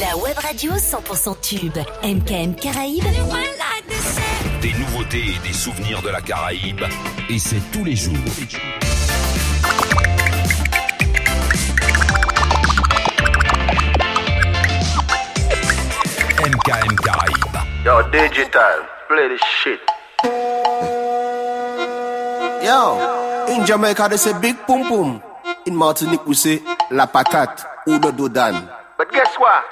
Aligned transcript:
La 0.00 0.16
web 0.16 0.36
radio 0.38 0.72
100% 0.74 1.40
tube. 1.40 1.78
MKM 2.02 2.54
Caraïbes. 2.54 3.04
Des 4.60 4.72
nouveautés 4.74 5.24
et 5.34 5.48
des 5.48 5.52
souvenirs 5.52 6.02
de 6.02 6.10
la 6.10 6.20
Caraïbe. 6.20 6.82
Et 7.28 7.38
c'est 7.38 7.60
tous 7.72 7.84
les 7.84 7.96
jours. 7.96 8.14
MKM 16.40 16.96
Caraïbes. 17.04 17.58
Yo, 17.84 18.02
digital, 18.12 18.84
play 19.08 19.28
this 19.28 19.40
shit. 19.62 19.80
Yo, 22.62 22.98
in 23.48 23.64
Jamaica 23.66 24.08
they 24.08 24.16
say 24.18 24.32
big 24.40 24.56
pum 24.66 24.86
pum. 24.88 25.20
In 25.66 25.74
Martinique 25.74 26.26
we 26.26 26.34
say 26.34 26.62
la 26.90 27.06
patate 27.06 27.64
ou 27.86 27.98
le 27.98 28.12
dodan. 28.12 28.77
But 28.98 29.12
guess 29.12 29.32
what? 29.38 29.62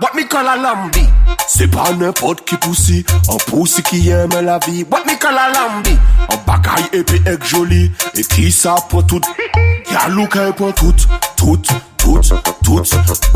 What 0.00 0.16
me 0.16 0.24
call 0.24 0.44
a 0.44 0.56
lambi? 0.58 1.06
Se 1.46 1.68
pa 1.68 1.84
nepot 1.94 2.40
ki 2.44 2.56
pousi, 2.56 3.04
an 3.30 3.38
pousi 3.46 3.82
ki 3.86 4.00
yeme 4.08 4.40
la 4.42 4.58
vi. 4.58 4.82
What 4.82 5.06
me 5.06 5.14
call 5.14 5.38
a 5.38 5.52
lambi? 5.54 5.94
An 6.34 6.40
bagay 6.48 6.88
epi 6.98 7.20
ek 7.30 7.46
joli, 7.46 7.84
e 8.10 8.24
ki 8.26 8.50
sa 8.50 8.74
pou 8.90 9.06
tout. 9.06 9.22
Gyalou 9.90 10.26
ka 10.26 10.48
e 10.50 10.56
pou 10.58 10.72
tout, 10.72 11.06
tout, 11.36 11.62
tout, 12.02 12.26
tout. 12.66 12.82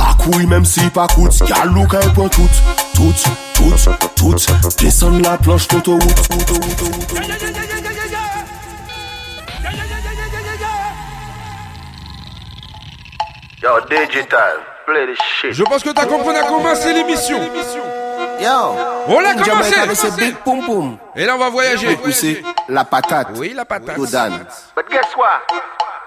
Bakouy 0.00 0.50
menm 0.50 0.66
si 0.66 0.82
pa 0.90 1.06
kout, 1.14 1.38
gyalou 1.46 1.86
ka 1.86 2.02
e 2.02 2.10
pou 2.18 2.26
tout, 2.34 2.58
tout, 2.98 3.22
tout, 3.54 3.78
tout. 4.18 4.50
Desan 4.82 5.22
la 5.22 5.36
planche 5.38 5.70
toto 5.70 5.94
wout, 5.94 6.26
toto 6.26 6.58
wout, 6.58 6.74
toto 6.74 6.90
wout. 6.98 7.14
Yo, 13.62 13.78
digital. 13.86 14.58
Je 15.50 15.62
pense 15.64 15.82
que 15.82 15.90
t'as 15.90 16.06
compris, 16.06 16.28
on 16.28 16.44
a 16.44 16.48
commencé 16.48 16.92
l'émission. 16.92 17.38
Yo, 18.40 18.48
On 19.08 19.20
l'a 19.20 19.34
commencé. 19.34 19.74
Say 19.94 20.10
big 20.16 20.34
pum 20.36 20.64
pum. 20.64 20.96
Et 21.14 21.26
là, 21.26 21.34
on 21.34 21.38
va 21.38 21.50
voyager. 21.50 21.98
La 22.68 22.84
patate. 22.84 23.28
Oui, 23.36 23.52
la 23.54 23.64
patate. 23.64 23.96
Dodan. 23.96 24.30
But 24.74 24.88
guess 24.90 25.14
what? 25.16 25.42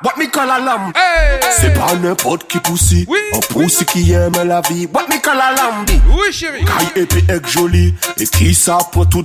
What 0.03 0.17
me 0.17 0.25
call 0.29 0.49
a 0.49 0.59
lamb? 0.59 0.91
Hey, 0.95 1.39
C'est 1.51 1.73
pas 1.73 1.95
n'importe 1.95 2.45
qui 2.47 2.59
poussi. 2.59 3.05
Oui. 3.07 3.19
Un 3.33 3.39
poussi 3.39 3.85
qui 3.85 4.11
aime 4.11 4.33
la 4.45 4.59
vie. 4.61 4.87
What 4.93 5.03
me 5.07 5.21
call 5.21 5.39
a 5.39 5.51
lambi? 5.55 6.01
Oui, 6.09 6.33
chérie. 6.33 6.65
Épais 6.95 7.23
et 7.29 7.47
joli. 7.47 7.95
Et 8.17 8.25
qui 8.25 8.53
ça 8.53 8.79
pour 8.91 9.07
tout? 9.07 9.23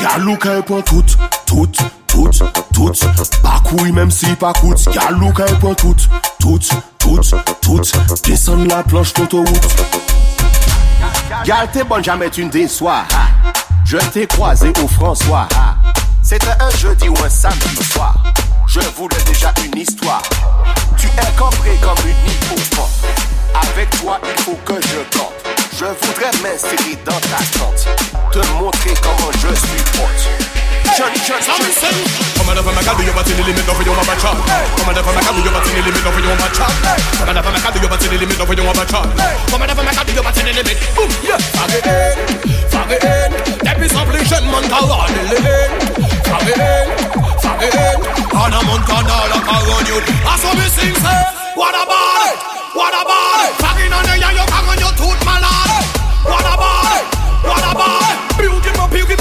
Y'a 0.00 0.18
look 0.18 0.48
pour 0.66 0.82
tout. 0.82 1.04
Tout, 1.46 1.66
tout, 2.08 2.30
tout. 2.74 2.92
Pas 3.42 3.60
couille 3.68 3.92
même 3.92 4.10
si 4.10 4.34
pas 4.34 4.52
coûte. 4.54 4.84
Y'a 4.92 5.10
look 5.10 5.40
pour 5.60 5.76
tout. 5.76 5.94
Tout, 6.40 6.58
tout, 6.58 6.76
tout. 7.60 7.80
Descendre 8.24 8.66
la 8.68 8.82
planche 8.82 9.12
d'autoroute. 9.14 9.76
Gal, 11.44 11.68
t'es 11.72 11.84
bonne, 11.84 12.04
jamais 12.04 12.30
tu 12.30 12.44
ne 12.44 12.50
déçois. 12.50 13.04
Je 13.84 13.96
t'ai 14.12 14.26
croisé 14.26 14.72
au 14.82 14.88
François. 14.88 15.48
C'était 16.22 16.46
un 16.60 16.70
jeudi 16.78 17.08
ou 17.08 17.14
un 17.24 17.28
samedi 17.28 17.82
soir. 17.92 18.14
Je 18.66 18.80
voulais 18.96 19.16
déjà 19.26 19.52
une 19.64 19.78
histoire. 19.78 20.22
Tu 20.96 21.06
es 21.06 21.38
cambré 21.38 21.76
comme 21.82 21.98
une 22.06 22.30
hippopotame. 22.30 22.86
Avec 23.54 23.90
toi, 24.00 24.20
il 24.22 24.42
faut 24.42 24.58
que 24.64 24.74
je 24.74 25.18
campe. 25.18 25.32
Je 25.76 25.84
voudrais 25.84 26.30
m'insérer 26.42 26.98
dans 27.04 27.12
ta 27.12 27.58
tente. 27.58 27.88
Te 28.32 28.38
montrer 28.58 28.94
comment 29.02 29.32
je 29.32 29.54
suis 29.54 29.82
pote. 29.92 30.79
Johnny, 30.96 31.18
Johnny. 31.22 31.70
Come 32.34 32.48
on 32.50 32.58
up, 32.58 32.66
my 32.66 32.82
God, 32.82 32.98
you're 32.98 33.14
about 33.14 33.26
to 33.26 33.32
the 33.34 33.44
limit 33.46 33.68
of 33.68 33.78
your 33.86 33.94
mama 33.94 34.14
chop. 34.18 34.36
Come 34.76 34.88
on 34.90 34.98
up, 34.98 35.06
my 35.06 35.22
God, 35.22 35.36
you're 35.38 35.50
about 35.50 35.64
to 35.64 35.70
the 35.70 35.82
limit 35.86 36.02
of 36.02 36.16
your 36.18 36.34
mama 36.34 36.48
chop. 36.50 36.72
Come 37.14 37.28
on 37.30 37.36
up, 37.38 37.46
my 37.46 37.60
God, 37.62 37.74
you're 37.78 37.86
about 37.86 38.00
to 38.00 38.08
the 38.10 38.18
limit 38.18 38.40
of 38.40 38.50
your 38.50 38.66
mama 38.66 38.84
chop. 38.90 39.06
Come 39.14 39.62
on 39.62 39.70
up, 39.70 39.76
my 39.78 39.92
God, 39.94 40.08
you're 40.10 40.20
about 40.20 40.34
to 40.34 40.42
the 40.42 40.52
limit. 40.52 40.76
Boom, 40.98 41.10
yeah. 41.22 41.38
Fag 41.54 41.74
it 41.78 41.86
in, 41.86 42.16
fag 42.68 42.90
it 42.90 43.04
in. 43.06 43.30
Depuis 43.62 43.88
s'oblige, 43.88 44.38
man, 44.50 44.64
caron 44.66 45.06
de 45.14 45.22
l'in. 45.30 45.70
Fag 46.26 46.48
it 46.50 46.58
in, 46.58 46.86
fag 47.38 47.62
it 47.62 47.74
in. 47.74 47.98
On 48.34 48.50
a 48.50 48.60
Montana, 48.66 49.30
la 49.30 49.38
caron 49.46 49.86
you. 49.86 49.98
I 50.26 50.34
saw 50.42 50.52
me 50.58 50.66
sing, 50.74 50.96
say, 50.98 51.22
what 51.54 51.74
about 51.74 52.34
it? 52.34 52.38
What 52.74 52.94
about 52.94 53.40
it? 53.46 53.52
Fagging 53.62 53.94
on 53.94 54.02
the 54.04 54.14
yeah, 54.18 54.34
you 54.34 54.46
caron 54.50 54.78
your 54.82 54.94
tooth, 54.98 55.20
malade. 55.22 55.86
What 56.26 56.44
about 56.44 56.98
it? 56.98 57.04
What 57.46 57.64
about 57.72 58.10
it? 58.10 58.18
Beauty, 58.38 58.70
my 58.74 58.86
beauty, 58.90 59.16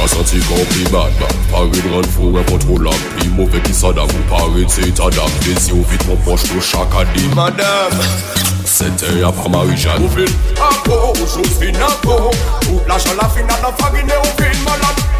Kasa 0.00 0.24
tika 0.24 0.54
ou 0.54 0.64
pi 0.72 0.84
badman 0.88 1.34
Parid 1.52 1.84
ran 1.92 2.06
foun 2.14 2.32
repot 2.32 2.62
ou 2.70 2.78
lam 2.80 3.02
Pi 3.18 3.28
mou 3.36 3.44
vek 3.52 3.68
isa 3.68 3.90
dam 3.92 4.08
Parid 4.30 4.72
se 4.72 4.86
ita 4.88 5.10
dam 5.12 5.28
Desi 5.44 5.74
ou 5.76 5.84
vit 5.90 6.06
mou 6.08 6.16
poch 6.24 6.40
tou 6.48 6.64
chaka 6.64 7.04
di 7.12 7.28
Madam 7.36 7.92
Sete 8.64 9.12
ya 9.20 9.28
pa 9.28 9.52
marijan 9.52 10.00
Ou 10.00 10.08
vin 10.16 10.32
apo, 10.56 10.96
ou 11.12 11.28
joun 11.28 11.52
fin 11.60 11.76
apo 11.84 12.16
Ou 12.70 12.80
la 12.88 12.96
chan 12.96 13.12
la 13.20 13.28
fin 13.28 13.44
an 13.44 13.60
la 13.60 13.76
fagine 13.76 14.16
ou 14.24 14.36
vin 14.40 14.64
malad 14.64 15.19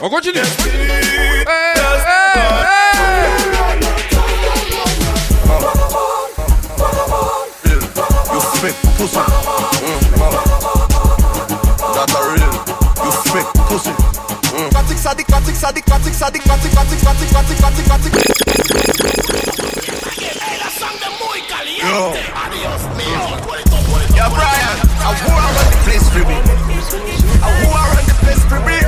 On 0.00 0.08
continue. 0.08 0.42
Hey, 0.42 0.46
hey, 1.44 1.98
hey. 2.06 2.38
You 8.30 8.40
fake 8.62 8.78
pussy. 8.94 9.18
That's 11.94 12.14
a. 12.14 12.46
You 13.02 13.10
fake 13.26 13.50
pussy. 13.66 13.90
Sadik, 14.78 14.98
Sadik, 14.98 15.56
Sadik, 15.56 15.84
Yeah, 24.14 24.30
Brian. 24.30 24.78
I 24.98 25.14
who 25.14 25.30
around 25.30 25.54
the 25.58 25.78
place 25.82 26.06
for 26.10 26.22
me? 26.22 26.34
I 27.42 27.50
who 27.58 27.70
the 28.06 28.14
place 28.22 28.44
for 28.46 28.60
me? 28.60 28.87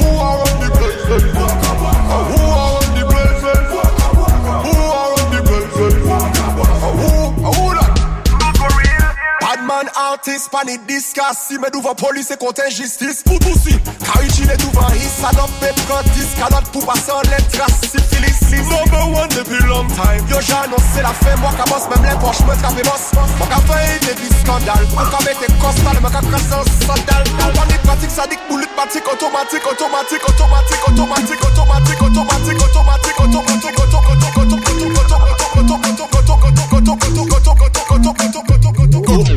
pa 10.51 10.63
ni 10.67 10.77
diskasi 10.87 11.57
Men 11.61 11.71
nou 11.73 11.81
van 11.85 11.95
polis 11.97 12.29
e 12.33 12.37
konten 12.39 12.69
jistis 12.69 13.23
Pou 13.25 13.39
tousi, 13.43 13.77
karichi 14.03 14.45
le 14.49 14.57
nou 14.61 14.75
van 14.75 14.91
his 14.97 15.15
Adop 15.31 15.51
pe 15.61 15.71
prantis, 15.85 16.33
kalot 16.37 16.67
pou 16.75 16.83
pasan 16.85 17.23
le 17.31 17.39
tras 17.53 17.79
Sifilis, 17.87 18.41
lis, 18.51 18.67
number 18.69 19.05
one 19.15 19.31
depi 19.33 19.57
long 19.71 19.87
time 19.95 20.21
Yo 20.29 20.41
se 20.43 21.01
la 21.05 21.13
fe, 21.23 21.35
mwa 21.39 21.53
ka 21.55 21.65
Mem 21.71 22.05
le 22.05 22.15
poch 22.21 22.43
mwen 22.45 22.59
trape 22.61 22.83
Mwa 22.83 23.47
ka 23.47 23.61
fe 23.69 23.81
depi 24.05 24.27
skandal 24.41 24.85
Mwa 24.93 25.07
ka 25.09 25.23
mette 25.25 25.47
kostal, 25.63 25.97
mwa 26.03 26.11
ka 26.11 26.21
krasan 26.27 26.67
sandal 26.83 27.23
Mwa 27.39 27.65
ni 27.71 27.79
pratik 27.85 28.11
sadik, 28.11 28.43
patik 28.75 29.07
Otomatik, 29.07 29.65
otomatik, 29.65 30.27
otomatik 30.27 30.81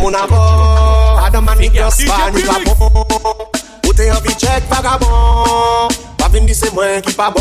mon 0.04 0.12
avant 0.12 1.16
Adam 1.24 1.40
man 1.44 1.58
nigga 1.58 1.88
Spanish 1.90 2.44
la 2.44 2.60
bon 2.64 2.90
Ou 3.86 3.92
t'es 3.94 4.10
envie 4.10 4.34
check 4.36 4.62
vagabond. 4.68 5.88
Pas 6.18 6.28
vin 6.28 6.44
di 6.44 6.54
c'est 6.54 6.72
moi 6.74 7.00
qui 7.00 7.12
pas 7.14 7.30
bon. 7.30 7.40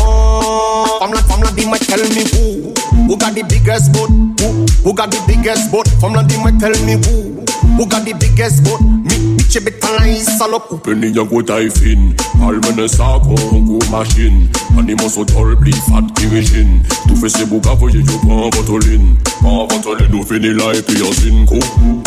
Femme 0.98 1.12
la 1.12 1.22
femme 1.22 1.42
la 1.42 1.50
di 1.50 1.66
moi 1.66 1.78
tell 1.78 2.00
me 2.00 2.24
who. 2.32 2.72
Who 3.08 3.16
got 3.16 3.34
the 3.34 3.42
biggest 3.42 3.92
boat? 3.92 4.08
Who, 4.40 4.64
who 4.84 4.94
got 4.94 5.10
the 5.10 5.20
biggest 5.26 5.70
boat? 5.70 5.86
Femme 6.00 6.14
la 6.14 6.22
di 6.22 6.36
moi 6.38 6.52
tell 6.58 6.72
me 6.84 6.94
who. 6.94 7.44
Who 7.76 7.86
got 7.86 8.04
the 8.04 8.14
biggest 8.14 8.62
boat? 8.64 8.80
Mi, 8.80 9.23
bitch 9.44 9.60
betaille 9.64 10.24
salope 10.38 10.82
Penny 10.84 11.16
ya 11.16 11.24
go 11.24 11.42
taifin 11.42 12.14
Almene 12.42 12.88
sa 12.88 13.18
kon 13.18 13.64
go 13.66 13.78
machin 13.90 14.48
Animan 14.78 15.10
so 15.10 15.24
tol 15.24 15.56
pli 15.56 15.72
fat 15.88 16.04
kirishin 16.16 16.82
Tou 17.06 17.16
fe 17.16 17.28
se 17.28 17.44
bouka 17.44 17.74
voye 17.74 18.00
yo 18.00 18.18
pan 18.24 18.50
vantolin 18.50 19.16
Pan 19.42 19.66
vantolin 19.70 20.10
nou 20.10 20.24
fini 20.24 20.52
la 20.58 20.72
epi 20.78 20.98
yo 21.00 21.12
zin 21.20 21.46
ko 21.46 21.58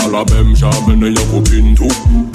A 0.03 0.09
la 0.13 0.23
mem 0.31 0.55
jamene 0.55 1.13
ya 1.13 1.25
go 1.31 1.41
pintou 1.41 1.91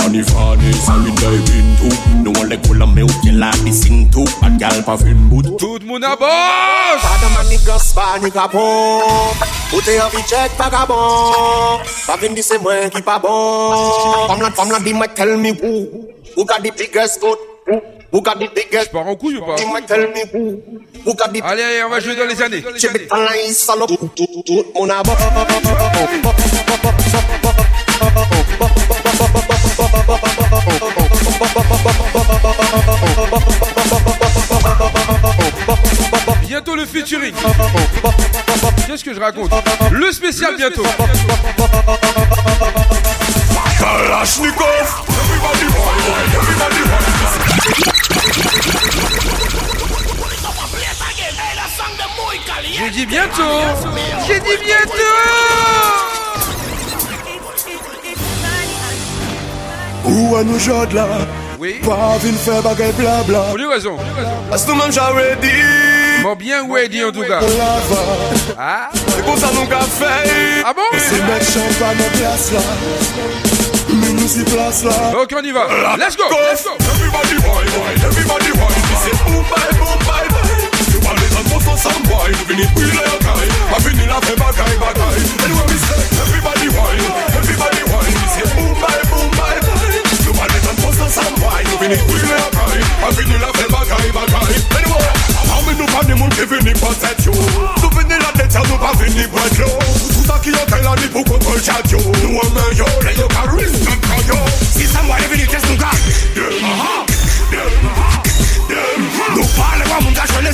Ani 0.06 0.22
fane 0.22 0.72
salin 0.84 1.18
da 1.22 1.34
epintou 1.40 1.92
Nou 2.22 2.36
an 2.42 2.48
le 2.52 2.60
kola 2.66 2.86
me 2.86 3.02
ou 3.02 3.18
ke 3.24 3.34
la 3.34 3.50
disin 3.64 4.06
tou 4.12 4.24
Pat 4.40 4.58
gal 4.62 4.82
pa 4.86 4.96
fin 4.96 5.26
bout 5.32 5.56
Tout 5.58 5.82
moun 5.84 6.04
a 6.04 6.16
bosh 6.16 7.02
Pada 7.02 7.34
man 7.36 7.46
ni 7.50 7.60
gas 7.66 7.92
pa 7.96 8.16
ni 8.22 8.30
kapon 8.30 9.61
Ou 9.74 9.80
t'es 9.80 10.00
envie 10.00 10.22
check 10.24 10.52
vagabond. 10.58 11.80
Pas 12.06 12.16
vin 12.16 12.32
di 12.32 12.42
c'est 12.42 12.58
moi 12.58 12.90
qui 12.90 13.02
pas 13.02 13.18
bon. 13.18 14.28
Femme 14.56 14.70
la, 14.70 14.80
dis-moi 14.80 15.08
tell 15.08 15.36
me 15.36 15.50
who. 15.50 16.08
Who 16.36 16.44
got 16.44 16.62
the 16.62 16.70
biggest 16.76 17.20
foot 17.20 17.38
Who? 18.12 18.20
Got 18.20 18.38
the 18.38 18.48
biggest 18.54 18.86
Je 18.86 18.90
pars 18.90 19.06
en 19.06 19.16
couille 19.16 19.38
ou 19.38 19.46
pas? 19.46 19.54
Dis-moi 19.54 19.80
tell 19.82 20.08
me 20.08 20.22
who. 20.32 20.62
Who 21.06 21.14
got 21.14 21.28
the 21.32 21.40
Allez, 21.42 21.62
allez, 21.62 21.82
on 21.84 21.88
va 21.88 22.00
jouer 22.00 22.16
dans 22.16 22.26
les 22.26 22.42
années. 22.42 22.60
Dans 22.60 23.16
la 23.16 23.52
salope. 23.52 23.88
Tout, 23.88 24.10
tout, 24.14 24.26
tout, 24.26 24.42
tout 24.44 24.64
mon 24.74 24.90
abo 24.90 25.12
Bientôt 36.52 36.74
le 36.74 36.84
featuring. 36.84 37.32
Qu'est-ce 38.86 39.02
que 39.02 39.14
je 39.14 39.20
raconte 39.20 39.50
Le 39.90 40.12
spécial 40.12 40.54
bientôt. 40.54 40.82
J'ai 52.70 52.90
dit 52.90 53.06
bientôt. 53.06 53.42
J'ai 54.26 54.40
dit 54.40 54.62
bientôt. 54.62 54.92
Où 60.04 60.36
à 60.36 60.44
nous 60.44 60.58
jode 60.58 60.92
là 60.92 61.08
Oui. 61.58 61.80
Pas 61.82 62.18
vin 62.18 62.36
faire 62.36 62.62
bagay 62.62 62.92
blabla 62.92 63.40
Pour 63.40 63.56
lui 63.56 63.66
raison. 63.66 63.96
Parce 64.50 64.66
que 64.66 64.72
même 64.72 64.92
j'aurais 64.92 65.36
Bon, 66.22 66.36
bien 66.36 66.62
ready 66.72 67.02
en 67.04 67.10
tout 67.10 67.22
cas. 67.22 67.40
On 67.42 67.58
la 67.58 67.80
va 67.80 68.54
Ah, 68.56 68.90
C'est 68.94 69.24
comme 69.24 69.36
ça 69.36 69.48
nous 69.54 69.66
qu'a 69.66 69.80
fait. 69.80 70.62
Ah 70.64 70.72
bon 70.72 70.82
Ok, 75.20 75.34
on 75.36 75.42
y 75.42 75.50
va. 75.50 75.66
Let's 75.98 76.16
go. 76.16 76.24
Let's 76.30 76.62
go. 76.62 76.70
Everybody 76.94 77.34
everybody 78.04 78.52
boy. 78.54 78.70
La 84.08 84.18
Anyway 85.44 85.66
we 85.66 85.76
say 85.76 86.02
Everybody 86.22 86.68
everybody 87.36 87.82
try 92.72 93.06
A 93.06 93.10
vinil 93.12 93.44
a 93.44 93.52
fel 93.52 93.68
bagay 93.68 94.12
bagay 94.12 94.54
Anyway 94.76 95.06
A 95.52 95.60
mi 95.66 95.74
nou 95.76 95.86
pa 95.92 96.02
ni 96.06 96.14
moun 96.14 96.30
ki 96.30 96.46
vinil 96.46 96.78
potet 96.80 97.24
yo 97.26 97.32
Nou 97.32 97.90
vinil 97.96 98.24
a 98.24 98.32
det 98.36 98.52
ya 98.54 98.62
nou 98.68 98.78
pa 98.80 98.92
vinil 99.00 99.28
bret 99.32 99.58
yo. 99.58 99.68
Sou 99.96 100.24
sa 100.24 100.38
ki 100.40 100.50
yo 100.54 100.64
the 100.68 100.80
a 100.88 100.94
ni 101.00 101.08
pou 101.12 101.24
kontrol 101.24 101.60
chat 101.60 101.90
yo. 101.90 102.00
Nou 102.22 102.40
yo, 102.76 102.86
le 103.04 103.12
yo 103.18 103.28
ka 103.28 103.44
rin 103.52 103.72
nan 103.84 104.00
ka 104.00 104.18
yo. 104.28 104.38
Si 104.60 104.86
sa 104.86 105.02
mwa 105.02 105.18
le 105.20 105.28
vinil 105.32 105.48
tes 105.48 105.64
nou 105.68 105.76
ka 105.80 105.90
Dem 106.36 106.64
aha, 106.72 107.04
dem 107.50 107.88
aha 107.92 108.22
Nou 109.36 109.46
pale 109.56 109.84
wa 109.90 110.00
moun 110.00 110.14
da 110.14 110.24
jwe 110.30 110.42
le 110.46 110.52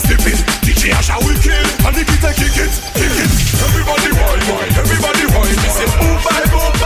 DJ 0.67 0.93
Asha 0.99 1.19
wicked 1.27 1.67
And 1.87 1.95
the 1.95 2.05
kick 2.05 2.59
it, 2.59 2.73
kick 2.95 3.19
it. 3.23 3.31
Everybody 3.63 4.11
wine, 4.19 4.45
wine, 4.51 4.75
everybody 4.79 5.27
wine 5.35 5.59
Say 5.71 5.87
boom, 5.99 6.19
bye, 6.25 6.47
boom 6.51 6.78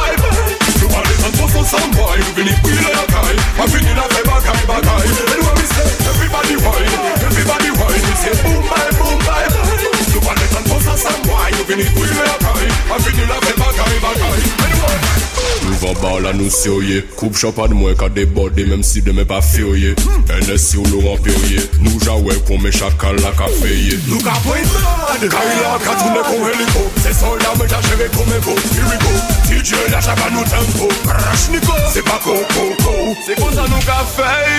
know 1.63 1.69
some 1.69 1.91
boy 1.95 2.19
Even 2.19 2.49
if 2.51 2.59
we 2.67 2.73
like 2.83 2.99
a 2.99 3.07
guy 3.07 3.33
I 3.59 3.65
feel 3.71 3.87
in 3.87 3.99
a 3.99 4.05
way 4.11 4.23
bagay 4.27 4.63
bagay 4.67 5.05
And 5.07 5.43
what 5.47 5.55
we 5.59 5.67
say 5.71 5.91
Everybody 6.11 6.55
wine 6.59 6.95
Everybody 7.23 7.71
wine 7.79 8.03
We 8.03 8.15
say 8.19 8.35
boom 8.43 8.63
bye 8.67 8.91
boom 8.99 9.19
bye 9.23 9.47
bye. 9.47 10.11
You 10.13 10.21
want 10.27 10.43
it 10.43 10.53
and 10.59 10.67
possess 10.67 11.03
some 11.07 11.23
wine 11.31 11.55
Even 11.63 11.79
if 11.81 11.93
we 11.95 12.07
like 12.19 12.35
a 12.35 12.39
guy 12.43 12.65
I 12.91 12.97
feel 12.99 13.19
in 13.23 13.31
a 13.31 13.39
way 13.39 13.55
bagay 13.63 13.95
bagay 14.03 14.39
And 14.43 14.75
what 14.83 15.22
Nouva 15.63 15.93
bal 16.01 16.27
anonsyo 16.27 16.83
ye 16.83 17.03
Koup 17.17 17.35
chapan 17.39 17.75
mwen 17.75 17.97
ka 17.97 18.09
debode 18.09 18.65
Mem 18.67 18.83
si 18.83 19.01
demen 19.01 19.27
pa 19.27 19.41
fyo 19.43 19.75
ye 19.79 19.95
NS 20.43 20.75
yo 20.75 20.83
nou 20.91 21.13
anpyo 21.13 21.35
ye 21.51 21.63
Nou 21.85 22.01
jawe 22.03 22.35
pou 22.49 22.59
me 22.59 22.71
chakal 22.73 23.19
la 23.23 23.33
ka 23.39 23.47
feye. 23.61 23.99
Nou 24.09 24.21
ka 24.25 24.35
pou 24.45 24.57
yi 24.59 24.65
mad. 24.73 25.27
Kari 25.33 25.55
e 25.55 25.61
la 25.63 25.77
katoune 25.83 26.23
kon 26.27 26.45
heliko. 26.47 26.85
Se 27.05 27.15
solda 27.19 27.55
men 27.59 27.71
ta 27.71 27.81
chere 27.87 28.09
kon 28.17 28.27
men 28.31 28.43
go 28.47 28.57
Here 28.73 28.89
we 28.91 28.99
go 29.03 29.13
TJ 29.51 29.91
la 29.93 30.03
chapan 30.03 30.35
nou 30.35 30.47
tempo 30.51 30.91
Krashniko 31.07 31.79
Se 31.95 32.05
pa 32.07 32.19
kon 32.25 32.43
kon 32.55 32.75
kon 32.83 33.15
Se 33.27 33.39
kon 33.39 33.55
sa 33.55 33.69
nou 33.71 33.87
ka 33.87 34.03
feye. 34.17 34.59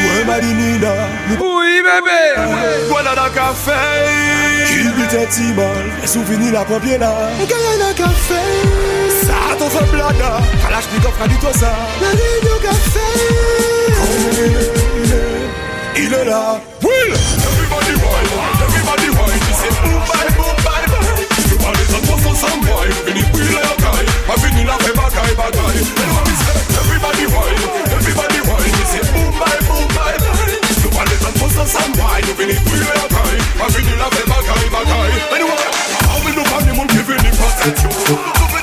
Ouwe 0.00 0.24
madinina 0.28 0.94
Ouye 1.36 1.84
bebe. 1.84 2.20
Gwana 2.88 3.12
e 3.12 3.20
la 3.20 3.28
ka 3.34 3.52
feye. 3.66 4.66
Kilbite 4.70 5.26
ti 5.34 5.52
bal. 5.58 5.84
Sou 6.06 6.24
fini 6.24 6.50
la 6.54 6.64
popye 6.64 6.98
la. 6.98 7.12
Gaya 7.44 7.76
la 7.84 7.94
ka 7.98 8.12
feye. 8.28 9.09
ton 9.60 9.68
fè 9.68 9.82
blada 9.92 10.30
Kalash 10.62 10.88
ni 10.92 10.98
to 11.04 11.50
sa 11.60 11.70
Il 15.96 16.14
est 16.14 16.24
là 16.24 16.56
Will 16.80 17.12
Everybody 17.44 17.94
wine 18.00 18.30
Everybody 18.64 19.08
wine 19.16 19.40
Ti 19.44 19.52
se 19.60 19.68
boom 19.82 20.00
bye 20.08 20.30
boom 20.36 20.56
bye 20.64 20.86
bye 20.92 21.12
Ti 21.44 21.54
wale 21.60 21.84
sa 21.92 21.98
to 22.06 22.14
son 22.22 22.34
san 22.42 22.56
boy 22.64 22.88
Vini 23.04 23.22
pile 23.32 23.60
yo 23.60 23.74
kay 23.84 24.04
Ma 24.28 24.34
vini 24.40 24.64
la 24.64 24.78
fè 24.80 24.92
bagay 24.96 25.34
bagay 25.36 25.76
guy. 25.76 26.16
mi 26.24 26.34
Everybody 26.80 27.26
wine 27.34 27.60
Everybody 27.98 28.40
wine 28.48 28.72
Ti 28.78 28.84
se 28.92 29.00
boum 29.12 29.28
bye 29.40 29.60
boum 29.68 29.86
bye 29.96 30.16
bye 30.24 30.56
Ti 30.80 30.88
wale 30.96 31.16
sa 31.20 31.30
to 31.36 31.46
son 31.52 31.66
san 31.66 31.92
boy 32.00 32.22
Vini 32.38 32.56
pile 32.64 32.88
yo 32.96 33.06
kay 33.12 33.36
Ma 33.60 33.68
vini 33.76 33.94
la 34.00 34.08
fè 34.08 34.24
bagay 34.24 34.64
bagay 34.72 35.10
Anyway 35.36 35.60
guy. 35.60 36.24
me 36.24 36.30
nou 36.36 36.44
pa 36.48 36.64
ni 36.64 36.72
moun 36.72 36.88
ki 36.88 37.04
vini 37.12 37.30
pa 37.36 37.48
se 37.60 37.68
Ti 37.76 38.59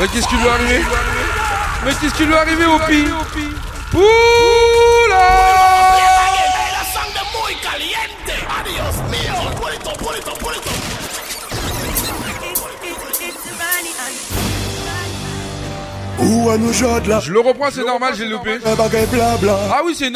Mais 0.00 0.06
qu'est-ce 0.06 0.28
qui 0.28 0.36
lui 0.36 0.46
est 0.46 0.82
Mais 1.84 1.92
qu'est-ce 2.00 2.14
qui 2.14 2.24
lui 2.24 2.32
est 2.34 2.66
au 2.66 2.78
pire 2.78 3.16
Oula 3.94 5.87
Où 16.28 16.50
à 16.50 16.58
nous 16.58 16.72
jode 16.72 17.06
là. 17.06 17.20
Je 17.20 17.32
le 17.32 17.40
reprends, 17.40 17.70
c'est 17.72 17.84
normal, 17.84 18.12
j'ai 18.16 18.26
loupé. 18.26 18.58
Ah 18.66 19.80
oui, 19.84 19.94
c'est 19.96 20.10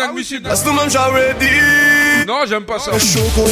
même 0.72 0.90
j'aurais 0.90 1.34
dit 1.40 2.26
Non, 2.26 2.40
j'aime 2.46 2.64
pas 2.64 2.78
ça. 2.78 2.92
C'est 2.98 3.32
pour 3.34 3.48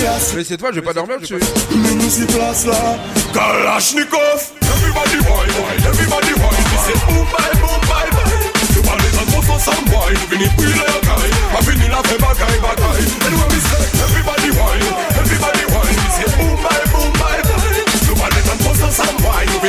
place. 0.00 0.32
Mais 0.36 0.44
cette 0.44 0.60
fois, 0.60 0.70
je 0.72 0.80
vais 0.80 0.86
pas 0.86 0.92
dormir 0.92 1.18
dessus. 1.20 1.36
Mais 1.74 1.94
nous 1.94 2.22
y 2.22 2.26
place 2.26 2.66
là. 2.66 2.96
Kalashnikov 3.32 4.52
Everybody 4.62 5.16
everybody 5.86 6.32
C'est 6.86 6.98
boom 7.06 7.24
bye, 7.32 7.60
boom 7.60 7.80
bye, 7.88 8.10
bye. 8.12 8.46
Tu 8.72 8.80
boy 9.90 10.14
la 10.76 10.92
caille 11.00 11.34
Pas 11.52 11.62
fini 11.62 11.88
la 11.88 12.02
fait 12.02 12.18
bagaille, 12.18 12.60
bagaille 12.60 12.85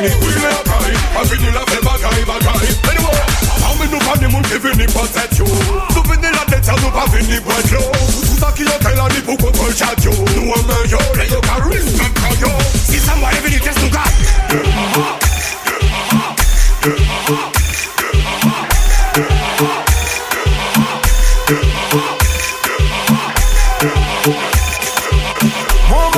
we 0.04 0.10
make 0.10 0.68
I've 1.18 1.26
been 1.30 1.42
in 1.42 1.56
a 1.58 1.66
fell 1.66 1.82
bagay 1.82 2.22
bagay 2.30 2.70
Anyway 2.86 3.18
How 3.66 3.74
many 3.80 3.98
of 3.98 4.20
them 4.20 4.34
will 4.34 4.46
give 4.46 4.66
any 4.66 4.86
possess 4.86 5.40
you? 5.40 5.46
Tu 5.46 6.02
vini 6.06 6.30
la 6.30 6.46
tête 6.46 6.70
à 6.70 6.76
nous 6.82 6.92
pas 6.92 7.06
vini 7.12 7.40
boîte 7.40 7.66
Tout 7.66 8.38
ça 8.40 8.52
qui 8.56 8.64
est 8.64 8.80
tel 8.80 9.00
à 9.00 9.08
l'époque 9.10 9.42
au 9.44 9.52
tol 9.52 9.76
chat 9.76 9.96
yo 10.04 10.12
Nous 10.36 10.54
on 10.54 10.64
meurt 10.68 10.90
yo, 10.90 11.00
les 11.18 11.30
yo 11.30 11.42
carrés, 11.42 11.80
même 11.80 12.14
quand 12.14 12.40
yo. 12.40 12.50
Si 12.86 13.00
ça 13.00 13.16
m'a 13.16 13.28
révélé, 13.30 13.60
qu'est-ce 13.60 13.80
nous 13.80 13.90
gagne 13.90 14.04
De 14.52 14.58
ma 14.58 14.86
ha, 14.94 15.18
de 15.66 15.76
ha, 16.12 16.36
ha 17.32 17.48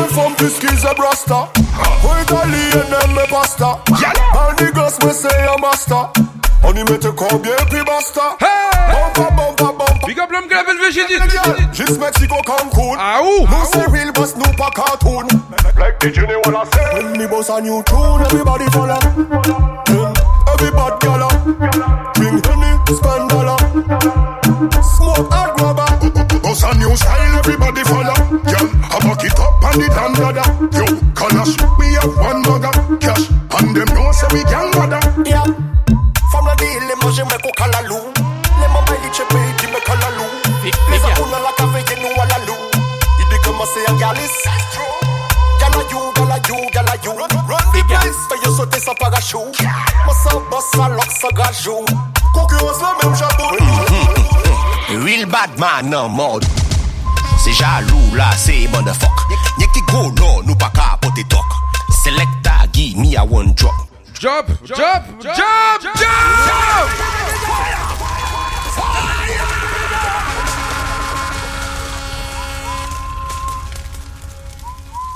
from 0.10 0.34
brasta. 0.96 1.50
Italian 2.30 2.94
and 2.94 3.19
me 5.06 5.12
say 5.12 5.46
a 5.46 5.58
master. 5.60 6.10
On 6.64 6.74
y 6.74 6.84
met 6.84 7.00
corps 7.16 7.40
bien 7.40 7.56
puis 7.70 7.84
basta. 7.86 8.36
Bumper, 8.40 9.36
bumper, 9.36 9.74
bumper. 9.78 10.06
Big 10.08 10.20
up 10.20 10.32
l'homme 10.32 10.48
qui 10.48 10.54
l'appelle 10.54 10.78
Végédite. 10.78 11.74
Juste 11.74 12.00
Mexico, 12.00 12.36
Cancun. 12.46 12.98
Ah 13.00 13.22
où 13.24 13.48
Nous 13.48 13.66
c'est 13.72 13.86
real 13.92 14.12
boss, 14.12 14.36
nous 14.36 14.52
pas 14.58 14.70
cartoon. 14.76 15.28
Like 15.78 16.00
the 16.00 16.14
Junior 16.14 16.42
wanna 16.46 16.66
say. 16.74 16.94
When 16.94 17.18
me 17.18 17.28
boss 17.28 17.50
a 17.50 17.62
new 17.62 17.82
tune, 17.84 18.22
everybody 18.26 18.66
follow. 18.72 19.00
Then 19.86 20.14
everybody 20.54 20.96
gala. 21.00 21.28
Bring 22.16 22.42
honey, 22.44 22.74
spend 22.92 23.30
dollar. 23.30 23.58
Smoke 24.84 25.32
hard 25.32 25.56
grabber. 25.58 26.40
Boss 26.42 26.64
a 26.64 26.76
new 26.78 26.96
style, 26.96 27.40
everybody 27.40 27.84
follow. 27.84 28.16
Girl, 28.44 28.68
I 28.84 29.00
back 29.00 29.24
it 29.24 29.40
up 29.40 29.64
on 29.64 29.80
the 29.80 29.88
dandada. 29.96 30.44
Yo, 30.76 30.86
Kalash, 31.16 31.56
we 31.80 31.94
have 31.94 32.18
one 32.18 32.44
bugger. 32.44 33.00
Cash, 33.00 33.30
and 33.30 33.76
them 33.76 33.88
know 33.96 34.12
say 34.12 34.28
we 34.34 34.44
can 34.44 34.72
ça 51.20 51.28
gajou. 51.36 51.86
Concurrence 52.34 52.82
la 52.82 52.96
même 53.04 53.16
chapeau. 53.16 53.56
Real 55.06 55.26
bad 55.26 55.58
man 55.58 55.94
en 55.94 56.10
mode 56.10 56.46
C'est 57.44 57.54
jaloux 57.54 58.16
là, 58.16 58.32
c'est 58.36 58.68
motherfuck 58.70 59.12
Y'a 59.60 59.68
qui 59.68 59.82
go 59.82 60.12
non, 60.18 60.42
nous 60.46 60.56
pas 60.56 60.72
capoter 60.74 61.24
talk 61.26 61.46
Selecta, 62.04 62.66
give 62.74 62.98
me 62.98 63.16
a 63.16 63.24
one 63.24 63.54
drop 63.54 63.76
Jump, 64.20 64.48
jump, 64.66 65.06
jump, 65.22 65.36
jump. 65.82 66.10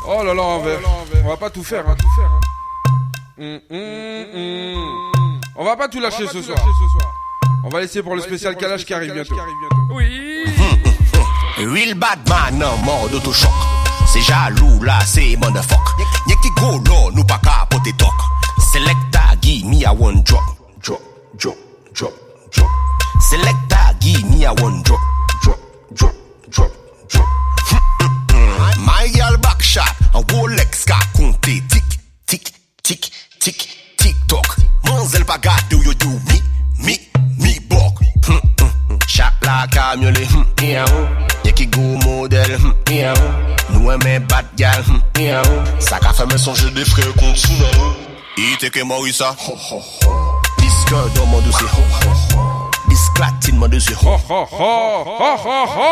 Oh 0.05 0.23
là 0.23 0.33
là, 0.33 0.41
on 0.41 0.59
va, 0.59 0.71
on 1.23 1.27
va 1.27 1.37
pas 1.37 1.49
tout 1.49 1.63
faire. 1.63 1.83
Hein. 1.87 1.97
Hum, 3.37 3.59
hum, 3.69 4.25
hum. 4.33 5.12
On 5.55 5.63
va 5.63 5.75
pas 5.75 5.87
tout 5.87 5.99
lâcher 5.99 6.27
ce 6.27 6.41
soir. 6.41 6.57
On 7.63 7.69
va 7.69 7.81
laisser 7.81 8.01
pour 8.01 8.15
le 8.15 8.21
spécial 8.21 8.55
Kalash 8.55 8.85
qui 8.85 8.93
arrive 8.93 9.13
bientôt. 9.13 9.35
Oui. 9.93 10.45
Real 11.57 11.93
bad 11.93 12.19
man 12.27 12.63
en 12.63 12.77
mode 12.77 13.13
autochoc 13.13 13.51
C'est 14.11 14.21
jaloux 14.21 14.83
là, 14.83 14.99
c'est 15.05 15.37
motherfuck 15.37 15.79
Y'a 16.27 16.35
qui 16.41 16.49
go 16.57 16.79
non, 16.79 17.11
nous 17.11 17.23
pas 17.23 17.39
capoter 17.43 17.93
talk 17.93 18.13
Selecta, 18.73 19.35
give 19.39 19.65
me 19.65 19.85
a 19.85 19.93
one 19.93 20.23
drop 20.23 20.41
Drop, 20.81 20.99
drop, 21.37 21.55
drop, 21.93 22.11
drop. 22.51 22.67
Selecta, 23.29 23.93
give 24.01 24.25
me 24.25 24.45
a 24.45 24.51
one 24.61 24.81
drop 24.81 24.99
Drop, 25.43 25.59
drop, 25.93 26.13
drop, 26.49 26.71
drop. 27.07 27.27
My 28.79 29.07
girl 29.13 29.37
back 29.37 29.61
shot 29.61 29.83
En 30.13 30.23
Rolex 30.33 30.85
ka 30.85 30.99
compter 31.15 31.61
Tic, 31.69 31.83
tic, 32.25 32.51
tic, 32.81 33.11
tic, 33.39 33.69
Manzel 35.03 35.25
pas 35.25 35.37
gâté 35.37 35.75
ou 35.75 35.83
yo 35.83 35.93
do 35.95 36.07
mi, 36.07 36.41
mi, 36.79 36.97
mi 37.37 37.59
bok 37.67 37.99
Hum, 38.29 38.39
hum, 38.61 38.71
hum. 38.89 38.99
Chat 39.05 39.33
la 39.41 39.65
oh. 39.67 41.07
Y'a 41.43 41.51
qui 41.51 41.67
go 41.67 41.81
modèle, 42.05 42.55
hum, 42.55 42.73
yeah, 42.89 43.13
oh. 43.17 43.73
Nous 43.73 43.91
aimons 43.91 44.25
bad 44.29 44.45
gal, 44.55 44.81
hum, 44.87 45.01
yeah, 45.19 45.41
oh. 45.45 45.81
Ça 45.81 45.99
qu'a 45.99 46.13
fait 46.13 46.25
me 46.25 46.37
songer 46.37 46.71
des 46.71 46.85
frères 46.85 47.13
contre 47.15 47.35
Tsunami 47.35 47.97
Il 48.37 48.53
était 48.53 48.69
que 48.69 48.81
Morissa 48.81 49.35
Disque 50.59 50.95
dans 51.15 51.25
mon 51.25 51.41
dossier 51.41 51.67
Disclatine 52.87 53.57
mon 53.57 53.67
dossier 53.67 53.97
Oh, 54.05 54.17
oh, 54.29 54.47
oh, 54.53 55.03
oh, 55.05 55.37
oh, 55.45 55.65
oh. 55.67 55.89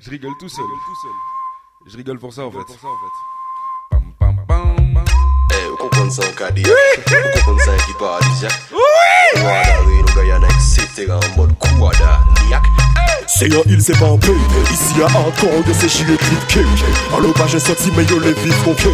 Je 0.00 0.08
rigole 0.10 0.32
tout 0.40 0.48
seul. 0.48 0.64
Je 1.86 1.96
rigole 1.98 2.18
pour 2.18 2.32
ça 2.32 2.46
en 2.46 2.50
fait. 2.50 3.35
kukonza 5.76 6.22
ekipadi 6.26 6.66
wada 11.80 12.20
kuwada 12.38 12.75
C'est 13.28 13.52
un 13.52 13.62
île, 13.66 13.82
c'est 13.82 13.98
pas 13.98 14.06
un 14.06 14.16
pays 14.18 14.30
Ici 14.72 14.98
y'a 14.98 15.06
encore 15.06 15.64
de 15.66 15.72
ces 15.72 15.88
chiens 15.88 16.06
clip 16.16 16.64
En 17.12 17.18
l'opage 17.18 17.54
est 17.56 17.58
sorti 17.58 17.90
mais 17.96 18.04
yo 18.04 18.20
les 18.20 18.32
vivent 18.32 18.62
qu'on 18.64 18.74
kick 18.74 18.86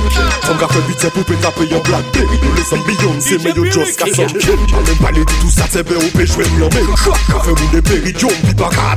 Femme 0.43 0.57
qu'a 0.59 0.69
fait 0.69 0.81
8 0.89 1.11
pour 1.11 1.25
pétaper 1.25 1.67
y'a 1.71 1.79
black 1.81 2.11
day 2.13 2.25
Nous 2.43 2.55
les 2.57 2.63
sommes 2.63 2.81
millions 2.87 3.15
c'est 3.21 3.43
mais 3.45 3.53
yo 3.55 3.65
just 3.67 3.97
qu'à 3.99 4.07
son 4.07 4.27
kick 4.27 4.51
En 4.75 4.81
même 4.81 4.97
pas 5.01 5.11
les 5.13 5.25
dit 5.25 5.35
tout 5.41 5.51
ça 5.51 5.65
c'est 5.71 5.87
bé 5.87 5.95
ou 5.97 6.17
bé 6.19 6.27
joué 6.27 6.45
ni 6.57 6.63
en 6.63 6.67
mec 6.67 6.85
Qu'a 7.29 7.41
fait 7.41 7.51
moun 7.51 7.71
des 7.73 7.83
péris 7.83 8.15
y'a 8.21 8.29
m'bi 8.43 8.55
pas 8.55 8.71
qu'à 8.71 8.97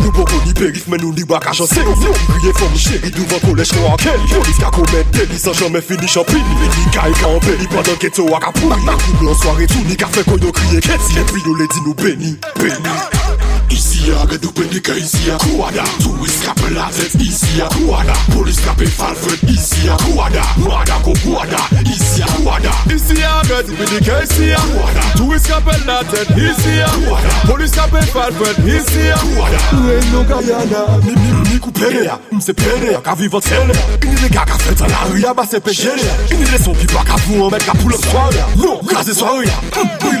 Nous 0.00 0.10
bon 0.10 0.18
beaucoup 0.18 0.42
ni 0.44 0.52
périph 0.52 0.86
mais 0.88 0.98
nous 0.98 1.14
ni 1.14 1.24
pas 1.24 1.38
qu'à 1.38 1.52
chancer 1.52 1.76
Crier 1.76 2.52
femme 2.54 2.76
chérie 2.76 3.10
devant 3.10 3.38
collège 3.48 3.68
qu'on 3.68 3.92
a 3.92 3.96
quel 3.96 4.20
Police 4.28 4.58
qu'a 4.58 4.70
commettre 4.70 5.10
délit 5.12 5.38
sans 5.38 5.52
jamais 5.52 5.80
finir 5.80 6.08
champigny. 6.08 6.42
Ni 6.42 6.90
qu'à 6.90 7.08
y'a 7.08 7.28
en 7.28 7.38
pays 7.38 7.66
pendant 7.70 7.96
qu'est 8.00 8.18
au 8.18 8.34
Acapulco 8.34 8.76
N'a 8.84 8.92
couple 8.92 9.28
en 9.28 9.34
soirée 9.34 9.66
tout 9.66 9.84
ni 9.86 9.96
qu'a 9.96 10.08
fait 10.08 10.24
qu'on 10.24 10.36
y'a 10.36 10.50
crié 10.50 10.80
qu'est-ce 10.80 11.18
Et 11.18 11.24
puis 11.32 11.42
yo 11.46 11.54
les 11.54 11.68
dit 11.68 11.80
nous 11.86 11.94
béni, 11.94 12.36
béni 12.58 12.74
Ici 13.70 13.93
easier 14.04 14.26
Gè 14.28 14.38
dupen 14.38 14.68
di 14.68 14.80
kè 14.80 14.94
easier. 14.98 15.36
Kou 15.38 15.64
ada, 15.64 15.84
tou 16.02 16.24
iskape 16.24 16.70
la 16.74 16.88
zèt 16.92 17.14
easier. 17.20 17.68
Kou 17.72 17.94
ada, 17.96 18.14
pou 18.32 18.44
fal 18.92 19.14
fred 19.16 19.42
easier. 19.48 19.96
Kou 20.04 20.20
Easier, 21.84 22.28
kou 22.36 22.50
Easier, 22.92 23.40
gè 23.48 23.62
dupen 23.68 23.88
di 23.92 24.00
kè 24.04 24.20
easier 24.24 24.60
Kou 25.16 25.32
la 25.88 26.00
zèt 26.10 26.32
easier. 26.36 26.88
Kou 26.96 27.16
ada, 27.16 27.32
pou 27.48 27.56
fal 28.12 28.32
fred 28.40 28.60
easier. 28.68 29.16
Kou 29.24 29.44
ada, 29.46 29.60
nou 30.12 30.24
gayana 30.28 30.84
Mi, 31.04 31.14
mi, 31.16 31.32
mi 31.48 31.60
kou 31.60 31.72
pere 31.72 32.04
ya, 32.04 32.18
mse 32.32 32.52
pere 32.56 32.92
ya 32.92 33.00
Ka 33.04 33.14
vivot 33.18 33.44
sele, 33.44 33.76
ini 34.02 34.16
de 34.20 34.28
gà 34.32 34.44
ka 34.48 34.58
an 34.84 34.92
la 34.92 35.04
ria 35.12 35.34
Ba 35.34 35.46
se 35.48 35.60
peche 35.60 35.92
le, 35.96 36.08
ini 36.34 36.44
de 36.50 36.60
son 36.62 36.76
pipa 36.76 37.04
Ka 37.08 37.16
pou 37.24 37.46
an 37.46 37.54
met 37.54 37.64
ka 37.64 37.76
pou 37.80 37.92
lop 37.92 38.04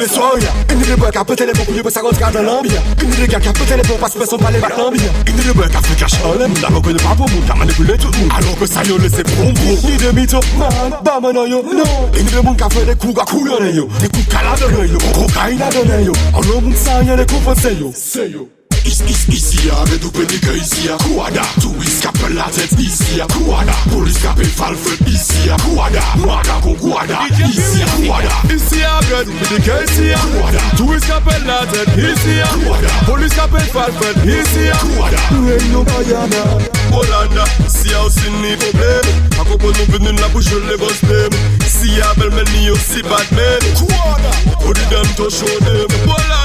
le 0.00 0.08
hmm, 0.08 0.72
Ini 0.74 0.96
ka 1.12 1.24
pète 1.24 1.46
le 1.48 1.56
pou 1.56 1.64
pou 1.68 1.84
pe 1.84 1.90
sa 1.90 2.00
Ini 2.04 3.73
Telepo 3.74 3.94
pas 3.94 4.14
mè 4.16 4.24
son 4.24 4.38
pale 4.38 4.60
batan 4.60 4.92
byan 4.92 5.10
Gini 5.26 5.42
de 5.42 5.52
bè 5.58 5.66
ka 5.66 5.80
fè 5.82 5.96
kachan 5.98 6.38
lè 6.38 6.46
Moun 6.46 6.60
da 6.62 6.70
kokè 6.70 6.92
de 6.94 7.02
papo 7.02 7.26
moun 7.26 7.58
manipule 7.58 7.98
tout 7.98 8.14
moun 8.20 8.30
Alon 8.30 8.54
ke 8.60 8.68
sa 8.70 8.84
yo 8.86 9.00
lè 9.02 9.10
se 9.10 9.26
prom 9.26 9.50
bro 9.50 9.74
Ni 9.82 9.96
de 9.98 10.12
mito 10.14 10.38
man, 10.56 10.94
ba 11.02 11.18
man 11.18 11.42
yo 11.50 11.58
No, 11.58 11.82
gini 12.14 12.30
de 12.30 12.38
moun 12.38 12.54
ka 12.54 12.70
fè 12.70 12.86
de 12.86 12.94
kou 12.94 13.10
ga 13.12 13.26
kou 13.26 13.42
yo. 13.42 13.88
De 13.98 14.08
kou 14.14 14.30
kala 14.30 14.54
de 14.62 14.86
yo, 14.94 14.98
kokaina 15.10 15.74
de 15.74 16.04
yo. 16.06 16.14
An 16.36 16.46
lè 16.46 16.60
moun 16.60 16.76
sa 16.78 17.02
yon 17.02 17.18
de 17.18 17.26
kou 17.26 17.56
fè 17.58 17.74
yo. 17.80 17.90
Se 17.98 18.30
yo. 18.30 18.53
Isiya, 18.84 19.74
bedou 19.88 20.10
pedi 20.12 20.38
ke 20.38 20.52
isiya 20.60 20.98
for 21.00 21.30
tou 21.60 21.82
iskape 21.82 22.28
la 22.34 22.44
tet 22.52 22.70
isiya 22.78 23.26
Kouada, 23.32 23.72
polis 23.90 24.18
kape 24.18 24.44
falfred 24.44 25.00
isiya 25.08 25.56
Kouada, 25.64 26.02
mwada 26.18 26.60
kon 26.62 26.76
kouada 26.76 27.18
Isiya, 27.32 27.86
kouada 27.96 28.54
Isiya, 28.54 29.00
bedou 29.08 29.32
pedi 29.40 29.62
ke 29.64 29.78
isiya 29.84 30.18
Kouada, 30.18 30.60
tou 30.76 30.94
iskape 30.94 31.32
la 31.46 31.64
tet 31.72 31.96
isiya 31.96 32.46
Kouada, 32.52 32.92
polis 33.06 33.32
kape 33.32 33.60
falfred 33.72 34.16
isiya 34.28 34.76
Kouada, 34.76 35.18
reino 35.32 35.84
bayana 35.84 36.44
Bolanda, 36.92 37.48
siya 37.66 38.04
ou 38.04 38.10
sin 38.10 38.36
ni 38.42 38.54
problem 38.56 39.08
Akoko 39.40 39.72
nou 39.72 39.88
venin 39.96 40.20
la 40.20 40.28
bouche 40.28 40.60
le 40.68 40.76
gostem 40.76 41.32
Siya 41.64 42.12
bel 42.20 42.30
men 42.36 42.44
ni 42.52 42.66
yo 42.68 42.76
si 42.76 43.02
batmen 43.02 43.64
Kouada, 43.80 44.36
odi 44.68 44.84
dem 44.92 45.08
to 45.16 45.30
show 45.30 45.58
dem 45.64 45.88
Bolanda 46.04 46.43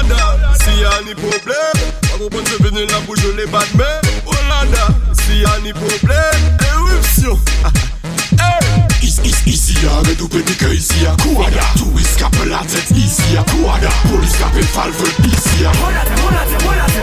si 0.64 0.80
y'a 0.80 0.90
ni 1.06 1.14
problème 1.14 1.78
A 2.12 2.16
propos 2.18 2.40
nous 2.40 2.64
venus 2.64 2.90
la 2.90 3.00
bouche 3.00 3.24
les 3.36 3.46
bad 3.46 3.66
men 3.74 3.86
Hollanda, 4.26 4.88
si 5.12 5.38
y'a 5.40 5.58
ni 5.62 5.72
problème 5.72 6.58
Éruption 6.72 7.38
Is, 9.02 9.18
is, 9.24 9.36
ici 9.46 9.74
y'a 9.82 10.02
que 10.02 10.14
du 10.14 10.28
pédica, 10.28 10.68
ici 10.68 11.02
y'a 11.02 11.16
Kouada 11.22 11.60
Tout 11.76 11.98
escape 11.98 12.36
la 12.48 12.58
tête, 12.58 12.90
ici 12.96 13.22
y'a 13.34 13.42
Kouada 13.44 13.88
Pour 14.08 14.22
escaper 14.22 14.62
Falfred, 14.62 15.26
ici 15.26 15.62
y'a 15.62 15.72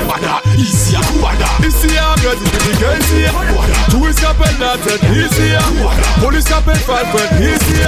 Kouada 0.06 0.42
Ici 0.58 0.94
y'a 0.94 1.00
Kouada 1.00 1.50
Ici 1.68 1.88
y'a 1.94 2.12
un 2.12 2.16
gars 2.16 2.36
du 2.36 2.44
PDK, 2.50 2.84
ici 3.02 3.20
y'a 3.22 3.32
Tout 3.90 4.08
escape 4.08 4.46
la 4.60 4.78
tête, 4.78 5.02
ici 5.12 5.48
y'a 5.52 5.66
Pour 6.22 6.34
escaper 6.34 6.76
Falfred, 6.76 7.32
ici 7.42 7.82
y'a 7.82 7.88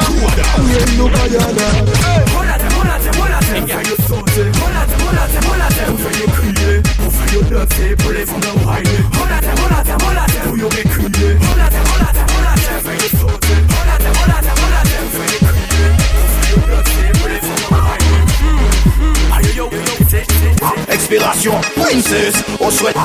Expiration, 20.91 21.53
princess, 21.75 22.33
on 22.59 22.69
souhaite 22.69 22.95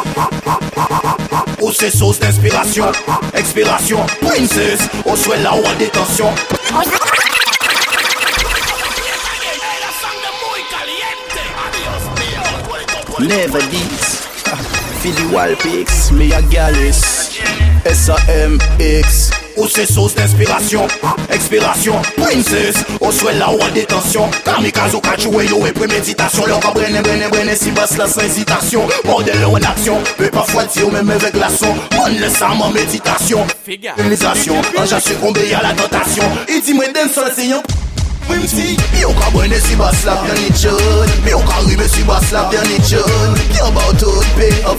d'inspiration. 2.19 2.85
Expiration, 3.35 3.99
princess, 4.21 4.78
la 5.43 5.54
ou 5.54 5.62
détention 5.78 6.26
Never 13.21 13.61
this 13.71 14.26
Fi 15.00 15.12
di 15.12 15.25
walpiks, 15.33 16.11
mi 16.11 16.33
a 16.33 16.42
galis 16.42 17.30
S-A-M-X 17.85 19.30
Ou 19.56 19.68
se 19.68 19.87
sos 19.87 20.16
d'inspiration, 20.16 20.88
expiration. 21.30 22.02
Princess, 22.16 22.75
ou 23.00 23.12
swel 23.14 23.38
la 23.38 23.52
ou 23.52 23.62
an 23.62 23.71
detansyon 23.76 24.35
Kamikaze 24.42 24.99
ou 24.99 25.04
kachouwe 25.04 25.44
yo 25.47 25.61
e 25.68 25.71
premeditasyon 25.76 26.50
Lò 26.50 26.59
ka 26.64 26.75
brene 26.75 27.04
brene 27.06 27.30
brene 27.30 27.54
si 27.54 27.71
bas 27.76 27.94
la 28.00 28.09
san 28.11 28.26
ezitasyon 28.26 28.90
Bordel 29.06 29.47
ou 29.47 29.61
en 29.61 29.71
aksyon, 29.71 30.02
pe 30.18 30.33
pa 30.35 30.42
fwati 30.50 30.83
ou 30.83 30.90
meme 30.90 31.21
ve 31.23 31.30
glason 31.37 31.78
Mon 31.94 32.18
lesan 32.18 32.59
man 32.59 32.75
meditasyon 32.75 33.47
Féga, 33.62 33.94
féminisasyon, 34.00 34.75
anja 34.83 34.99
sukombe 34.99 35.47
ya 35.47 35.62
la 35.62 35.71
tentasyon 35.78 36.42
E 36.49 36.59
di 36.66 36.75
mwen 36.75 36.97
den 36.97 37.12
sol 37.14 37.30
se 37.37 37.47
yon 37.52 37.62
Mwen 38.28 38.40
mti, 38.40 38.76
mi 38.93 39.00
yo 39.00 39.11
ka 39.14 39.31
bwene 39.31 39.61
si 39.61 39.76
bas 39.76 40.04
la 40.04 40.16
pyanit 40.16 40.57
joun 40.62 41.09
Mi 41.25 41.31
yo 41.31 41.38
ka 41.38 41.61
ribe 41.66 41.88
si 41.88 42.02
bas 42.02 42.33
la 42.33 42.45
pyanit 42.50 42.85
joun 42.88 43.33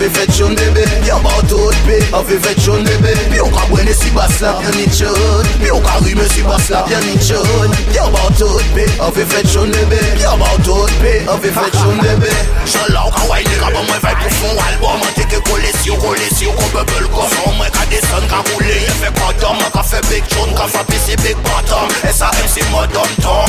i'm 0.01 0.55
Bien 1.03 1.17
bateau 1.19 1.71
de 1.71 1.75
paix, 1.87 2.03
affection 2.13 2.73
bébé 2.83 3.13
Puis 3.29 3.41
on 3.41 3.49
caboué 3.49 3.83
les 3.83 3.93
si 3.93 4.09
basse 4.09 4.41
là, 4.41 4.57
bien 4.59 4.71
ni 4.71 4.85
chaude 4.91 5.47
Puis 5.61 5.71
on 5.71 5.79
carrime 5.79 6.21
si 6.29 6.41
basse 6.41 6.69
là, 6.69 6.83
bien 6.87 6.99
ni 6.99 7.13
chaude 7.21 7.71
Bien 7.89 8.03
bateau 8.09 8.57
de 8.57 8.63
paix, 8.75 8.85
affection 8.99 9.63
bébé 9.65 9.99
Bien 10.15 10.35
bateau 10.37 10.85
de 10.85 10.91
paix, 11.01 11.25
affection 11.27 11.95
bébé 12.01 12.31
Chaleur 12.65 13.11
kawaii 13.15 13.45
nigga 13.45 13.69
bon 13.71 13.85
moi 13.87 13.95
vibe 14.01 14.17
pour 14.19 14.31
fond. 14.31 14.57
Album 14.67 14.99
T'es 15.15 15.23
que 15.23 15.39
collé 15.49 15.71
sur 15.83 15.97
collé 15.99 16.27
sur 16.35 16.53
qu'on 16.55 16.67
bubble 16.69 17.07
cochon 17.13 17.51
Moi 17.57 17.67
qu'à 17.67 17.85
descendre 17.85 18.27
qu'à 18.27 18.41
rouler, 18.51 18.81
y'a 18.81 18.93
fait 18.93 19.13
condom 19.13 19.57
Qu'à 19.71 19.83
fait 19.83 20.01
big 20.09 20.23
John, 20.33 20.49
qu'à 20.55 20.67
fait 20.67 20.85
PC 20.87 21.15
big 21.17 21.37
bottom. 21.43 21.87
S.A.M. 22.03 22.47
c'est 22.47 22.69
mode 22.71 22.89
homme 22.95 23.15
tom 23.21 23.45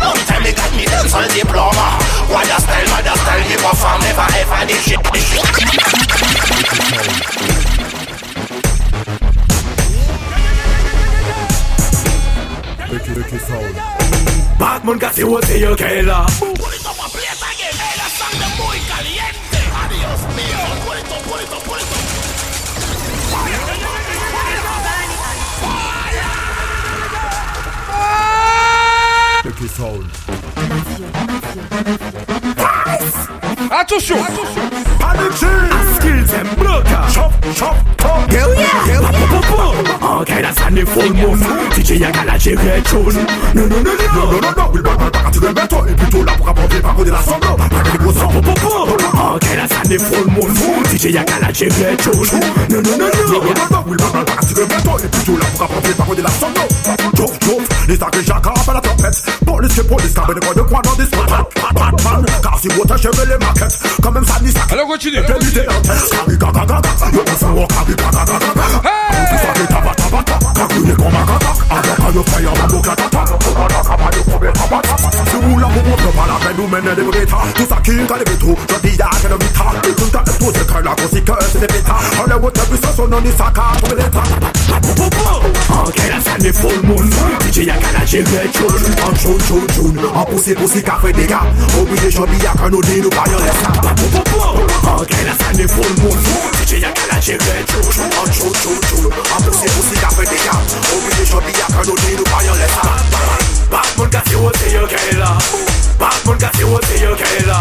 Long 0.00 0.14
time 0.26 0.42
they 0.44 0.52
got 0.54 0.70
me 0.76 0.86
dance 0.86 1.14
all 1.14 1.28
diploma 1.28 1.98
What 2.30 2.46
style, 2.46 2.88
what 2.94 3.04
style, 3.04 3.44
give 3.48 3.64
a 3.64 3.74
femme, 3.76 4.00
never 4.00 4.28
ever 4.40 4.66
this 4.66 4.84
shit 4.86 5.81
Batman 14.58 14.98
casi 14.98 15.22
bolsillo 15.22 15.74
que 15.76 16.02
la. 16.02 16.24
Purito 16.38 16.90
aprieta 16.90 17.46
que 17.56 17.68
la 17.98 18.08
sangre 18.08 18.46
muy 18.58 18.78
caliente. 18.88 19.58
Adiós 19.84 20.20
mío, 20.36 20.60
purito, 20.84 21.14
purito, 21.28 21.56
purito. 21.66 21.96
Fire! 23.30 23.58
Fire! 24.02 24.62
Fire! 25.52 25.86
Fire! 32.16 32.31
Attention 33.72 34.18
Skills 35.96 36.32
and 36.34 36.56
broker 36.58 37.06
Chop, 37.10 37.32
chop, 37.54 37.76
chop. 37.98 38.28
Girl, 38.28 38.52
yeah, 38.54 38.86
girl, 38.86 39.02
pop, 39.02 39.28
pop, 39.30 39.44
pop. 39.44 39.98
Oh, 40.02 40.20
ok, 40.20 40.26
kinda 40.26 40.52
the 40.52 40.84
full 40.84 41.08
moon. 41.14 41.38
DJ 41.74 41.98
Yagala, 42.00 42.36
j'ai 42.36 42.54
rien 42.54 42.84
chose 42.84 43.16
No 43.54 43.66
no 43.66 43.76
no 43.76 43.82
no. 43.82 44.32
non, 44.32 44.40
non, 44.42 44.52
non 44.58 44.70
Will 44.74 44.82
Barman, 44.82 45.10
pas 45.10 45.20
quand 45.24 45.30
tu 45.30 45.38
veux 45.38 45.54
mettre 45.54 45.88
Et 45.88 45.94
plutôt 45.94 46.22
là 46.22 46.32
pour 46.36 46.48
apporter 46.50 46.80
par 46.80 46.94
contre 46.94 47.06
de 47.06 47.12
la 47.12 47.22
somme 47.22 47.40
Pas 47.40 47.56
que 47.56 47.92
les 47.92 47.98
gros 47.98 48.12
sang, 48.12 48.28
pop, 48.28 48.44
pop, 48.44 48.60
pop. 48.60 48.88
Oh, 49.14 49.36
ok, 49.36 49.40
kinda 49.40 49.66
the 49.88 49.98
full 49.98 50.26
moon. 50.30 50.52
DJ 50.92 51.04
Yagala, 51.06 51.50
j'ai 51.54 51.68
No 52.68 52.76
no 52.76 52.82
no 52.82 52.82
no. 52.82 52.92
non, 52.92 52.92
non, 52.92 53.40
non, 53.40 53.54
non, 53.56 53.66
non 53.72 53.84
Will 53.88 53.96
Barman, 53.96 54.24
pas 54.26 54.46
to 54.46 54.54
the 54.54 54.60
veux 54.60 54.66
mettre 54.66 55.04
Et 55.04 55.08
plutôt 55.08 55.38
là 55.38 55.46
pour 55.56 55.62
apporter 55.62 55.94
par 55.94 56.06
contre 56.06 56.18
de 56.18 56.22
la 56.24 56.30
somme 56.30 56.54
Chop, 57.16 57.32
chop, 57.42 57.62
this 57.86 58.00
a 58.00 58.06
Christian 58.10 58.40
car 58.40 58.56
for 58.62 58.74
the 58.74 58.80
trumpets. 58.80 59.26
Police 59.42 59.74
to 59.76 59.84
police 59.84 60.14
car 60.14 60.26
but 60.26 60.34
the 60.38 60.40
boy 60.40 60.54
look 60.54 60.70
one 60.70 60.86
on 60.86 60.96
this 60.96 61.10
Bad, 61.10 61.50
bad, 61.50 61.74
bad 61.74 61.94
man. 62.06 62.22
Cause 62.42 62.64
you 62.64 62.72
water 62.78 62.94
Chevrolet 62.94 63.38
market. 63.42 63.72
Come 63.98 64.16
inside 64.22 64.42
this 64.46 64.56
Alors 64.70 64.86
continue 64.86 65.22
Kami 65.22 66.34
gaga 66.38 66.62
gaga 66.62 66.90
You 67.10 67.22
prefer 67.26 67.52
walk 67.52 67.70
Kami 67.74 67.94
gaga 67.98 68.22
gaga 68.22 68.50
gaga 68.54 68.78
Hey! 68.86 69.42
Kami 69.42 69.64
taba 69.66 69.92
taba 69.98 70.20
taba 70.22 70.48
Kakune 70.54 70.94
koma 70.94 71.22
gaga 71.26 71.50
Aga 71.74 71.94
kayo 71.98 72.22
fire 72.30 72.52
Wabo 72.54 72.78
gaga 72.86 73.06
taba 73.10 73.34
Kama 73.42 73.80
kama 73.82 74.08
yo 74.14 74.22
kobe 74.30 74.48
taba 74.54 74.78
taba 74.86 75.08
Si 75.26 75.36
wula 75.42 75.68
mo 75.74 75.80
mo 75.82 75.94
Propa 75.98 76.24
la 76.30 76.36
vendu 76.38 76.64
mene 76.70 76.92
de 76.94 77.02
vita 77.02 77.38
Tu 77.58 77.64
sa 77.66 77.78
king 77.82 78.06
ka 78.06 78.16
de 78.18 78.24
vitu 78.30 78.54
Jadi 78.70 78.90
ya 78.94 79.10
ke 79.10 79.26
de 79.26 79.36
vita 79.42 79.66
Ikun 79.90 80.10
ta 80.14 80.20
etu 80.22 80.48
se 80.54 80.64
kaila 80.70 80.94
Kosi 80.94 81.20
ke 81.20 81.34
se 81.50 81.58
de 81.58 81.68
vita 81.74 81.96
Hale 82.14 82.36
wote 82.38 82.62
bisa 82.70 82.90
sonon 82.94 83.22
Ni 83.26 83.32
saka 83.34 83.74
Kobe 83.82 83.94
leta 83.98 84.22
Okay, 85.82 86.08
that's 86.08 86.28
any 86.28 86.52
full 86.52 86.82
moon. 86.84 87.06
DJ 87.42 87.71
ya 87.72 87.80
ka 87.80 87.92
la 87.92 88.04
jere 88.04 88.48
choun 88.52 88.82
An 89.06 89.14
choun 89.16 89.38
choun 89.46 89.66
choun 89.74 89.98
An 90.14 90.24
pousi 90.26 90.54
pousi 90.54 90.82
ka 90.82 90.98
fe 91.02 91.12
dega 91.12 91.40
Obi 91.80 91.98
de 92.00 92.10
chobi 92.10 92.36
ya 92.44 92.52
ka 92.52 92.68
nou 92.68 92.82
di 92.82 93.00
nou 93.00 93.10
pa 93.10 93.24
yon 93.30 93.40
lesa 93.46 93.70
Pou 93.96 94.08
pou 94.12 94.24
pou 94.30 94.92
An 94.92 95.04
ke 95.08 95.20
la 95.26 95.34
sa 95.40 95.52
ne 95.56 95.66
foun 95.68 95.94
moun 96.02 96.18
DJ 96.60 96.82
ya 96.82 96.92
ka 96.92 97.04
la 97.10 97.20
jere 97.20 97.64
choun 97.70 98.04
An 98.04 98.28
choun 98.32 98.52
choun 98.60 98.78
choun 98.88 99.12
An 99.12 99.40
pousi 99.46 99.68
pousi 99.76 100.00
ka 100.00 100.10
fe 100.16 100.26
dega 100.28 100.56
Obi 100.96 101.16
de 101.16 101.24
chobi 101.30 101.56
ya 101.58 101.68
ka 101.72 101.84
nou 101.86 101.96
di 102.04 102.16
nou 102.18 102.28
pa 102.30 102.44
yon 102.46 102.60
lesa 102.60 102.84
Batman 103.72 104.10
ka 104.12 104.22
si 104.28 104.36
wot 104.36 104.56
se 104.60 104.74
yo 104.74 104.86
ke 104.90 105.16
la 105.18 105.32
Batman 106.00 106.38
ka 106.38 106.50
si 106.56 106.68
wot 106.68 106.84
se 106.90 107.02
yo 107.02 107.16
ke 107.16 107.46
la 107.48 107.58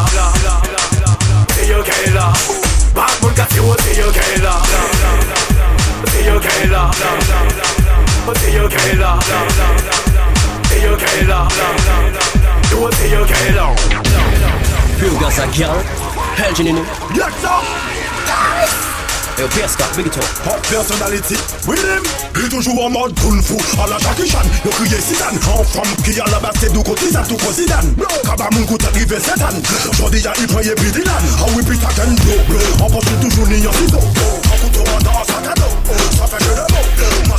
Se 1.56 1.70
yo 1.70 1.84
ke 1.88 2.00
la 2.18 2.28
Batman 2.96 3.34
ka 3.40 3.48
si 3.54 3.64
wot 3.64 3.88
se 3.88 4.00
yo 4.00 4.12
ke 4.12 4.28
la 4.44 4.56
Se 6.12 6.28
yo 6.28 6.40
ke 6.44 6.72
la 6.74 8.01
kela 8.26 8.40
Yo 8.56 8.70
kela 8.70 9.20
Yo 10.82 10.98
kela 10.98 11.48
Yo 13.10 13.26
kela 13.26 13.76
Real 15.00 15.20
guys 15.20 15.40
I 15.40 15.48
count 15.52 15.86
Helgin 16.38 16.68
in 16.68 16.76
Yes 17.16 17.34
sir. 17.42 17.62
Yo 19.40 19.48
Pierre 19.48 19.68
big 19.96 20.12
talk 20.12 20.24
Hot 20.46 20.62
personality 20.70 21.36
with 21.68 21.82
him 21.82 22.04
Il 22.36 22.50
toujours 22.50 22.86
en 22.86 22.90
mode 22.90 23.20
kung 23.20 23.42
fu 23.42 23.56
À 23.82 23.88
la 23.88 23.98
Jackie 23.98 24.30
Chan. 24.30 24.46
Yo 24.64 24.72
crié 24.72 24.98
Zidane. 25.00 25.40
En 25.58 25.64
femme 25.64 25.96
qui 26.04 26.20
a 26.20 26.26
la 26.26 26.40
base 26.40 26.56
c'est 26.60 26.72
du 26.72 26.84
côté 26.84 27.12
ça 27.12 27.24
tout 27.28 27.38
quoi 27.38 27.52
Zidane 27.52 27.96
Kaba 28.24 28.50
mon 28.52 28.66
coup 28.66 28.78
arrivé 28.86 29.18
cette 29.20 29.42
année 29.42 29.62
Jodi 29.98 30.20
y'a 30.22 30.34
il 30.40 30.48
prend 30.48 30.62
y'a 30.62 30.76
puis 30.76 30.92
Dylan 30.92 31.14
Ah 31.40 31.46
oui 31.56 31.64
puis 31.66 31.78
ça 31.78 31.90
gagne 31.98 32.16
bleu. 32.16 32.60
On 32.84 32.90
pense 32.90 33.06
toujours 33.22 33.48
ni 33.48 33.66
en 33.66 33.74
ciseau 33.74 33.98
En 33.98 34.58
couteau 34.58 34.84
en 34.92 35.00
dans 35.02 35.12
un 35.12 35.24
sac 35.26 35.48
à 35.50 35.54
dos 35.56 35.74
Ça 36.18 36.28
fait 36.28 36.46
que 36.46 36.50
le 36.56 36.71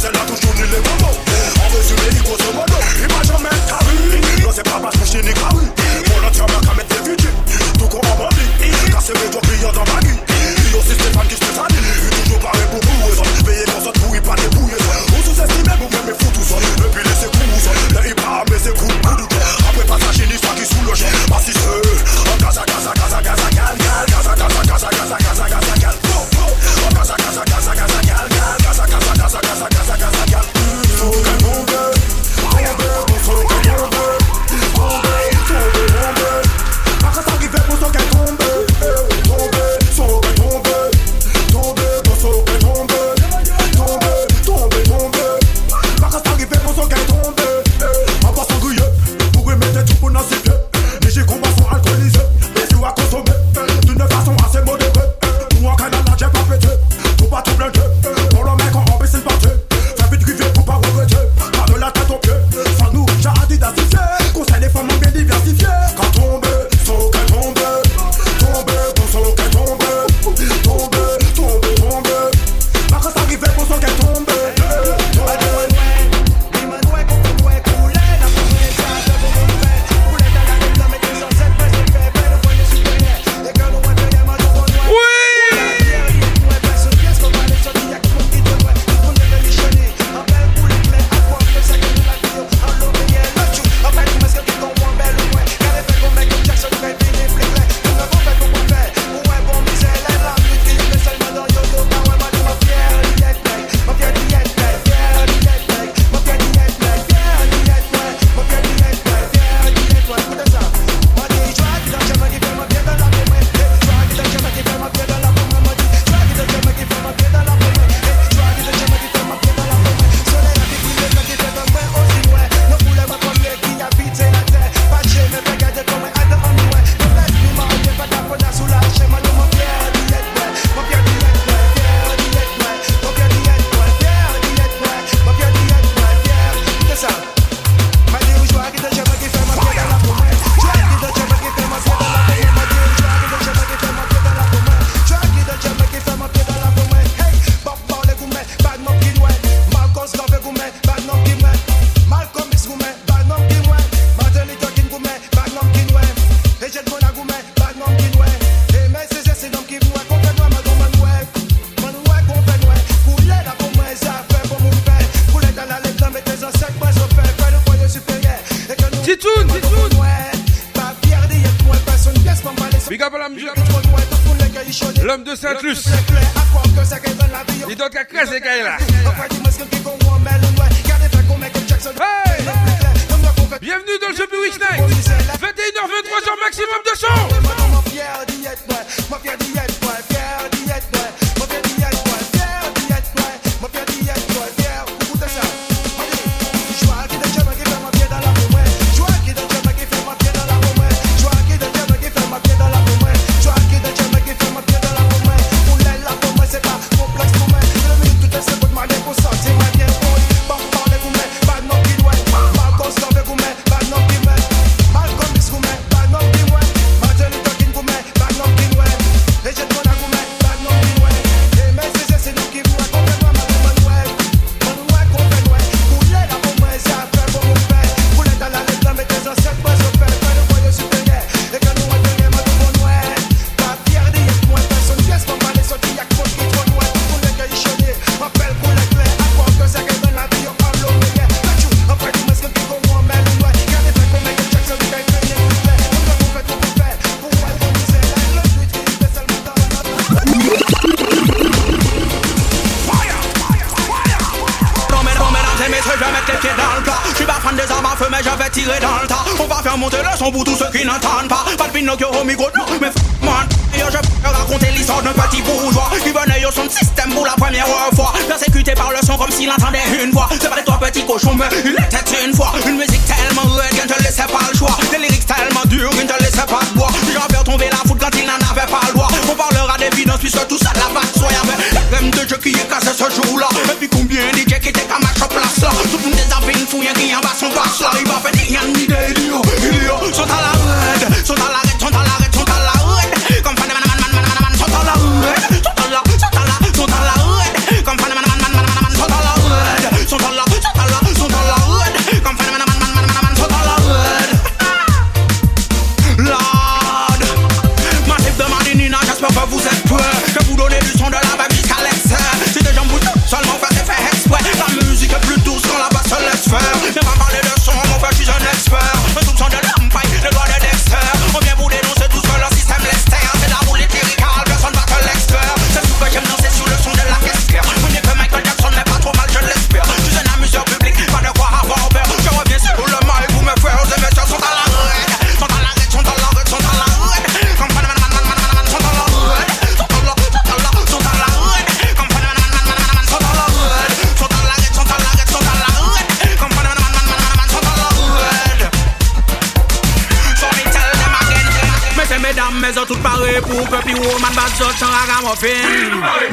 elle 0.04 0.16
a 0.16 0.24
toujours 0.26 0.54
ni 0.54 0.62
les 0.62 0.80
bons 0.82 0.98
mots. 1.06 1.18
En 1.62 1.68
résumé 1.76 2.02
il 2.10 2.22
grosso 2.22 2.52
modo. 2.52 2.74
Il 2.98 3.06
m'a 3.06 3.22
jamais 3.22 3.56
carré 3.68 4.42
Non 4.42 4.50
c'est 4.52 4.62
pas 4.64 4.80
parce 4.82 4.96
que 4.96 5.06
je 5.06 5.18
n'ai 5.22 5.32
carré 5.32 5.64
Mon 6.10 6.26
entièrement 6.26 6.60
qu'à 6.60 6.74
mettre 6.74 7.02
des 7.02 7.10
budgets 7.10 7.34
Tout 7.78 7.86
qu'on 7.86 7.98
en 7.98 8.16
bandit 8.16 8.48
Car 8.90 9.02
c'est 9.02 9.14
mes 9.14 9.30
doigts 9.30 9.40
brillants 9.42 9.72
dans 9.72 9.86
ma 9.92 10.00
gueule 10.00 10.18
Il 10.66 10.72
y 10.72 10.74
a 10.74 10.78
aussi 10.78 10.94
Stéphane 10.94 11.28
qui 11.28 11.34
se 11.36 11.44
fait 11.44 11.54
salir. 11.54 11.78
Toujours 12.24 12.38
pareil 12.40 12.66
pour 12.70 12.91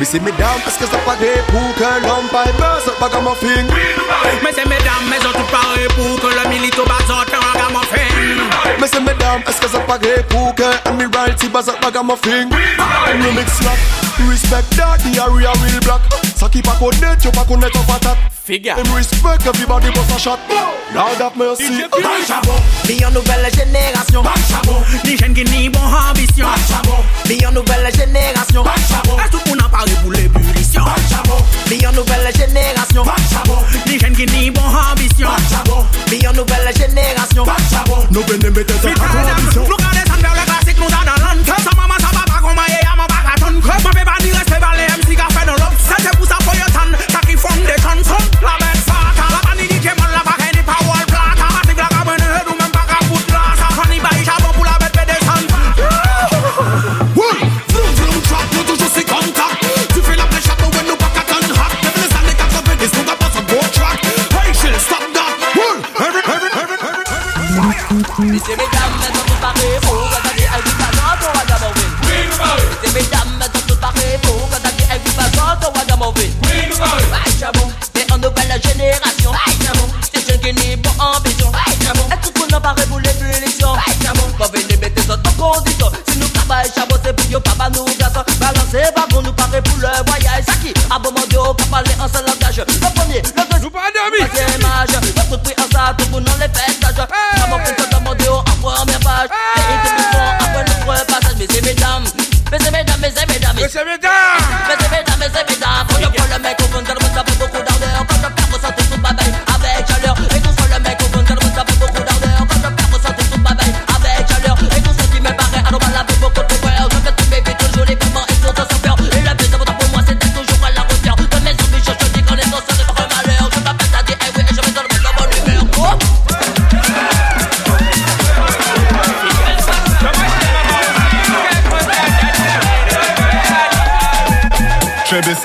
see 0.10 0.20
me 0.20 0.32
down, 0.32 0.60
parce 0.64 0.76
que 0.76 0.86
ça 0.86 0.98
pas 1.06 1.16
des 1.18 1.38
pour 1.52 1.76
que 1.76 2.08
l'homme 2.08 2.28
piper 2.30 2.82
saute 2.84 2.98
pas 2.98 3.10
comme 3.10 3.28
un 3.28 3.36
film. 3.36 3.68
Mais 4.44 4.52
c'est 4.56 4.66
mesdames, 4.66 5.06
mais 5.08 5.18
on 5.20 5.32
tout 5.32 5.46
paré 5.52 5.88
pour 5.96 6.20
que 6.20 6.34
le 6.34 6.50
milito 6.50 6.84
bazote 6.84 7.30
pas 7.30 7.60
comme 7.60 7.76
un 7.76 7.86
film. 7.96 8.42
Mais 8.80 8.88
c'est 8.88 9.02
mesdames, 9.02 9.42
est-ce 9.48 9.62
que 9.62 9.68
ça 9.68 9.80
pas 9.82 10.00
des 10.00 10.24
pour 10.30 10.56
que 10.56 10.64
Admiralty 10.88 11.50
bazote 11.50 11.80
pas 11.80 11.92
comme 11.92 12.10
un 12.10 12.16
film. 12.16 12.50
No 12.50 13.32
mix 13.34 13.54
slap, 13.60 13.78
respect 14.28 14.66
that, 14.78 14.98
the 14.98 15.20
area 15.20 15.52
real 15.62 15.80
black. 15.82 16.02
Ça 16.36 16.50
qui 16.50 16.64
pas 16.64 16.76
connaître, 16.80 17.22
tu 17.22 17.30
pas 17.30 17.46
connaître 17.48 17.80
en 17.80 17.84
patate 17.84 18.18
figure. 18.50 18.74
Him 18.74 18.90
respect 18.96 19.46
everybody 19.46 19.94
but 19.94 20.10
a 20.10 20.18
shot. 20.18 20.42
Lord 20.96 21.22
have 21.22 21.38
mercy. 21.38 21.86
Bal 21.86 22.22
chabot. 22.26 22.58
Bi 22.88 22.98
nouvelle 23.14 23.48
génération. 23.54 24.22
Bal 24.26 24.42
chabot. 24.50 24.82
les 25.06 25.18
jen 25.18 25.34
qui 25.36 25.44
ni 25.46 25.70
bon 25.70 25.86
ambition. 25.86 26.48
Bal 26.50 26.64
chabot. 26.70 27.02
Bi 27.28 27.38
nouvelle 27.54 27.90
génération. 27.94 28.64
Bal 28.64 28.82
chabot. 28.90 29.18
Et 29.24 29.30
tout 29.30 29.44
moun 29.46 29.62
a 29.62 29.70
pari 29.70 29.94
pou 30.02 30.10
l'ébullition. 30.10 30.84
Bal 30.84 31.04
chabot. 31.12 31.42
Bi 31.70 31.78
yon 31.84 31.92
nouvelle 31.92 32.34
génération. 32.36 33.04
Bal 33.06 33.24
chabot. 33.32 33.62
les 33.86 34.00
jen 34.00 34.14
qui 34.18 34.26
ni 34.34 34.50
bon 34.50 34.66
ambition. 34.66 35.30
Bal 35.30 35.46
chabot. 35.52 35.84
Bi 36.10 36.18
nouvelle 36.34 36.72
génération. 36.76 37.44
Bal 37.46 37.64
chabot. 37.70 38.02
Nou 38.10 38.24
bende 38.26 38.50
mbete 38.50 38.74
sa 38.82 38.90
akondisyon. 38.90 39.70
Nou 39.70 39.78
kade 39.78 40.02
san 40.10 40.22
vers 40.26 40.49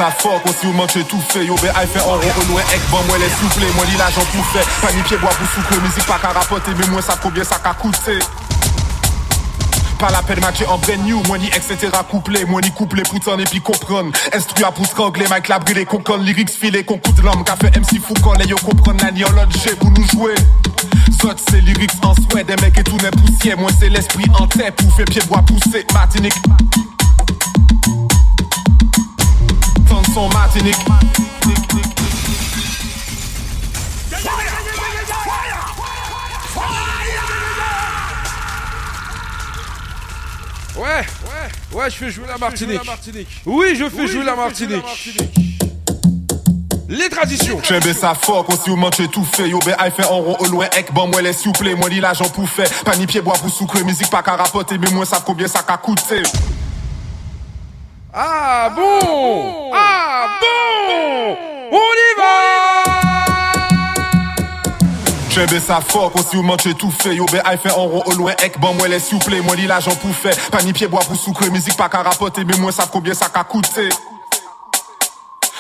sa 0.05 0.11
fort, 0.11 0.43
si 0.61 0.67
ou 0.67 0.73
manche 0.73 0.99
tout 1.09 1.21
fait 1.29 1.47
Yo 1.47 1.55
be 1.57 1.69
ay 1.81 1.87
fe 1.87 2.01
an 2.01 2.19
ron 2.21 2.41
au 2.41 2.45
loin 2.51 2.63
ek 2.75 2.83
ban 2.91 3.05
mwen 3.09 3.21
les 3.23 3.33
souffle 3.39 3.65
Mwen 3.77 3.89
li 3.89 3.97
l'ajan 3.97 4.27
pou 4.33 4.45
fe, 4.53 4.61
pa 4.83 4.93
ni 4.93 5.03
pied 5.03 5.17
bois 5.17 5.33
pou 5.39 5.49
soukle 5.55 5.81
Musique 5.81 6.05
pas 6.07 6.19
qu'à 6.21 6.33
rapoter, 6.33 6.73
mais 6.79 6.87
moi 6.89 7.01
ça 7.01 7.17
combien 7.23 7.45
ça 7.45 7.59
qu'a 7.63 7.73
coûté? 7.73 8.19
Pas 9.99 10.11
la 10.11 10.23
peine 10.23 10.41
matcher 10.41 10.67
en 10.67 10.77
brand 10.77 11.01
new, 11.07 11.23
moi 11.27 11.39
ni 11.39 11.47
etc. 11.47 11.89
couplé, 12.11 12.45
moi 12.45 12.61
ni 12.61 12.71
couplé 12.73 13.03
t'en 13.25 13.39
et 13.39 13.45
puis 13.45 13.61
comprendre. 13.61 14.11
Instru 14.35 14.65
à 14.65 14.73
pour 14.73 14.85
strangler, 14.85 15.27
Mike 15.31 15.49
la 15.49 15.59
brûlé, 15.59 15.87
qu'on 15.87 16.01
conne, 16.01 16.23
lyrics 16.23 16.51
filé, 16.51 16.85
qu'on 16.85 16.97
de 16.97 17.23
l'homme, 17.23 17.45
fait 17.61 17.79
MC 17.79 18.03
fou 18.03 18.13
quand 18.23 18.35
les 18.35 18.47
yo 18.47 18.57
comprendre, 18.57 19.03
en 19.05 19.33
l'autre 19.33 19.77
pour 19.77 19.91
nous 19.91 20.07
jouer. 20.09 20.35
Zot 21.23 21.37
c'est 21.49 21.61
lyrics 21.61 21.93
en 22.03 22.13
souhait, 22.15 22.45
des 22.45 22.57
mecs 22.57 22.77
et 22.77 22.85
tout 22.85 22.99
n'est 22.99 23.11
poussière, 23.11 23.57
moi 23.57 23.71
c'est 23.79 23.89
l'esprit 23.89 24.27
en 24.39 24.47
tête, 24.49 24.75
pour 24.77 24.95
faire 24.95 25.07
pied 25.07 25.23
bois 25.29 25.43
pousser, 25.43 25.87
Martinique. 25.95 26.35
Son 30.15 30.29
Martinique. 30.29 30.77
Ouais, 40.77 40.83
ouais, 40.85 41.03
ouais, 41.73 41.91
je 41.91 41.97
fais 41.97 42.11
jouer 42.11 42.27
la 42.29 42.39
Martinique. 42.39 42.81
Oui, 43.45 43.75
je 43.75 43.89
fais 43.89 44.07
jouer 44.07 44.23
la 44.25 44.37
Martinique. 44.37 44.85
Les 46.89 47.09
traditions. 47.09 47.61
Chembe 47.65 47.93
sa 47.93 48.15
fort, 48.15 48.47
si 48.63 48.71
vous 48.71 48.77
mangez 48.77 49.09
tout 49.09 49.25
fait. 49.25 49.49
Yo 49.49 49.59
be 49.59 49.71
ay 49.81 49.91
fait 49.91 50.05
en 50.05 50.21
rond 50.21 50.37
au 50.39 50.47
loin, 50.47 50.67
ek 50.77 50.93
bon 50.93 51.09
moi 51.09 51.23
les 51.23 51.33
souple. 51.33 51.75
Moi 51.75 51.89
li 51.89 51.99
l'argent 51.99 52.29
pour 52.29 52.49
faire. 52.49 52.71
Pas 52.85 52.95
ni 52.95 53.07
pied 53.07 53.21
bois 53.21 53.35
pour 53.35 53.51
soucler. 53.51 53.83
Musique 53.83 54.11
pas 54.11 54.23
qu'à 54.23 54.37
rapporter, 54.37 54.79
mais 54.79 54.91
moi 54.93 55.05
ça 55.05 55.21
combien 55.27 55.49
ça 55.49 55.65
qu'a 55.67 55.77
coûté. 55.77 56.23
Ah 58.17 58.71
bon? 58.71 59.73
Ah 59.75 60.29
bon 60.41 61.37
On 61.73 61.77
y 61.77 62.15
va 62.17 62.31
Chembe 65.31 65.59
sa 65.59 65.81
fort, 65.81 66.13
si 66.31 66.37
vous 66.37 66.45
mangez 66.45 66.75
tout 66.75 66.93
fait. 66.93 67.17
Yo 67.17 67.27
be 67.27 67.41
ay 67.45 67.57
fait 67.57 67.73
en 67.73 67.87
rond 67.87 68.05
au 68.07 68.13
loin, 68.13 68.35
ek 68.41 68.61
bon 68.61 68.73
moi 68.75 68.87
les 68.87 69.01
souple. 69.01 69.35
Moi 69.43 69.57
li 69.57 69.67
l'argent 69.67 69.97
pour 69.97 70.15
faire. 70.15 70.37
Pas 70.53 70.63
ni 70.63 70.73
pied 70.73 70.87
bois 70.87 71.01
pour 71.01 71.17
soucler. 71.17 71.51
Musique 71.51 71.77
pas 71.77 71.89
qu'à 71.89 72.03
rapporter, 72.03 72.45
mais 72.45 72.57
moi 72.57 72.71
ça 72.71 72.85
combien 72.91 73.15
ça 73.15 73.29
qu'a 73.29 73.43
coûté. 73.43 73.89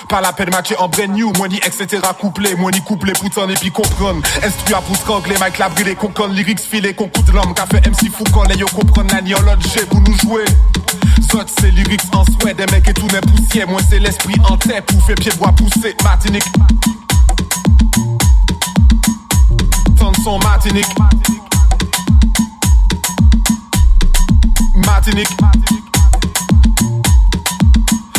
Pas 0.08 0.20
la 0.20 0.32
peine 0.32 0.50
matcher 0.50 0.76
en 0.78 0.86
brand 0.86 1.10
new, 1.10 1.32
moi 1.36 1.48
ni 1.48 1.56
etc. 1.56 1.98
couplé, 2.20 2.54
moi 2.54 2.70
ni 2.70 2.80
couplé 2.82 3.14
pour 3.14 3.30
t'en 3.30 3.48
et 3.48 3.54
puis 3.54 3.72
comprendre. 3.72 4.22
Instru 4.44 4.74
à 4.74 4.80
pour 4.80 4.94
strangler, 4.94 5.34
Mike 5.40 5.58
la 5.58 5.70
brûlé, 5.70 5.96
qu'on 5.96 6.08
conne, 6.08 6.32
lyrics 6.34 6.60
filé, 6.60 6.94
qu'on 6.94 7.08
coup 7.08 7.22
de 7.22 7.32
l'homme, 7.32 7.52
qu'a 7.52 7.66
fait 7.66 7.84
MC 7.88 8.12
fou 8.12 8.22
quand 8.32 8.44
les 8.44 8.54
yo 8.56 8.66
comprendre, 8.66 9.12
nani 9.12 9.34
en 9.34 9.40
l'autre 9.40 9.68
G 9.68 9.84
pour 9.86 10.00
nous 10.00 10.16
jouer. 10.18 10.44
C'est 11.60 11.70
lyrics 11.70 12.00
en 12.12 12.24
souhait, 12.24 12.54
des 12.54 12.66
mecs 12.66 12.88
et 12.88 12.94
tout 12.94 13.06
n'est 13.08 13.20
poussière, 13.20 13.68
moi 13.68 13.80
c'est 13.88 13.98
l'esprit 13.98 14.36
en 14.48 14.56
tête, 14.56 14.90
faire 15.06 15.16
pied 15.16 15.32
bois 15.38 15.52
pousser, 15.52 15.94
Martinique. 16.02 16.44
Son 20.24 20.38
Martinique. 20.38 20.86
Martinique. 24.86 25.28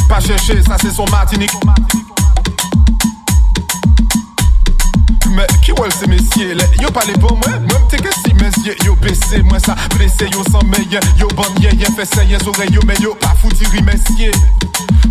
Pas 0.08 0.20
chercher, 0.20 0.62
ça 0.62 0.78
c'est 0.80 0.92
son 0.92 1.06
Martinique. 1.08 1.50
Mais 5.36 5.48
qui 5.62 5.72
ouais 5.74 5.90
c'est 6.00 6.08
messieurs 6.08 6.56
là 6.56 6.64
Yo 6.82 6.90
parlez 6.92 7.14
pour 7.14 7.36
moi, 7.36 7.60
moi 7.60 7.80
m'te 7.80 7.98
que 7.98 8.10
si 8.14 8.34
messieurs 8.36 8.76
Yo 8.86 8.96
baissé, 8.96 9.42
moi 9.44 9.60
ça 9.60 9.76
blessé, 9.96 10.28
yo 10.32 10.44
sans 10.50 10.64
meilleur. 10.64 11.02
Yo 11.20 11.28
yé 11.62 11.86
fait 11.96 12.06
ça, 12.06 12.24
yé 12.24 12.38
oreilles 12.48 12.72
yo 12.72 12.82
Mais 12.88 12.96
yo 13.02 13.16
pas 13.16 13.36
foutu 13.42 13.66
messieurs. 13.84 14.32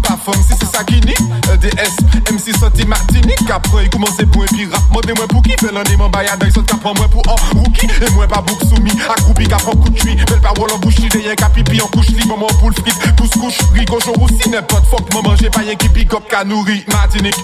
Pas 0.02 0.16
femme 0.16 0.42
si 0.42 0.54
c'est 0.58 0.76
ça 0.76 0.82
qui 0.84 1.00
nie 1.00 1.14
EDS, 1.52 2.32
MC 2.32 2.56
sorti 2.58 2.86
Martinique. 2.86 3.50
Après 3.50 3.84
il 3.84 3.90
commence 3.90 4.16
pour 4.32 4.42
un 4.42 4.46
puis 4.46 4.66
rap 4.66 4.82
Mode-moi 4.92 5.26
pour 5.28 5.42
qui? 5.42 5.52
Fait 5.52 5.72
l'année 5.72 5.96
mon 5.96 6.08
bayad 6.08 6.42
Il 6.44 6.52
saute 6.52 6.66
qu'apprend 6.66 6.94
moi 6.94 7.08
pour 7.08 7.22
un 7.28 7.58
rookie. 7.58 7.86
Et 7.86 8.10
moi 8.12 8.26
pas 8.26 8.42
bouk 8.42 8.58
soumis 8.68 8.92
Accroupi 9.08 9.46
qu'apprend 9.46 9.72
coup 9.72 9.90
de 9.90 9.98
chuit 9.98 10.16
Belle 10.16 10.40
parole 10.40 10.70
en 10.72 10.78
bouche 10.78 10.96
L'idée 10.96 11.20
y'a 11.20 11.36
qu'à 11.36 11.48
pipi 11.48 11.80
en 11.80 11.86
couche 11.86 12.08
Li 12.08 12.26
maman 12.26 12.46
pour 12.58 12.70
le 12.70 12.74
fric 12.74 13.14
Pousse 13.16 13.30
couche, 13.30 13.58
rigo 13.74 14.00
jour 14.00 14.20
aussi 14.22 14.48
N'importe 14.50 14.86
fuck 14.86 15.12
maman 15.14 15.36
J'ai 15.36 15.50
pas 15.50 15.62
y'a 15.62 15.74
qui 15.74 15.88
pick 15.88 16.12
up 16.14 16.24
qu'à 16.28 16.44
nourrir 16.44 16.82
Martinique 16.88 17.36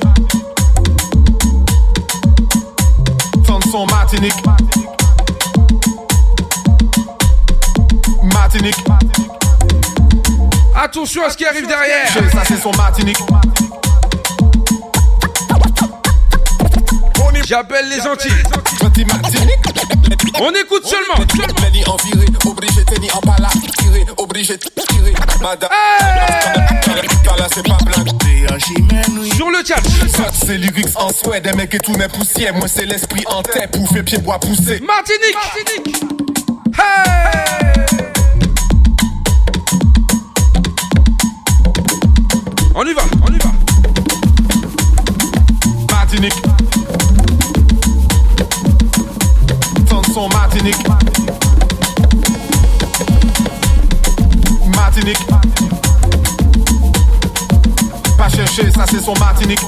Tente 3.71 3.89
son 3.89 3.95
Martinique. 3.95 4.35
Martinique. 8.33 8.77
Attention 10.75 11.25
à 11.25 11.31
ce 11.31 11.37
qui 11.37 11.47
arrive 11.47 11.67
derrière. 11.67 12.09
Ça 12.09 12.43
c'est 12.47 12.61
son 12.61 12.73
Martinique. 12.73 13.19
J'appelle 17.47 17.89
les 17.89 18.07
Antilles. 18.07 18.33
On 20.41 20.51
écoute 20.53 20.87
seulement. 20.87 21.25
Lenny 21.63 21.85
c'est 27.49 27.67
pas 27.67 27.79
blague. 27.85 28.09
Sur 29.35 29.51
le 29.51 29.65
chat. 29.65 29.81
C'est 30.33 30.59
lyrics 30.59 30.89
en 30.97 31.11
souhait, 31.11 31.41
des 31.41 31.53
mecs 31.53 31.75
et 31.75 31.79
tout 31.79 31.93
n'est 31.93 32.09
poussière. 32.09 32.55
Moi 32.55 32.69
c'est 32.69 32.85
l'esprit 32.85 33.25
en 33.27 33.43
tête, 33.43 33.71
pour 33.73 33.89
faire 33.89 34.05
pied 34.05 34.19
bois 34.19 34.39
pousser. 34.39 34.81
Martinique. 34.81 35.35
Martinique. 35.35 35.97
Hey. 36.79 37.71
On 42.75 42.85
y 42.85 42.93
va, 42.93 43.03
on 43.23 43.33
y 43.33 43.39
va. 43.39 43.53
Martinique. 45.91 46.43
Tente 49.89 50.07
son 50.13 50.29
Martinique. 50.29 50.77
Martinique. 54.77 55.50
Chercher, 58.35 58.71
ça 58.71 58.85
c'est 58.89 59.01
son 59.01 59.15
Martinique. 59.15 59.61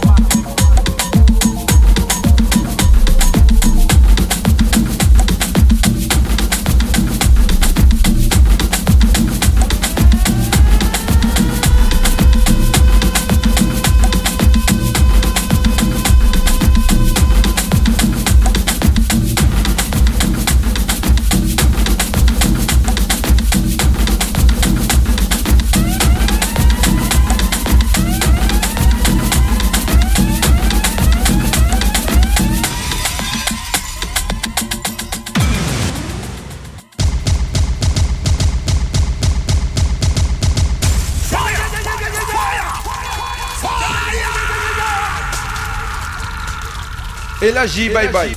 Et 47.43 47.51
là, 47.51 47.67
j'y 47.67 47.89
bye 47.89 48.09
bye. 48.09 48.33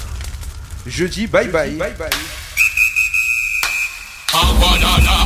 Je 0.88 1.06
dis 1.06 1.28
bye 1.28 1.48
bye. 1.48 1.70
Bye 1.72 1.94
bye. 1.94 2.10
Aguadada, 4.34 5.26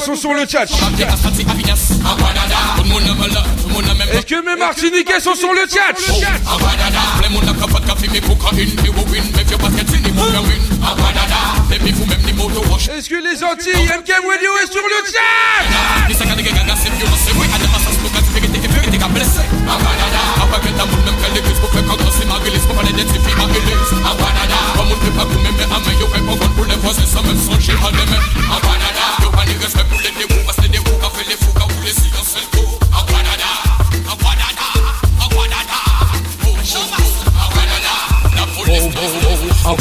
sont 0.00 0.16
sur 0.16 0.34
le 0.34 0.46
chat. 0.48 0.66
Est-ce 4.12 4.26
que 4.26 4.44
mes 4.44 4.56
Martiniquais 4.58 5.20
sont 5.20 5.34
sur 5.34 5.52
le 5.52 5.60
chat. 5.68 5.92
Est-ce 12.96 13.08
que 13.08 13.16
les 13.16 13.44
Antilles 13.44 13.84
MKM 13.84 14.24
Radio 14.26 14.50
est 14.62 14.72
sur 14.72 14.82
le 14.82 15.00
chat? 15.06 16.08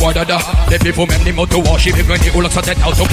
moda 0.08 0.24
da 0.24 0.38
Les 0.70 0.80
people 0.80 1.06
même 1.08 1.24
les 1.26 1.34
motos 1.34 1.62
wash 1.68 1.86
Ils 1.88 1.94
veulent 1.94 2.18
venir 2.18 2.36
où 2.36 2.42
l'on 2.42 2.50
s'entend 2.50 2.72
auto 2.86 3.04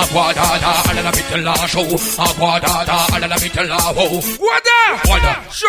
Aguadada, 0.00 0.70
alla 0.90 1.02
la 1.02 1.10
bit 1.10 1.30
la 1.36 1.54
show. 1.66 1.86
Aguadada, 2.18 3.06
alla 3.14 3.26
la 3.26 3.36
bit 3.36 3.54
la 3.56 3.76
ho. 3.76 4.20
Wada, 4.38 4.80
wada, 5.08 5.40
show. 5.50 5.68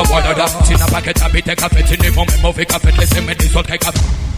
Aguadada, 0.00 0.46
sin 0.64 0.80
a 0.80 0.86
packet 0.86 1.22
a 1.22 1.28
bit 1.28 1.48
a 1.48 1.54
café, 1.54 1.86
sin 1.86 2.04
a 2.04 2.10
moment 2.12 2.44
of 2.44 2.58
a 2.58 2.64
café, 2.64 2.90
listen 2.98 3.26
me 3.26 3.34
this 3.34 3.54
old 3.54 3.66
café. 3.66 4.29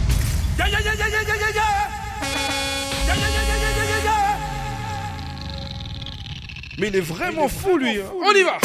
Mais 6.79 6.87
il 6.87 6.95
est 6.95 7.01
vraiment 7.01 7.47
fou 7.47 7.77
lui. 7.77 7.97
hein. 8.01 8.05
On 8.25 8.31
y 8.33 8.43
va. 8.43 8.57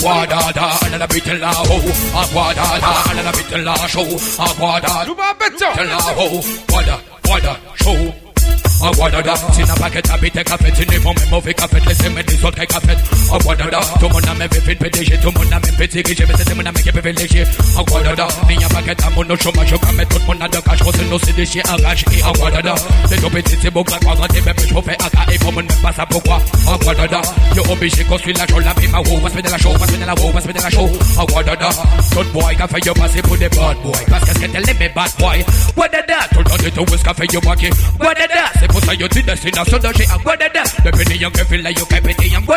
I 8.80 8.90
wanna 8.96 9.22
da 9.22 9.34
Tina 9.52 9.74
packet 9.74 10.08
a 10.08 10.16
bit 10.18 10.36
a 10.36 10.44
cafet 10.44 10.78
In 10.80 10.86
the 10.88 10.98
moment 11.02 11.32
of 11.32 11.46
a 11.46 11.52
cafet 11.52 11.84
Listen 11.86 12.14
me 12.14 12.22
this 12.22 12.42
old 12.44 12.54
cafet 12.54 12.98
I 13.26 13.36
wanna 13.44 13.70
da 13.70 13.80
Tumuna 13.98 14.38
me 14.38 14.46
vivin 14.46 14.78
pedishi 14.78 15.16
Tumuna 15.18 15.58
me 15.58 15.70
piti 15.76 16.02
Gishi 16.02 16.22
me 16.28 16.34
sisi 16.38 16.54
muna 16.54 16.70
me 16.72 16.80
kipi 16.82 17.00
vilishi 17.02 17.42
I 17.74 17.82
wanna 17.90 18.14
da 18.14 18.26
Ni 18.46 18.54
a 18.62 18.68
packet 18.70 19.02
a 19.02 19.10
munu 19.10 19.34
shuma 19.36 19.66
Shuka 19.66 19.90
me 19.98 20.04
tut 20.06 20.22
muna 20.30 20.46
da 20.48 20.60
kash 20.62 20.80
Kosi 20.82 21.10
no 21.10 21.18
sidi 21.18 21.44
shi 21.44 21.60
agash 21.60 22.06
I 22.06 22.22
I 22.22 22.32
wanna 22.38 22.62
da 22.62 22.74
The 23.10 23.16
dupi 23.18 23.42
titi 23.42 23.68
bukla 23.70 23.98
Kwaza 23.98 24.28
te 24.30 24.40
me 24.46 24.52
pish 24.54 24.70
Pofe 24.70 24.94
aka 24.94 25.26
e 25.26 25.38
pomun 25.42 25.66
me 25.66 25.74
pasa 25.82 26.06
pokwa 26.06 26.38
I 26.38 26.78
wanna 26.86 27.08
da 27.08 27.20
Yo 27.58 27.62
obi 27.72 27.90
shi 27.90 28.04
koswi 28.06 28.32
la 28.38 28.46
show 28.46 28.60
La 28.62 28.74
pima 28.74 29.02
wo 29.02 29.18
Vas 29.18 29.34
me 29.34 29.42
de 29.42 29.50
la 29.50 29.58
show 29.58 29.74
Vas 29.74 29.90
me 29.90 29.98
de 29.98 30.06
la 30.06 30.14
wo 30.14 30.30
Vas 30.30 30.46
me 30.46 30.52
de 30.54 30.60
la 30.62 30.70
show. 30.70 30.86
I 31.18 31.26
wanna 31.34 31.56
da 31.58 31.70
Good 32.14 32.30
boy 32.32 32.54
Cafe 32.54 32.78
yo 32.86 32.94
pasi 32.94 33.20
pude 33.26 33.50
bad 33.50 33.76
boy. 33.82 33.98
Vas 34.06 34.22
kes 34.22 34.38
ke 34.38 34.46
te 34.54 34.60
limi 34.62 34.86
bad 34.94 35.10
boy. 35.18 35.42
What 35.74 35.94
a 35.98 36.06
da 36.06 36.30
Tulon 36.30 36.62
de 36.62 36.70
tu 36.70 36.84
whiska 36.86 37.10
fe 37.14 37.26
yo 37.34 37.40
waki 37.42 37.70
What 37.98 38.18
a 38.22 38.26
da 38.28 38.46
society 38.72 39.22
that's 39.22 39.44
in 39.44 39.58
a 39.58 39.64
so 39.64 39.78
she 39.92 40.04
a 40.04 40.16
go. 40.18 40.32
The 40.38 40.90
penny 40.92 41.16
young 41.18 41.32
feel 41.32 41.62
like 41.62 41.78
you 41.78 41.86
can 41.86 42.02
penny 42.02 42.28
young 42.28 42.44
go. 42.44 42.56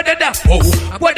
Oh, 0.50 0.62
a 0.92 1.00
go. 1.00 1.10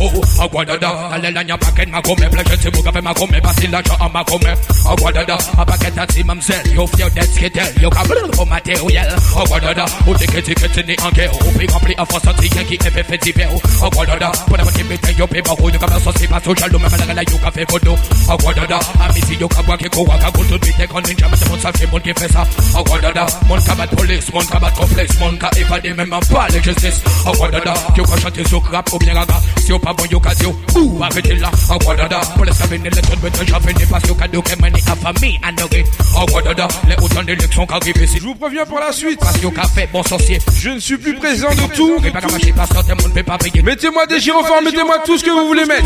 Oh, 0.00 0.44
a 0.44 0.48
go 0.48 0.64
da 0.64 0.76
da. 0.76 1.14
A 1.14 1.16
le 1.18 1.28
lanya 1.32 1.56
packet 1.58 1.88
ma 1.88 2.00
come 2.02 2.28
pleasure 2.30 2.56
to 2.56 2.68
move 2.72 3.02
ma 3.02 3.12
come 3.14 3.38
basila 3.40 3.80
cho 3.82 3.94
ma 4.08 4.22
come. 4.24 4.50
A 4.50 4.92
go 4.96 5.08
da 5.10 5.22
da. 5.24 5.36
A 5.58 5.64
packet 5.66 5.94
that 5.94 6.10
see 6.12 6.22
mamsel 6.22 6.64
you 6.72 6.86
feel 6.86 7.10
that's 7.10 7.38
get 7.38 7.54
tell 7.54 7.72
you 7.80 7.90
can 7.90 8.06
blue 8.06 8.32
for 8.32 8.46
Mateo 8.46 8.88
yell. 8.88 9.08
A 9.08 9.42
go 9.48 9.58
da. 9.60 9.86
Who 10.04 10.14
take 10.14 10.34
it 10.34 10.48
in 10.48 10.86
the 10.86 10.96
angle. 11.02 11.28
Who 11.42 11.50
pick 11.58 11.74
up 11.74 11.84
a 11.88 12.04
force 12.06 12.22
to 12.22 12.32
take 12.48 12.72
it 12.72 12.86
every 12.86 13.02
fifty 13.02 13.32
bell. 13.32 13.56
A 13.56 13.88
go. 13.90 14.02
Put 14.48 14.60
up 14.60 14.68
a 14.68 14.72
tip 14.72 14.90
in 14.92 15.16
your 15.16 15.28
paper 15.28 15.54
who 15.56 15.66
you 15.72 15.78
can 15.78 15.92
also 15.92 16.10
see 16.12 16.28
my 16.28 16.40
social 16.40 16.68
do 16.68 16.78
me 16.78 16.88
like 17.14 17.30
you 17.30 17.38
can 17.38 17.52
feel 17.52 17.78
do. 17.80 17.92
A 18.28 18.34
go 18.38 18.50
da 18.52 18.64
da. 18.66 18.78
A 18.78 19.06
you 19.18 19.48
can 19.48 19.64
walk 19.66 19.82
it 19.82 19.92
go 19.92 20.02
walk 20.02 20.22
a 20.22 20.30
go 20.32 20.42
to 20.44 20.56
be 20.58 20.72
take 20.72 20.94
on 20.94 21.02
ninja 21.02 21.26
but 21.30 21.38
the 21.38 21.46
monster 21.48 21.72
feel 21.78 21.90
mon 21.90 22.00
confessor. 22.00 22.44
A 22.76 22.80
go 22.84 22.96
da 23.00 23.10
da. 23.12 23.24
Mon 23.48 23.58
at 23.58 23.90
police 23.90 24.28
Aguadada, 24.38 24.44
mon 24.44 24.46
cabat 24.46 24.46
police, 24.46 24.46
mon 24.46 24.46
cabat 24.46 24.70
complexe, 24.70 25.18
mon 25.20 25.36
cas 25.36 25.50
évadé, 25.58 25.94
même 25.94 26.12
en 26.12 26.20
pas 26.20 26.48
de 26.48 26.62
justice. 26.62 27.02
Aguadada, 27.26 27.74
yo 27.96 28.04
qu'a 28.04 28.20
chanté 28.20 28.46
sur 28.46 28.62
rap 28.70 28.92
ou 28.92 28.98
bien 28.98 29.14
raga, 29.14 29.34
si 29.60 29.70
yo 29.70 29.78
pas 29.78 29.92
bon, 29.92 30.04
yo 30.10 30.20
qu'a 30.20 30.34
dit, 30.34 30.46
ouh, 30.46 31.02
arrêtez 31.02 31.36
là. 31.36 31.50
Aguadada, 31.70 32.20
pour 32.34 32.44
les 32.44 32.52
saviner, 32.52 32.90
les 32.90 33.02
tonnes, 33.02 33.18
mais 33.22 33.30
déjà 33.30 33.60
fini, 33.60 33.86
parce 33.90 34.04
que 34.04 34.12
cadeau, 34.12 34.42
que 34.42 34.60
mani, 34.60 34.80
a 34.86 34.96
famille, 34.96 35.40
à 35.42 35.52
nourrir. 35.52 35.84
Aguadada, 36.16 36.68
les 36.88 36.96
autant 37.04 37.22
d'élections 37.22 37.66
qu'arrivent 37.66 38.02
ici. 38.02 38.18
Je 38.18 38.24
vous 38.24 38.34
préviens 38.34 38.64
pour 38.66 38.78
la 38.78 38.92
suite. 38.92 39.20
Parce 39.20 39.40
yo 39.42 39.50
qu'a 39.50 39.64
fait 39.64 39.88
bon 39.92 40.02
sorcier. 40.02 40.38
Je 40.60 40.70
ne 40.70 40.78
suis 40.78 40.96
plus 40.96 41.14
présent 41.14 41.50
de 41.50 41.74
tout. 41.74 41.96
On 41.98 42.00
pas 42.00 42.20
le 42.20 43.22
pas. 43.22 43.38
Mettez-moi 43.62 44.06
des 44.06 44.20
gyrophares, 44.20 44.62
mettez-moi 44.62 44.98
tout 45.04 45.18
ce 45.18 45.24
que 45.24 45.30
vous 45.30 45.46
voulez 45.46 45.64
mettre. 45.64 45.84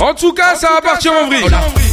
En 0.00 0.14
tout 0.14 0.32
cas, 0.32 0.54
ça 0.56 0.68
va 0.74 0.80
partir 0.80 1.12
en 1.12 1.26
vrille. 1.26 1.44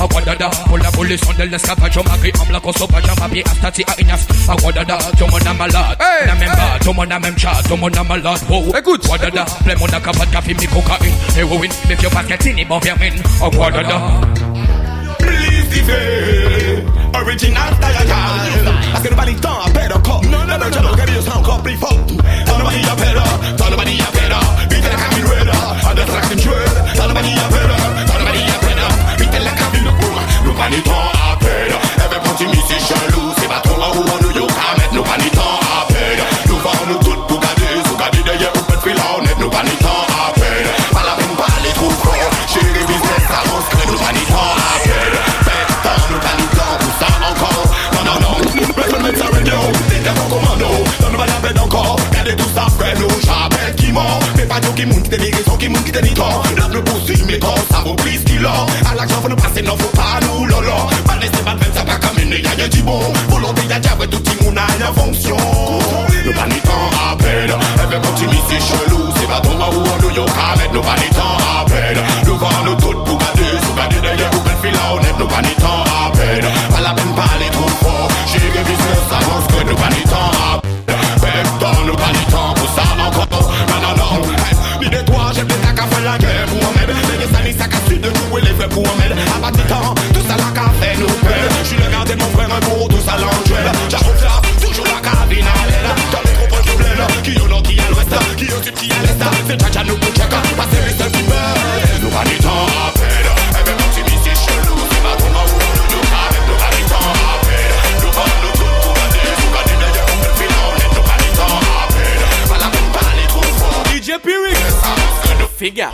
Aguadada, 0.02 0.50
pour 0.68 0.78
l'abolition 0.78 1.34
de 1.38 1.44
l'esclavage, 1.44 1.98
on 1.98 2.04
m'agrée 2.10 2.34
en 2.40 2.46
blanc, 2.46 2.60
au 2.64 2.74
sauvage, 2.74 3.04
en 3.10 3.16
papier, 3.16 3.44
à 3.46 3.56
stati, 3.56 3.84
à 3.84 4.02
Ignace. 4.02 4.28
Aguadada, 4.48 4.69
Wada 4.70 4.86
da, 4.86 4.98
tomo 5.18 5.40
na 5.40 5.52
malat 5.52 5.98
hey, 5.98 6.28
Na 6.28 6.36
mem 6.36 6.48
bad, 6.54 6.82
tomo 6.84 7.04
na 7.04 7.18
mem 7.18 7.34
chat 7.34 7.66
Tomo 7.66 7.90
na 7.90 8.04
malat, 8.04 8.38
oh 8.52 8.62
good. 8.84 9.02
wada 9.10 9.32
da 9.32 9.44
Play 9.66 9.74
mon 9.74 9.90
akabat, 9.90 10.30
café, 10.30 10.54
mi 10.54 10.68
cocaïne 10.70 11.60
win. 11.60 11.72
If 11.90 12.00
your 12.04 12.12
pocket 12.12 12.46
in 12.46 12.60
it, 12.60 12.70
your 12.70 12.80
vermin 12.80 13.18
Oh, 13.42 13.50
wada 13.58 13.82
da 13.82 13.98
Please 15.18 15.66
divide 15.74 16.86
Original 17.18 17.74
style 17.82 18.94
Parce 18.94 19.02
que 19.02 19.10
nobody 19.10 19.34
done 19.42 19.72
a 19.72 19.74
better 19.74 20.00
cup. 20.06 20.22
No, 20.30 20.46
no, 20.46 20.56
no, 20.56 20.70
no 20.70 20.96
Give 20.96 21.16
you 21.16 21.22
some 21.24 21.44
cup, 21.44 21.64
free 21.64 21.76
folk 21.76 22.06
Tell 22.46 22.60
nobody 22.60 22.86
a 22.86 22.94
better 22.94 23.26
not 23.58 23.72
nobody 23.72 23.98
a 23.98 24.10
better 24.14 24.42
Beat 24.70 24.86
that 24.86 24.94
happy 25.02 25.24
ritter 25.26 25.66
And 25.90 25.98
that's 25.98 26.14
like 26.14 26.30
a 26.30 26.36
drill 26.38 26.69
i 55.90 55.92
deni 55.92 56.14
to 56.14 56.24
pussy. 56.24 56.74
me 56.74 56.82
posimi 56.82 57.40
to, 57.40 57.54
sa 57.70 57.82
vou 57.84 57.96
plis 57.96 58.22
ki 58.24 58.38
lo 58.40 58.54
Alak 58.92 59.10
jan 59.10 59.22
fè 59.24 59.30
nou 59.32 59.40
pase 59.42 59.62
nou 59.66 59.78
fò 59.82 59.90
pa 59.98 60.20
nou 60.26 60.46
lolo 60.46 60.78
Bane 61.08 61.30
se 61.34 61.42
bat 61.48 61.58
ven 61.62 61.74
sa 61.74 61.84
pa 61.84 61.98
kamene 62.04 62.42
ya 62.46 62.54
ye 62.62 62.70
jibo 62.70 63.00
Volonte 63.30 63.66
ya 63.70 63.80
javè 63.82 64.08
touti 64.08 64.38
moun 64.42 64.58
a 64.58 64.68
yon 64.82 64.94
fonksyon 65.00 65.42
Nou 66.26 66.38
pa 66.38 66.46
ni 66.52 66.62
tan 66.68 67.02
apèd 67.10 67.56
Evè 67.86 68.02
konti 68.06 68.30
mi 68.30 68.40
se 68.50 68.62
chelou 68.70 69.10
Se 69.18 69.26
va 69.26 69.42
tomba 69.42 69.74
ou 69.74 69.86
an 69.96 70.02
nou 70.06 70.14
yo 70.22 70.30
kamet 70.38 70.74
Nou 70.74 70.86
pa 70.86 70.94
Nobody 71.00 71.16
tan 71.18 71.39
pour 86.10 86.18
de 86.18 86.18
la 86.18 86.18
guerre 86.18 86.46
pour 88.70 88.84
Mais 88.98 89.52
du 89.52 89.64
temps, 89.64 89.94
tout 90.14 90.22
ça 90.28 90.36
la 90.38 90.50
nous 91.00 91.08
pèle 91.08 91.50
Je 91.64 91.68
suis 91.68 91.78
le 91.78 91.84
de 91.84 92.20
mon 92.20 92.30
frère 92.32 92.50
un 92.54 92.60
pour 92.62 92.88
tout 92.88 93.02
ça 93.06 93.18
l'enduelle. 93.18 93.72
J'arrive 93.90 94.24
là, 94.24 94.42
toujours 94.62 94.86
la 94.86 95.10
cabine 95.10 95.46
à 95.46 95.68
l'aile. 95.68 95.90
Dans 96.12 96.22
les 96.26 96.48
points 96.48 96.62
pleines 96.78 97.08
Qui 97.24 97.40
au 97.40 97.48
nord, 97.48 97.64
qui 97.64 97.80
à 97.80 97.90
l'ouest 97.90 98.14
Qui 98.38 98.46
au 98.46 98.60
qui 98.60 98.92
à 98.92 99.02
l'est. 99.02 99.20
C'est 99.48 99.72
Tcha 99.72 99.84
nous 99.84 99.98
pour 99.98 100.14
check. 100.14 100.30
Passer 100.30 100.82
les 100.86 101.12
qui 101.12 101.24
meurent 101.24 102.02
Nous 102.02 102.10
pas 102.10 102.24
du 102.26 102.38
temps 102.38 102.69
Figure 115.60 115.92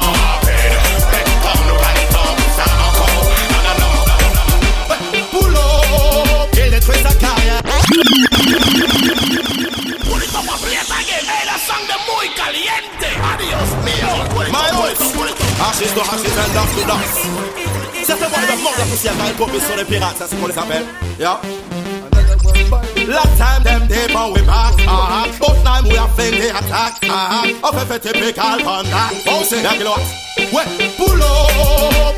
to 16.76 16.88
Dance. 16.88 17.28
Certains 18.04 18.30
boys 18.30 18.46
doivent 18.46 18.62
mordre 18.62 18.80
la 18.80 18.86
poussière 18.86 19.14
sur 19.68 19.76
les 19.78 19.86
pirates, 19.86 20.18
ça 20.18 20.26
c'est 20.30 20.40
qu'on 20.40 20.48
les 20.48 20.58
appelle. 20.58 20.86
Yeah. 21.20 21.40
Last 23.08 23.38
time 23.38 23.62
them 23.64 23.88
day 23.88 24.08
but 24.12 24.34
we 24.34 24.42
back 24.42 24.74
ah, 24.88 25.30
But 25.40 25.62
time 25.64 25.86
we 25.86 25.96
have 25.96 26.16
failed 26.16 26.42
the 26.42 26.50
attack 26.50 26.98
ah, 27.04 27.46
Of 27.62 27.92
a 27.92 28.00
typical 28.00 28.58
contact 28.66 29.22
Oh 29.28 29.44
c'est 29.48 29.62
la 29.62 29.74
kilowatt 29.78 30.02
Ouais, 30.52 30.66
boulot 30.98 31.26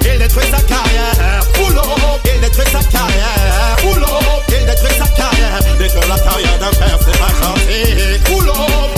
Il 0.02 0.20
détruit 0.20 0.48
sa 0.50 0.62
carrière 0.64 1.44
Boulot 1.56 1.84
Il 2.24 2.40
détruit 2.40 2.66
sa 2.72 2.80
carrière 2.80 3.76
Boulot 3.84 4.20
Il 4.48 4.66
détruit 4.66 4.96
sa 4.98 5.08
carrière 5.08 5.60
Détruire 5.78 6.08
la 6.08 6.20
carrière 6.20 6.58
d'un 6.60 6.72
père 6.72 7.00
c'est 7.02 7.20
pas 7.20 7.34
gentil 7.36 8.20
Boulot 8.30 8.54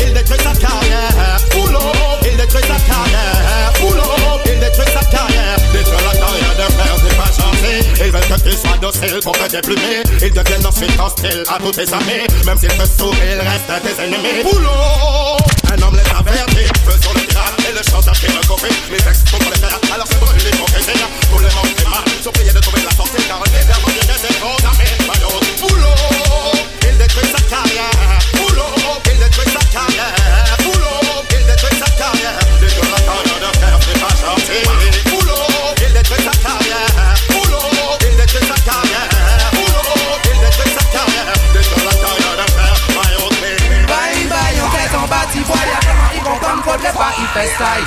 Il 0.06 0.14
détruit 0.14 0.40
sa 0.44 0.54
carrière 0.54 1.40
Boulot 1.52 1.92
Il 2.24 2.38
détruit 2.38 2.62
sa 2.62 2.78
carrière 2.86 3.74
Boulot 3.82 4.40
Il 4.46 4.60
détruit 4.60 4.88
sa 4.94 5.04
carrière 5.10 5.39
Ils 8.10 8.12
veulent 8.12 8.26
que 8.26 8.50
tu 8.50 8.58
sois 8.58 8.76
docile 8.82 9.20
pour 9.22 9.34
te 9.34 9.48
déplumer. 9.52 10.02
Ils 10.20 10.34
deviennent 10.34 10.66
ensuite 10.66 11.00
hostiles 11.00 11.44
à 11.48 11.60
tous 11.60 11.70
tes 11.70 11.94
amis. 11.94 12.26
Même 12.44 12.58
s'ils 12.58 12.74
te 12.74 12.86
sourient, 12.98 13.20
ils 13.22 13.48
restent 13.48 13.84
tes 13.86 14.02
ennemis. 14.02 14.42
Boulot! 14.42 15.38
Un 15.72 15.80
homme 15.84 15.94
les 15.94 16.10
avertit 16.18 16.66
sur 17.04 17.14
le 17.14 17.22
pirate 17.22 17.54
et 17.70 17.72
le 17.72 17.84
chanteur 17.84 18.14
qui 18.14 18.26
me 18.26 18.42
copie 18.48 18.74
Mes 18.90 18.98
ex 18.98 19.20
sont 19.30 19.38
pour 19.38 19.52
les 19.52 19.60
faire 19.60 19.78
Alors 19.94 20.08
c'est 20.10 20.20
brûlé 20.20 20.44
les 20.44 20.58
confessions 20.58 21.08
Tous 21.30 21.38
les 21.38 21.54
membres 21.54 21.76
des 21.78 21.84
mains 21.84 22.04
sont 22.24 22.32
de 22.32 22.60
trouver 22.60 22.82
la 22.82 22.98
sortie 22.98 23.24
Car 23.28 23.44
les 23.46 23.66
verbes 23.68 23.86
de 23.86 24.28
des 24.28 24.36
condamnés 24.42 24.98
Boulot! 25.62 26.58
Il 26.90 26.98
détruit 26.98 27.30
sa 27.30 27.44
carrière 27.44 28.19
style 47.48 47.86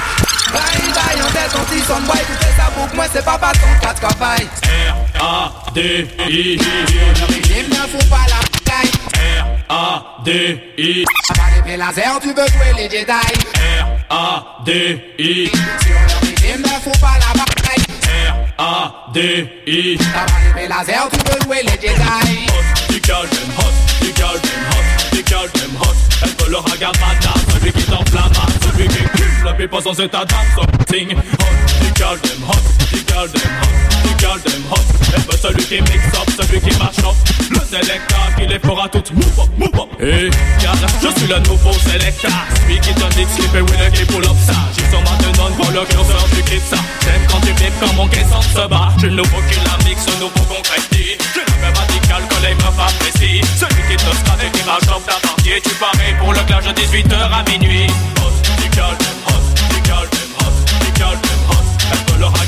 Bye 0.53 0.92
bye, 0.92 1.22
on 1.26 1.30
tête 1.32 1.55
en 1.57 1.64
petit 1.64 1.80
son 1.80 2.00
boy 2.03 2.18
Écoutez 2.20 2.53
ça 2.57 2.64
pour 2.74 2.90
que 2.90 2.96
moi 2.96 3.07
c'est 3.12 3.24
pas 3.24 3.38
pas 3.38 3.53
ton 3.53 3.68
quatre 3.80 4.00
capailles 4.00 4.48
R-A-D-I 5.18 6.59
régime 7.28 7.68
ne 7.70 7.86
fout 7.88 8.09
pas 8.11 8.26
la 8.28 8.40
caille 8.70 8.90
R-A-D-I 9.68 11.05
Pas 11.28 11.42
les 11.66 11.76
laser, 11.76 12.18
tu 12.20 12.28
veux 12.28 12.34
jouer 12.34 12.72
les 12.76 12.90
Jedi. 12.90 13.12
R-A-D-I 14.11 15.50
régime 16.22 16.62
ne 16.62 16.68
fout 16.82 17.00
pas 17.00 17.16
la 17.18 17.32
bataille 17.38 17.84
R-A-D-I 18.59 19.98
T'as 19.98 20.26
pas 20.26 20.61
les 20.61 20.68
laser, 20.68 21.09
tu 21.11 21.18
veux 21.18 21.40
jouer 21.44 21.62
les 21.62 21.88
Jedi. 21.88 22.46
Du 22.88 23.00
girl 23.05 23.26
them 23.28 23.50
hot, 23.57 23.74
du 24.00 24.12
girl 24.14 24.38
them 24.40 24.64
hot, 24.70 24.84
du 25.12 25.22
girl 25.26 25.48
them 25.50 25.76
hot. 25.80 25.96
Elle 26.22 26.28
veut 26.44 26.50
le 26.50 26.57
ragamana, 26.59 27.11
pipa 29.73 29.83
sans 29.83 30.01
état 30.01 30.25
Something 30.55 31.16
hot, 31.16 31.57
du 31.81 31.93
girl 31.97 32.18
them 32.20 32.43
hot, 32.45 32.61
du 32.93 32.99
girl 33.09 33.29
them 33.29 33.53
hot, 33.61 34.03
du 34.03 34.12
girl 34.18 34.41
them 34.41 34.62
hot. 34.70 34.85
Elle 35.14 35.20
veut 35.20 35.39
celui 35.41 35.64
qui 35.64 35.81
mix 35.81 36.05
up, 36.14 36.29
celui 36.37 36.61
qui 36.61 36.79
marche 36.79 36.99
up. 36.99 37.16
Le 37.51 37.61
sélecta 37.61 38.16
qui 38.37 38.47
les 38.47 38.59
fera 38.59 38.89
toutes. 38.89 39.12
Move 39.12 39.41
up, 39.41 39.49
move 39.57 39.81
up. 39.81 39.89
Hey, 40.01 40.31
regarde, 40.59 40.87
je 41.03 41.09
suis 41.18 41.29
le 41.29 41.39
nouveau 41.41 41.73
sélecta 41.73 42.29
Celui 42.62 42.81
qui 42.81 42.93
donne 42.95 43.11
des 43.11 43.27
slip 43.27 43.55
et 43.55 43.61
winner 43.61 43.91
qui 43.93 44.05
pull 44.05 44.25
up 44.25 44.37
ça. 44.45 44.55
J'ai 44.77 44.89
sur 44.91 45.01
ma 45.01 45.16
tenante 45.23 45.57
pour 45.57 45.70
le 45.70 45.85
curseur 45.87 46.29
du 46.35 46.43
clip 46.43 46.62
ça. 46.68 46.77
J'aime 47.05 47.23
quand 47.31 47.41
tu 47.41 47.53
bip 47.55 47.73
quand 47.81 47.93
mon 47.95 48.09
caisson 48.09 48.43
se 48.43 48.68
bat. 48.68 48.89
J'ai 48.99 49.09
le 49.09 49.16
nouveau 49.16 49.41
qui 49.49 49.57
la 49.64 49.77
mixe, 49.89 50.07
le 50.07 50.20
nouveau 50.20 50.45
concrétise 50.49 51.16
J'ai 51.35 51.45
le 51.49 51.61
même 51.61 51.75
radical 51.75 52.23
que 52.29 52.47
les 52.47 52.55
meufs 52.55 52.79
apprécient. 52.79 53.45
Celui 53.57 53.83
qui 53.89 53.97
te 53.97 54.45
et 54.45 54.51
qui 54.51 54.64
marche 54.64 54.87
dans 54.87 55.01
ta 55.01 55.16
partie 55.20 55.61
Tu 55.62 55.75
parais 55.77 56.14
pour 56.18 56.33
le 56.33 56.41
clash 56.41 56.64
de 56.64 56.73
18h 56.73 57.14
à 57.14 57.51
minuit 57.51 57.87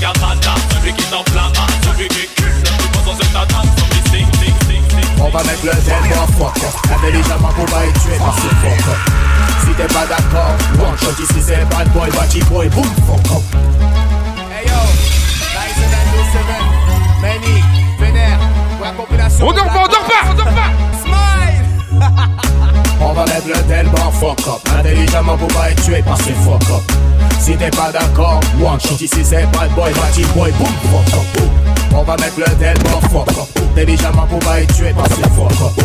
Celui 0.04 0.92
qui 0.92 1.04
t'enflamme 1.04 1.52
Celui 1.82 2.08
qui 2.08 2.26
cule, 2.36 2.44
le 2.46 3.04
dans 3.04 3.14
Son 3.14 3.86
missing, 4.12 4.26
On 5.18 5.30
va 5.30 5.42
mettre 5.44 5.64
le 5.64 5.72
fuck 5.72 6.52
Intelligemment 6.94 7.48
pour 7.48 7.64
pas 7.64 7.86
être 7.86 8.02
tué 8.02 8.18
par 8.18 8.34
ce 8.36 9.66
Si 9.66 9.74
t'es 9.74 9.86
pas 9.86 10.04
d'accord, 10.06 10.56
one 10.78 10.98
shot 10.98 11.22
ici 11.22 11.40
c'est 11.40 11.64
bad 11.70 11.90
boy, 11.94 12.10
batty 12.10 12.42
boy, 12.42 12.68
boom 12.68 12.84
fuck 13.06 13.38
up 13.38 13.42
Hey 14.52 14.66
yo, 14.66 14.76
9727 15.54 16.42
Manny, 17.22 17.64
Vénère. 17.98 18.38
Pour 18.76 18.84
la 18.84 18.92
population 18.92 19.48
On 19.48 19.52
dort 19.52 19.64
pas, 19.64 19.84
on 19.84 19.88
dort 19.88 20.04
pas, 20.04 20.30
on 20.30 20.34
dort 20.34 20.44
pas. 20.44 20.70
Smile. 21.02 21.64
On 23.00 23.12
va 23.12 23.24
mettre 23.24 23.48
le 23.48 23.54
fuck 24.20 24.48
up 24.48 24.68
Intelligemment 24.78 25.38
pour 25.38 25.48
pas 25.48 25.70
être 25.70 25.82
tué 25.82 26.02
par 26.02 26.18
ce 26.18 26.24
fuck 26.24 26.62
up 26.70 26.92
Si 27.44 27.54
t'es 27.58 27.68
pas 27.68 27.92
d'accord, 27.92 28.40
one 28.58 28.80
shot 28.80 28.94
ici 28.94 29.22
c'est 29.22 29.44
bad 29.52 29.70
boy, 29.74 29.92
batty 29.92 30.24
boy, 30.34 30.50
boom 30.52 30.66
fuck 30.90 31.20
up 31.20 31.42
On 31.94 32.02
va 32.02 32.16
mettre 32.16 32.38
le 32.38 32.46
tempo 32.46 32.96
en 32.96 33.00
fuck 33.02 33.28
up 33.36 33.62
Intelligemment 33.72 34.26
pour 34.26 34.38
pas 34.38 34.64
tué 34.74 34.94
par 34.94 35.04
ce 35.08 35.28
fuck 35.28 35.52
up 35.60 35.84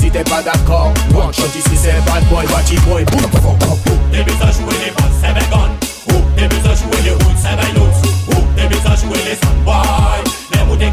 Si 0.00 0.10
t'es 0.10 0.24
pas 0.24 0.42
d'accord, 0.42 0.92
one 1.14 1.32
shot 1.32 1.46
ici 1.56 1.76
c'est 1.80 2.04
bad 2.10 2.24
boy, 2.28 2.44
batty 2.46 2.76
boy, 2.88 3.04
boom 3.04 3.20
fuck 3.40 3.70
up 3.70 4.24
buts 4.24 4.32
à 4.42 4.50
jouer 4.50 4.74
les 4.84 4.90
bots, 4.90 5.14
c'est 5.20 5.32
vegan 5.32 5.70
buts 6.48 6.68
à 6.68 6.74
jouer 6.74 7.02
les 7.04 7.10
hoods, 7.12 7.36
c'est 7.40 7.54
vegan 7.54 7.86
buts 8.68 8.76
à 8.84 8.96
jouer 8.96 9.18
les 9.28 9.36
sandboys. 9.36 10.24
Les 10.52 10.64
moudés 10.64 10.90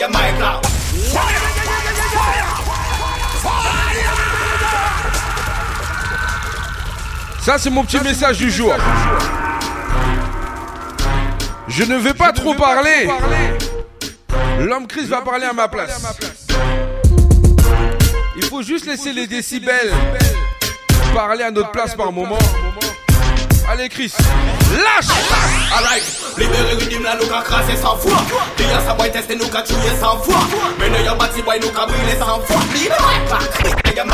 la 0.00 0.60
Ça, 7.40 7.58
c'est 7.58 7.70
mon 7.70 7.84
petit 7.84 8.00
message 8.00 8.38
du 8.38 8.50
jour. 8.50 8.72
Je 11.68 11.84
ne 11.84 11.96
vais 11.96 12.14
pas 12.14 12.32
trop 12.32 12.54
parler. 12.54 13.08
L'homme 14.60 14.86
Chris 14.86 15.06
va 15.06 15.20
parler 15.22 15.44
à 15.44 15.52
ma 15.52 15.68
place. 15.68 16.00
Il 18.36 18.44
faut 18.44 18.62
juste 18.62 18.86
laisser 18.86 19.12
les 19.12 19.26
décibels 19.26 19.92
parler 21.12 21.44
à 21.44 21.50
notre 21.50 21.70
place 21.70 21.94
par 21.94 22.12
moment. 22.12 22.38
Allez, 23.68 23.88
Chris, 23.88 24.12
lâche! 24.72 25.06
Libéré 25.74 26.21
Libere 26.36 26.74
ridim 26.80 27.02
la 27.04 27.14
nou 27.14 27.28
ka 27.28 27.42
krasè 27.44 27.74
san 27.76 27.98
fwa 28.00 28.16
Diya 28.56 28.78
sa 28.86 28.94
boy 28.96 29.10
testè 29.12 29.36
nou 29.36 29.52
ka 29.52 29.60
chouye 29.68 29.92
san 30.00 30.16
fwa 30.24 30.40
Mè 30.80 31.02
yon 31.04 31.18
bati 31.20 31.44
boy 31.44 31.60
nou 31.60 31.72
ka 31.76 31.84
brile 31.90 32.14
san 32.16 32.40
fwa 32.48 32.60
Libere 32.72 33.18
pa, 33.28 33.40
kre 33.58 33.92
yon 33.98 34.08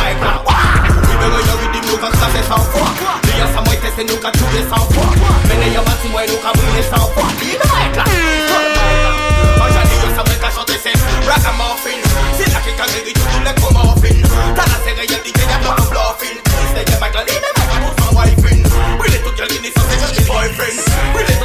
Libere 1.06 1.40
yon 1.46 1.60
ridim 1.62 1.86
nou 1.86 2.00
ka 2.02 2.10
krasè 2.16 2.42
san 2.48 2.64
fwa 2.72 2.88
Diya 3.28 3.46
sa 3.54 3.62
boy 3.62 3.78
testè 3.84 4.06
nou 4.08 4.18
ka 4.24 4.34
chouye 4.34 4.64
san 4.66 4.84
fwa 4.94 5.06
Mè 5.46 5.70
yon 5.70 5.86
bati 5.86 6.10
boy 6.10 6.26
nou 6.26 6.42
ka 6.42 6.56
brile 6.58 6.84
san 6.90 7.06
fwa 7.14 7.28
Libere 7.38 7.86
la 7.94 9.16
Anjani 9.68 10.02
yon 10.02 10.14
sa 10.18 10.26
mwen 10.26 10.42
ka 10.42 10.50
chante 10.58 10.78
se 10.82 10.94
Ragamuffin 11.28 12.02
Se 12.34 12.50
la 12.50 12.62
ki 12.66 12.74
ka 12.78 12.90
giri 12.94 13.14
tout 13.14 13.42
lè 13.46 13.54
komorfin 13.62 14.22
Ta 14.58 14.66
la 14.66 14.78
se 14.82 14.94
reyel 14.98 15.22
di 15.22 15.34
gen 15.38 15.58
pa 15.62 15.74
an 15.76 15.86
bluffin 15.92 16.38
Se 16.74 16.82
yon 16.82 17.02
mic 17.02 17.20
libere 17.30 17.54
pa 17.58 17.82
pou 17.82 17.94
san 18.02 18.14
wifin 18.18 18.64
Brile 18.98 19.22
tout 19.22 19.44
yon 19.44 19.54
lini 19.54 19.74
san 19.76 19.86
se 19.90 20.02
yon 20.02 20.30
boyfriend 20.32 20.82
Brile 21.14 21.37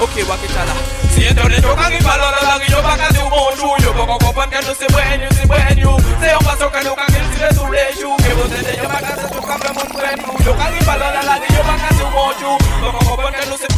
Ok, 0.00 0.16
wakitala 0.28 0.74
Si 1.14 1.24
yon 1.26 1.34
tonen 1.36 1.62
yo 1.62 1.74
palo 1.76 2.30
la 2.30 2.40
lagi 2.48 2.72
yo 2.72 2.82
baka 2.82 3.08
yo 3.14 3.24
ou 3.24 3.30
bonjou 3.30 3.76
Yo 3.84 3.92
boko 3.92 4.18
kopan 4.18 4.48
ke 4.50 4.60
nou 4.64 4.74
se 4.74 4.86
bwen 4.88 5.20
yon 5.20 5.32
si 5.36 5.46
bwen 5.46 5.78
yon 5.78 6.00
Se 6.20 6.30
yon 6.32 6.42
paso 6.44 6.70
ke 6.70 6.80
nou 6.84 6.96
kagi 6.96 7.20
si 7.32 7.38
de 7.38 7.50
sou 7.54 7.68
le 7.68 7.84
chou 8.00 8.16
Ke 8.16 8.34
bote 8.34 8.62
de 8.64 8.76
yo 8.80 8.88
baka 8.88 9.16
se 9.20 9.28
tou 9.28 9.44
kape 9.44 9.74
moun 9.76 9.92
bwen 9.92 10.16
yon 10.24 10.40
Yo 10.46 10.52
yo, 10.56 10.80
palo 10.86 11.06
la 11.14 11.22
lagi 11.22 11.52
yo 11.54 11.62
baka 11.68 11.88
yo 12.00 12.06
ou 12.08 12.32
Yo 12.40 12.56
Boko 12.80 13.04
kopan 13.10 13.32
ke 13.36 13.46
nou 13.46 13.58
se 13.60 13.68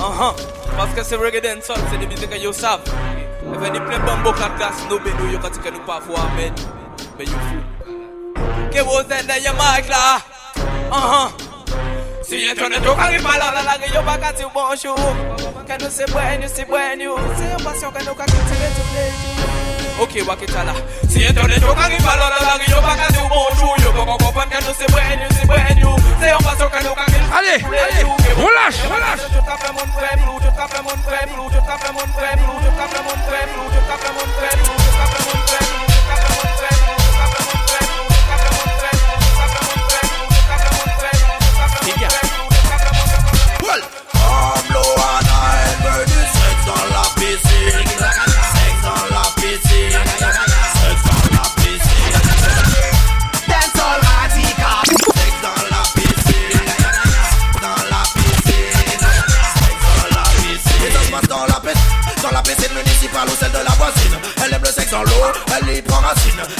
Aha, 0.00 0.34
parce 0.76 1.08
que 1.08 1.16
reggae 1.16 1.40
dancehall, 1.40 1.78
c'est 1.90 1.98
des 1.98 2.06
musiques 2.06 2.28
que 2.28 2.46
vous 2.46 2.52
savez. 2.52 2.52
sav, 2.52 2.80
puis, 2.82 3.70
il 3.74 3.80
plein 3.82 3.98
de 3.98 4.04
bambou 4.04 4.32
qui 4.32 4.58
classe 4.58 4.82
nos 4.90 4.98
bédos, 4.98 5.28
ils 5.30 5.36
ont 5.36 5.50
dit 5.50 5.58
que 5.58 5.68
nous 5.70 5.80
parfois, 5.80 6.28
mais 6.36 6.50
mais 7.18 7.24
you 7.24 7.38
fool. 7.48 8.70
Que 8.70 8.80
vous 8.80 9.00
êtes 9.00 9.26
derrière 9.26 9.54
Mike 9.54 9.88
là, 9.88 10.18
aha. 10.90 11.30
Si 12.22 12.48
je 12.48 12.54
tourne 12.54 12.72
tout 12.72 12.94
quand 12.96 13.10
il 13.12 13.22
parle, 13.22 13.38
la 13.38 13.62
langue, 13.62 13.86
il 13.86 13.92
va 13.92 14.16
gâter 14.16 14.44
bonjour. 14.54 14.96
Que 14.96 15.84
nous 15.84 15.90
c'est 15.90 16.10
brand 16.10 16.40
new, 16.40 16.48
c'est 16.52 16.64
brand 16.66 16.98
new. 16.98 17.14
C'est 17.36 17.52
une 17.52 17.64
passion 17.64 17.90
que 17.90 18.02
nous 18.02 18.08
avons 18.08 18.24
cultivée 18.24 18.70
tous 18.74 18.94
les 18.94 19.10
jours 19.10 19.61
ok 20.00 20.22
wakitala 20.28 20.74
siyentone 21.12 21.60
tokangibhalwala 21.60 22.36
langi 22.46 22.70
yobakazi 22.70 23.18
umuntu 23.18 23.82
yokokokopa 23.84 24.44
nkano 24.46 24.74
sibwenyu 24.74 25.28
sibwenyu 25.40 25.90
seyomasoka 26.20 26.80
nokangiulash 26.80 28.78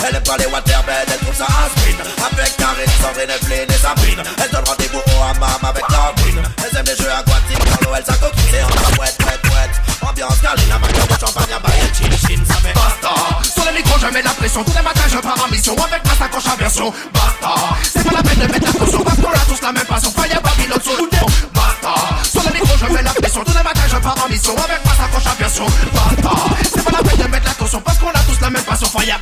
Elle 0.04 0.16
aime 0.16 0.22
pas 0.24 0.36
les 0.36 0.46
waterbeds, 0.46 1.06
elle 1.06 1.18
trouve 1.18 1.34
ça 1.34 1.46
aspirine. 1.46 2.02
Avec 2.18 2.56
Karine, 2.56 2.90
Sandrine, 3.00 3.30
Evelyne 3.30 3.70
et 3.70 3.78
Sabrine. 3.78 4.22
Elle 4.42 4.50
donne 4.50 4.64
rendez-vous 4.66 4.98
au 4.98 5.22
hammam 5.22 5.62
avec 5.62 5.84
Darwin. 5.88 6.42
Elle 6.58 6.76
aime 6.78 6.86
les 6.86 6.96
jeux 6.96 7.12
aquatiques, 7.12 7.64
dans 7.64 7.86
l'eau 7.86 7.94
elle 7.96 8.04
s'acoquine. 8.04 8.54
Et 8.54 8.62
en 8.62 8.96
mouette, 8.98 9.16
mouette, 9.22 9.44
mouette. 9.46 9.76
Ambiance 10.02 10.40
câline, 10.42 10.68
matin 10.68 11.06
de 11.06 11.20
champagne, 11.20 11.54
un 11.54 11.60
bail 11.60 11.80
chin 11.94 12.10
chin, 12.10 12.42
ça 12.48 12.54
fait 12.54 12.74
basta. 12.74 13.14
Sur 13.46 13.64
le 13.64 13.72
micro, 13.76 13.98
je 14.00 14.06
mets 14.08 14.22
la 14.22 14.30
pression. 14.30 14.64
Tous 14.64 14.74
les 14.74 14.82
matins, 14.82 15.08
je 15.08 15.18
pars 15.18 15.38
en 15.38 15.50
mission 15.50 15.76
avec 15.78 16.02
ma 16.04 16.14
sacoche 16.18 16.46
à 16.52 16.56
version. 16.56 16.92
Basta. 17.14 17.54
C'est 17.84 18.02
pas 18.02 18.16
la 18.16 18.22
peine 18.22 18.38
de 18.40 18.52
mettre 18.52 18.66
la 18.66 18.72
pression 18.72 19.04
parce 19.04 19.16
qu'on 19.22 19.30
a 19.30 19.44
tous 19.46 19.62
la 19.62 19.72
même 19.72 19.86
passion. 19.86 20.10
Fire 20.10 20.42
Babylone 20.42 20.82
sur 20.82 20.98
le 20.98 21.08
Basta. 21.54 21.94
Sur 22.26 22.42
le 22.42 22.52
micro, 22.52 22.74
je 22.76 22.92
mets 22.92 23.02
la 23.02 23.14
pression. 23.14 23.44
Tous 23.44 23.56
les 23.56 23.62
matins, 23.62 23.86
je 23.86 23.96
pars 23.98 24.16
en 24.18 24.28
mission 24.28 24.54
avec 24.58 24.80
ma 24.84 24.94
sacoche 24.98 25.26
à 25.30 25.34
version. 25.38 25.66
Basta. 25.94 26.34
C'est 26.74 26.84
pas 26.84 26.90
la 26.90 27.02
peine 27.08 27.18
de 27.22 27.30
mettre 27.30 27.46
la 27.46 27.54
pression 27.54 27.80
parce 27.80 27.98
qu'on 27.98 28.10
a 28.10 28.22
tous 28.26 28.40
la 28.40 28.50
même 28.50 28.64
passion. 28.64 28.88
Fire. 28.88 29.20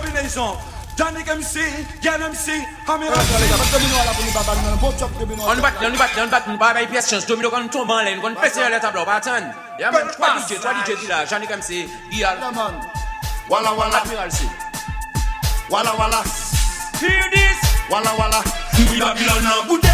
Special 0.00 0.12
combination. 0.12 0.56
Danik 0.96 1.26
MC, 1.26 1.56
Yan 2.02 2.20
MC, 2.20 2.60
Hamira. 2.86 3.14
On 5.40 5.56
bat, 5.60 5.72
on 5.80 5.96
bat, 5.96 6.10
on 6.18 6.28
bat, 6.28 6.42
on 6.46 6.56
bat, 6.58 6.74
by 6.74 6.86
pièce 6.86 7.26
domino 7.26 7.50
kon 7.50 7.68
tombe 7.68 7.90
en 7.90 8.02
laine, 8.02 8.20
kon 8.20 8.34
pèse 8.34 8.58
le 8.58 8.80
tableau, 8.80 9.04
pas 9.04 9.16
attendre. 9.16 9.46
Y'a 9.78 9.90
man, 9.90 10.06
trois 10.12 10.36
DJ, 10.36 10.60
trois 10.60 10.74
DJ 10.74 10.96
qui 11.00 11.06
là, 11.06 11.24
Jean-Nic 11.24 11.50
MC, 11.50 11.88
Dial. 12.10 12.36
Walla 13.48 13.72
walla. 13.72 13.96
Admiral 13.96 14.30
C. 14.30 14.44
Walla 15.70 15.94
walla. 15.96 16.22
Hear 17.00 17.30
this. 17.32 17.58
Walla 17.88 18.12
walla. 18.18 18.42
Oui, 18.90 19.00
Babylone 19.00 19.46
en 19.46 19.66
boudé. 19.66 19.88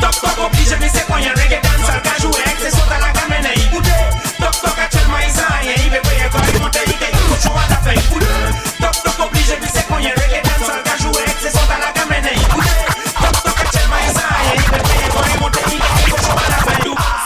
Top, 0.00 0.14
top, 0.20 0.46
obligé, 0.46 0.76
mais 0.78 0.90
c'est 0.92 1.06
quoi, 1.06 1.20
y'a 1.20 1.30
reggae 1.32 1.60
quand 1.62 1.70
c'est 1.78 1.92
y'a 1.92 1.94
reggae 1.94 2.02
dancehall 2.02 2.02
qu'a 2.02 2.22
joué 2.22 2.42
avec 2.44 2.58
ses 2.58 2.70
sauts 2.70 2.90
à 2.90 2.98
la 3.00 3.12
gamine, 3.12 3.50
il 3.56 3.70
boudé. 3.70 4.29
Top, 4.40 4.54
top, 4.62 4.78
actuellement, 4.78 5.18
il 5.24 5.30
s'en 5.30 5.46
rien, 5.60 5.74
il 5.76 5.90
veut 5.90 6.00
payer 6.00 6.28
quand 6.32 6.40
il 6.52 6.60
monte, 6.60 6.78
il 6.86 6.98
gagne 6.98 7.10
tout 7.10 7.40
chaud 7.42 7.56
à 7.56 7.68
la 7.68 7.76
fin, 7.76 7.92
il 7.92 8.02
boudé. 8.08 8.26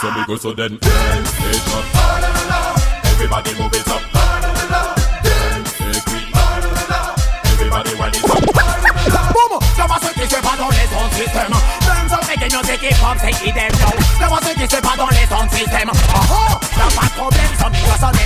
So 0.01 0.11
me 0.11 0.25
go 0.27 0.35
so 0.37 0.53
then 0.53 0.77
dance 0.77 1.39
it 1.39 1.67
up. 1.73 1.85
Everybody 3.05 3.51
move 3.57 3.73
it 3.73 3.87
up. 3.87 4.01
Dance 5.23 5.81
it 5.81 6.05
quick. 6.05 6.29
Everybody 7.45 7.91
wind 7.95 8.15
it 8.15 8.23
up. 8.23 8.43
Boum, 9.33 9.59
ça 9.75 9.85
va 9.87 9.95
ce 10.01 10.13
qui 10.13 10.29
se 10.29 10.35
passe 10.35 10.57
dans 10.59 10.69
les 10.69 10.87
sons 10.91 11.09
système. 11.15 11.53
communauté 12.55 12.87
qui 12.87 12.93
forme, 12.95 13.17
c'est 13.19 13.47
idem, 13.47 13.71
yo. 13.79 13.87
C'est 14.19 14.49
ce 14.49 14.53
qui 14.53 14.75
se 14.75 14.81
passe 14.81 14.97
dans 14.97 15.07
les 15.09 15.27
sons 15.27 15.49
système. 15.51 15.91
Oh 15.91 16.19
oh, 16.31 16.57
t'as 16.75 16.95
pas 16.95 17.07
de 17.07 17.11
problème, 17.11 17.51
sans 17.59 17.69
micro 17.69 17.91
sonne. 17.99 18.19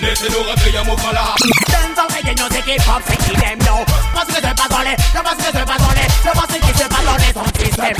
Laissez-nous 0.00 0.42
réveiller 0.42 0.84
mon 0.84 0.96
là. 1.12 1.34
Dans 1.68 2.02
ton 2.02 2.14
communauté 2.14 2.62
qui 2.62 2.82
forme, 2.82 3.02
c'est 3.06 3.32
idem, 3.32 3.58
yo. 3.66 3.84
Parce 4.14 4.26
que 4.26 4.34
c'est 4.34 4.54
pas 4.54 4.68
dans 4.68 4.82
les, 4.82 4.96
je 4.98 5.20
pense 5.20 5.36
que 5.38 5.44
c'est 5.52 5.66
pas 5.66 5.78
dans 5.78 5.94
les, 5.94 6.08
je 6.24 6.30
pense 6.30 6.46
qui 6.46 6.78
se 6.78 6.88
passe 6.88 7.04
dans 7.04 7.16
les 7.16 7.32
sons 7.32 7.64
système. 7.64 7.96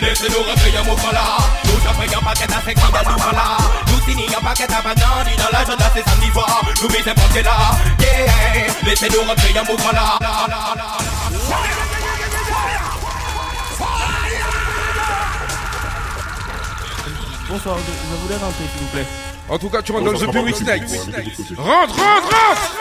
Laissez-nous 0.00 0.42
réveiller 0.42 0.84
mon 0.84 0.96
là. 1.10 1.38
Nous 1.64 1.80
t'envoyons 1.80 2.20
pas 2.20 2.34
qu'à 2.34 2.46
c'est 2.64 2.74
qui 2.74 2.80
dans 2.80 3.10
nous 3.10 3.32
là. 3.32 3.56
Nous 3.88 4.00
signons 4.04 4.40
pas 4.40 4.54
qu'à 4.54 4.66
ni 4.66 5.36
dans 5.36 5.50
la 5.52 5.64
c'est 5.64 6.08
samedi 6.08 6.30
soir. 6.32 6.60
Nous 6.82 6.88
mettons 6.90 7.14
porter 7.14 7.42
là. 7.42 7.56
Yeah, 7.98 8.66
laissez-nous 8.84 9.22
réveiller 9.22 9.62
mon 9.66 9.76
là. 9.92 11.15
Bonsoir, 17.48 17.78
je, 17.78 17.84
je 17.84 18.22
voulais 18.22 18.36
rentrer 18.36 18.64
s'il 18.72 18.82
vous 18.82 18.92
plaît. 18.92 19.06
En 19.48 19.58
tout 19.58 19.68
cas, 19.68 19.80
tu 19.80 19.92
rentres 19.92 20.04
dans 20.04 20.12
le 20.12 20.18
The 20.18 20.30
Public 20.32 20.60
Night. 20.62 20.82
Rentre, 21.56 21.94
rentre, 21.94 22.28
rentre. 22.28 22.72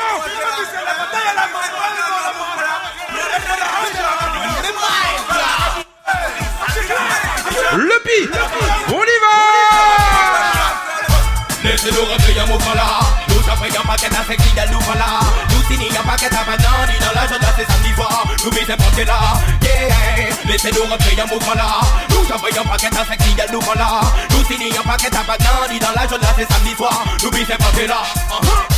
Le 7.77 8.03
pi 8.03 8.29
On 8.89 9.03
y 9.03 9.19
va 9.21 9.35
mais 13.65 13.73
y'a 13.73 13.81
pas 13.81 13.95
qu'à 13.95 14.09
ta 14.09 14.23
sec, 14.25 14.39
il 14.39 14.55
y 14.55 14.59
a 14.59 14.65
l'ouvre-là. 14.67 15.19
Nous 15.49 15.63
signes, 15.67 15.91
y'a 15.91 16.03
pas 16.03 16.15
qu'à 16.15 16.29
ta 16.29 16.43
banane, 16.43 16.93
dans 17.01 17.19
l'agenda, 17.19 17.47
c'est 17.57 17.65
samedi 17.65 17.93
soir. 17.95 18.25
Nous 18.43 18.51
misons 18.51 18.77
pas 18.77 18.91
que 18.95 19.07
là, 19.07 19.19
yeah. 19.63 20.35
Laissez-nous 20.45 20.83
rentrer, 20.89 21.15
y'a 21.15 21.25
mouvement 21.25 21.55
là. 21.55 21.81
Nous 22.09 22.35
envoyons 22.35 22.63
pas 22.63 22.77
qu'à 22.77 22.89
ta 22.89 23.05
sec, 23.05 23.19
il 23.27 23.37
y 23.37 23.41
a 23.41 23.47
l'ouvre-là. 23.47 24.01
Nous 24.31 24.45
signes, 24.45 24.77
a 24.77 24.83
pas 24.87 24.97
qu'à 24.97 25.09
ta 25.09 25.23
banane, 25.23 25.79
dans 25.79 25.99
l'agenda, 25.99 26.27
c'est 26.37 26.51
samedi 26.51 26.75
soir. 26.75 27.03
Nous 27.23 27.31
misons 27.31 27.57
pas 27.57 27.87
là. 27.87 28.03
Uh 28.29 28.45
-huh. 28.45 28.74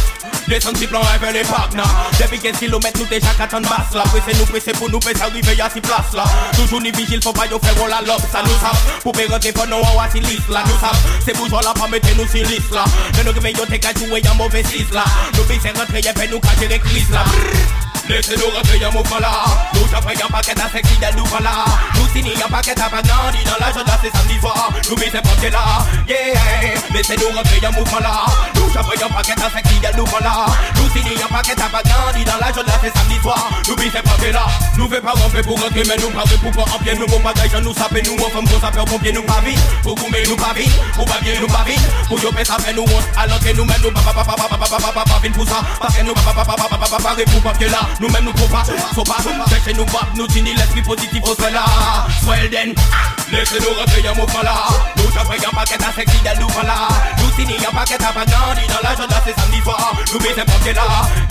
Les 0.47 0.61
sons 0.61 0.71
plans 0.71 1.01
rêvent 1.01 1.33
les 1.33 1.43
partners 1.43 1.83
Depuis 2.19 2.39
15 2.39 2.59
kilomètres 2.59 2.99
nous 2.99 3.05
déjà 3.05 3.27
qu'à 3.37 3.47
basse 3.59 3.93
là. 3.93 4.03
Pressez 4.05 4.37
nous 4.37 4.45
pressez 4.45 4.71
pour 4.71 4.89
nous 4.89 4.99
pressez 4.99 5.21
arriver 5.21 5.61
à 5.61 5.69
6 5.69 5.81
places 5.81 6.13
là. 6.13 6.23
Toujours 6.55 6.81
ni 6.81 6.91
vigile 6.91 7.21
faut 7.21 7.33
pas 7.33 7.45
yo 7.47 7.59
faire 7.59 7.87
la 7.87 8.01
lobe 8.01 8.21
Ça 8.31 8.41
nous 8.43 8.49
savent 8.61 9.01
Pour 9.03 9.13
rentrer 9.29 9.51
pour 9.51 9.67
nous 9.67 9.75
avoir 9.75 10.09
si 10.11 10.19
liste 10.21 10.49
là 10.49 10.63
Nous 10.65 10.79
savent 10.79 11.01
C'est 11.25 11.35
bourgeois 11.35 11.61
là 11.63 11.73
pas 11.73 11.87
mettre 11.87 12.07
nous 12.15 12.27
si 12.27 12.43
liste 12.43 12.71
là. 12.71 12.85
De 13.17 13.23
nous 13.23 13.33
réveiller 13.33 13.57
yo 13.57 13.65
t'es 13.65 13.79
qu'à 13.79 13.93
jouer 13.93 14.21
y'a 14.23 14.33
mauvais 14.33 14.63
6 14.63 14.93
là. 14.93 15.03
Nous 15.35 15.43
baissez 15.43 15.77
rentrer 15.77 16.01
y'a 16.01 16.13
fait 16.13 16.27
nous 16.27 16.39
qu'à 16.39 16.55
gérer 16.59 16.79
crise 16.79 17.09
là. 17.11 17.23
Laissez-nous 18.09 18.55
rentrer 18.55 18.85
un 18.85 18.91
mouvement 18.91 19.19
là. 19.19 19.43
Nous 19.73 19.81
j'envoie 19.91 20.11
un 20.11 20.31
paquet 20.31 20.55
à 20.61 20.69
sexy 20.71 20.95
de 20.95 21.17
nous 21.17 21.25
voilà. 21.25 21.65
Nous 21.95 22.07
signons 22.13 22.31
un 22.45 22.49
paquet 22.49 22.79
à 22.79 22.87
Bagnandi 22.87 23.43
Dans 23.43 23.65
l'agenda 23.65 23.99
c'est 24.01 24.15
samedi 24.15 24.39
soir. 24.39 24.71
Nous 24.89 24.95
mettons 24.95 25.21
papier 25.21 25.49
là. 25.49 25.83
Yeah. 26.07 26.39
Laissez-nous 26.93 27.35
rentrer 27.35 27.59
un 27.67 27.71
mouvement 27.71 27.99
là. 27.99 28.25
Nous 28.55 28.71
j'envoie 28.73 28.93
un 28.95 29.13
paquet 29.13 29.33
à 29.43 29.49
sexy 29.51 29.66
nous 29.97 30.05
voilà, 30.05 30.45
Nous 30.75 30.89
signons 30.91 31.25
un 31.25 31.33
paquet 31.33 31.59
à 31.59 31.67
bagarre 31.69 32.13
dans 32.13 32.39
la 32.39 32.53
jeune 32.53 32.65
c'est 32.81 32.95
samedi 32.95 33.19
soir 33.21 33.49
Nous 33.67 33.75
c'est 33.91 34.01
pas 34.01 34.09
fait 34.11 34.31
là 34.31 34.45
Nous 34.77 34.87
fait 34.87 35.01
pas 35.01 35.11
ramper 35.11 35.41
pour 35.41 35.59
rentrer 35.59 35.83
mais 35.87 35.97
nous 35.97 36.09
pas 36.11 36.23
pour 36.41 36.51
pas 36.51 36.71
en 36.71 36.79
pied 36.79 36.93
Nous 36.95 37.07
bon 37.07 37.19
bagage 37.19 37.55
nous 37.61 37.73
saper 37.73 38.01
nous 38.03 38.13
on 38.13 38.29
femme 38.29 38.47
qu'on 38.47 38.59
saper 38.61 38.85
pour 38.85 38.99
pied 38.99 39.11
nous 39.11 39.23
pas 39.23 39.41
vite 39.43 39.59
Pour 39.81 39.95
goûter 39.95 40.23
nous 40.29 40.35
pas 40.35 40.53
vite 40.55 40.71
Pour 40.93 41.05
pas 41.05 41.19
bien 41.21 41.33
nous 41.41 41.47
pas 41.47 41.63
vite 41.65 41.81
Pour 42.07 42.21
yopé 42.21 42.43
nous 42.75 42.83
on 42.83 43.19
Alors 43.19 43.39
que 43.39 43.55
nous 43.55 43.65
même 43.65 43.81
nous 43.83 43.91
papa 43.91 44.13
papa 44.13 44.35
papa 44.37 44.57
papa 44.57 44.77
papa 44.77 44.91
papa 44.93 45.19
vite 45.23 45.33
pour 45.33 45.47
ça 45.47 45.61
Parce 45.79 45.97
que 45.97 46.03
nous 46.03 46.13
papa 46.13 46.45
papa 46.45 46.55
papa 46.55 46.77
papa 46.77 46.97
papa 46.97 47.23
pour 47.31 47.41
pas 47.41 47.65
là 47.65 47.89
Nous 47.99 48.09
même 48.09 48.25
nous 48.25 48.33
trop 48.33 48.47
pas 48.47 48.63
Faut 48.93 49.03
pas 49.03 49.17
Chez 49.65 49.73
nous 49.73 49.85
pas 49.85 50.07
nous 50.15 50.29
signons 50.29 50.53
l'esprit 50.55 50.83
positif 50.83 51.21
au 51.23 51.35
soleil 51.35 51.57
Swelden 52.23 52.75
ah 52.93 53.16
Leke 53.27 53.59
nou 53.59 53.73
rentre 53.75 53.99
yon 53.99 54.15
mou 54.15 54.27
fan 54.31 54.45
la 54.47 54.53
Nou 54.95 55.09
chanpre 55.11 55.35
yon 55.41 55.51
paket 55.51 55.81
a 55.83 55.89
sek 55.97 56.11
idel 56.15 56.37
nou 56.39 56.47
fan 56.55 56.63
la 56.69 56.77
Nou 57.19 57.27
sini 57.35 57.57
yon 57.59 57.75
paket 57.75 58.05
a 58.07 58.13
panjan 58.15 58.53
Di 58.55 58.63
nan 58.71 58.85
la 58.85 58.93
janda 58.95 59.19
se 59.25 59.35
samdi 59.35 59.59
fwa 59.65 59.75
Nou 59.97 60.21
bete 60.23 60.45
panke 60.47 60.75
la 60.77 60.85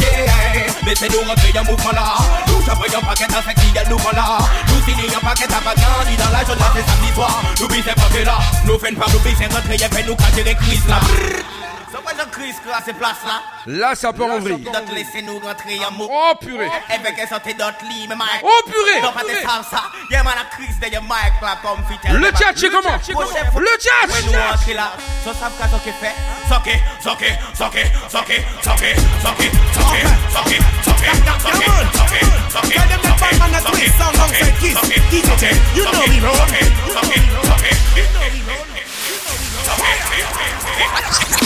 Yeah 0.05 0.69
Leke 0.85 1.09
nou 1.15 1.25
rentre 1.25 1.55
yon 1.57 1.65
mou 1.71 1.81
fan 1.81 1.97
la 1.97 2.07
Nou 2.51 2.61
chanpre 2.69 2.93
yon 2.93 3.09
paket 3.09 3.33
a 3.33 3.43
sek 3.49 3.65
idel 3.71 3.89
nou 3.89 4.05
fan 4.05 4.21
la 4.21 4.29
Nou 4.45 4.81
sini 4.85 5.09
yon 5.09 5.25
paket 5.25 5.57
a 5.57 5.63
panjan 5.71 6.03
Di 6.11 6.21
nan 6.21 6.35
la 6.37 6.45
janda 6.51 6.73
se 6.77 6.89
samdi 6.91 7.15
fwa 7.17 7.31
Nou 7.63 8.25
la 8.29 8.41
Nou 8.69 8.83
fen 8.85 9.01
pa 9.01 9.13
nou 9.15 9.25
bete 9.25 9.49
rentre 9.57 9.81
Yon 9.81 9.97
fen 9.97 10.11
nou 10.11 10.21
kante 10.21 10.45
de 10.51 10.61
kriz 10.61 10.85
la 10.93 11.01
C'est 11.91 12.03
pas 12.03 12.11
Jean-Christ 12.19 12.61
qui 12.65 12.71
a 12.73 12.83
ces 12.85 12.93
places 12.93 13.25
là 13.25 13.43
Là, 13.67 13.95
ça 13.95 14.13
peut 14.13 14.25
en 14.25 14.39
vrille. 14.41 14.65
Rentrer 14.67 15.79
Oh 16.01 16.33
purée 16.41 16.69
Avec 16.89 17.19
un 17.19 17.27
sorte 17.27 17.47
d'autres 17.47 17.85
lits, 17.89 18.07
mais 18.09 18.17
Mike 18.17 18.43
Oh, 18.43 18.63
purée, 18.67 19.01
Non 19.03 19.13
pas 19.13 19.23
Y'a 20.11 20.23
de 20.91 20.99
Mike 20.99 21.41
là 21.43 21.59
comme 21.63 21.85
fit 21.87 21.99
Le 22.13 22.31
tchatch, 22.33 22.71
comment 22.71 22.99
Le 23.59 23.79
tchatch 23.79 24.25
nous 24.25 24.33
rentrer 24.33 24.75
là 24.75 24.93
You 35.75 35.85
know 35.85 36.07
me, 36.07 36.21
bro. 36.21 36.33
Let 41.17 41.46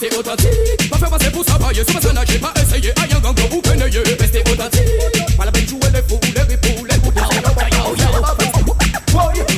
Restez 0.00 0.16
authentique, 0.16 0.90
pas 0.90 0.96
faire 0.96 1.10
passer 1.10 1.30
pour 1.30 1.44
ça 1.44 1.58
vailler, 1.58 1.82
sur 1.82 1.94
ma 1.94 2.00
scène, 2.00 2.20
j'ai 2.28 2.38
pas 2.38 2.52
essayé, 2.62 2.92
aïe 3.02 3.08
un 3.16 3.18
gang 3.18 3.34
ou 3.50 3.60
quenouilleux. 3.60 4.04
Restez 4.20 4.40
authentique, 4.42 5.36
pas 5.36 5.44
la 5.44 5.50
peine 5.50 5.64
de 5.64 5.68
jouer 5.70 5.80
les 5.92 6.02
fous, 6.02 6.20
les 6.36 6.42
ripoux, 6.42 6.84
les 6.84 6.98
coups 6.98 7.14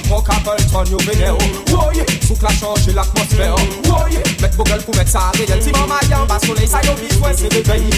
Mon 0.08 0.22
Capleton, 0.22 0.84
yo 0.90 0.98
vénéo 0.98 1.36
Woy, 1.70 2.06
souk 2.26 2.40
la 2.40 2.48
change 2.48 2.86
l'atmosphère 2.94 3.54
Woy, 3.84 4.18
mettre 4.40 4.56
vos 4.56 4.64
gueules 4.64 4.82
pour 4.82 4.96
mettre 4.96 5.10
ça 5.10 5.30
réel 5.34 5.62
Si 5.62 5.72
maman 5.72 5.96
y 6.08 6.14
en 6.14 6.24
bas 6.24 6.38
soleil, 6.38 6.66
ça 6.66 6.80
yo 6.84 6.94
vite, 6.94 7.20
ouais, 7.20 7.34
c'est 7.36 7.52
réveillé 7.52 7.90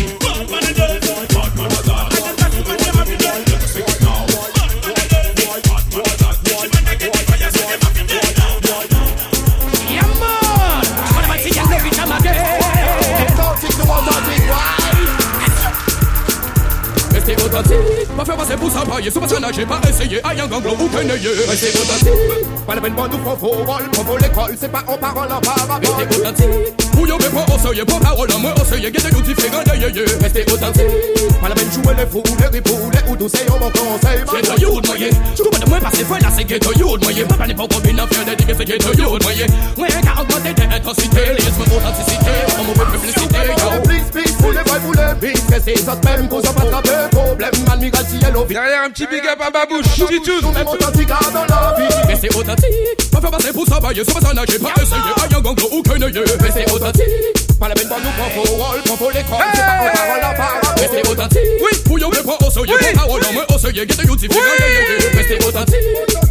Yeah, 7.03 7.22
sexy 11.43 11.59
and 11.59 11.73
every 11.73 11.91
time 11.91 12.13
again. 12.13 12.35
Restez 17.13 17.37
authentique, 17.37 17.77
ma 18.17 18.25
faire 18.25 18.37
passer 18.37 18.57
pour 18.57 18.71
sympa, 18.71 18.97
sous 19.11 19.21
votre 19.21 19.55
j'ai 19.55 19.67
pas 19.67 19.81
essayé, 19.89 20.21
aïe 20.25 20.41
un 20.41 20.47
ou 20.47 20.89
quenouilleux. 20.89 21.45
Restez 21.49 21.69
authentique, 21.79 22.67
pas 22.67 22.75
la 22.75 22.81
peine 22.81 22.95
de 22.95 23.01
nous 23.01 23.19
prendre 23.19 23.45
au 23.45 23.65
vol, 23.65 23.91
prendre 23.93 24.19
l'école, 24.19 24.57
c'est 24.59 24.73
pas 24.73 24.83
en 24.87 24.97
parole 24.97 25.31
en 25.31 25.41
parabole. 25.41 25.91
Restez 25.99 26.21
authentique. 26.21 26.82
Où 26.99 27.07
y'a 27.07 27.17
pas 27.17 27.55
ossoyé, 27.55 27.85
pas 27.85 27.99
la 31.49 31.55
peine 31.55 31.73
jouer 31.73 31.95
les 31.97 32.05
les 32.53 32.61
de 33.17 33.29
Pas 33.29 33.39
pas 33.39 33.87
c'est 34.29 34.29
Moi 34.29 34.41
yo. 34.59 34.81
Pas 35.81 35.91
si 35.91 36.05
Derrière 48.49 48.83
un 48.85 48.91
petit 48.91 49.07
big 49.07 49.23
up 49.27 49.41
à 49.41 49.51
tout 49.67 49.83
mais 52.07 52.17
c'est 52.21 52.35
authentique. 52.35 52.67
Pas 53.11 53.21
faire 53.21 53.31
passer 53.31 53.53
pour 53.53 53.67
ça, 53.67 53.75
ça 53.75 53.81
pas 53.81 53.93
y'a 53.93 54.05
gang, 55.41 55.57
œil, 56.17 56.25
mais 56.41 56.51
poverty 56.83 57.52
de 57.69 57.83
nous 57.83 57.89
prendre 57.89 58.33
faux 58.35 58.55
rôle 58.55 58.83
Pour 58.99 59.11
l'école, 59.11 59.39
c'est 59.55 59.61
pas 59.61 59.79
en 59.79 59.93
parole, 59.93 60.25
en 60.25 60.37
parole 60.37 60.63
Restez 60.79 61.09
authentique. 61.09 61.39
Oui, 61.91 62.03
mais 62.11 62.23
pas 62.23 62.47
au 62.47 62.51
seuil, 62.51 62.67
pas 62.67 63.01
parole, 63.01 63.21
au 63.55 63.59
seuil, 63.59 63.75
get 63.75 63.83
a 63.83 64.05
youth, 64.05 64.21
fait 64.21 64.29
grand 64.29 64.41
yeah, 64.41 64.99
yeah. 64.99 65.19
Restez 65.19 65.47
authentique. 65.47 65.77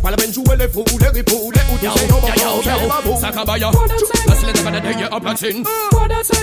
Pas 0.02 0.12
la 0.12 0.18
peine 0.18 0.34
jouer 0.34 0.58
les 0.60 0.68
fous, 0.68 0.84
les 1.00 1.22
les 1.22 1.32
houdous, 1.32 1.62
c'est 1.82 2.08
yo 2.08 2.20
mon 2.22 2.28
conseil 2.28 2.88
babou 2.88 3.20
Sakabaya, 3.20 3.72
la 4.28 4.36
sled 4.36 4.58
of 4.58 4.66
the 4.66 4.82
day 4.82 5.04
up 5.04 5.26
and 5.26 5.38
sing. 5.38 5.64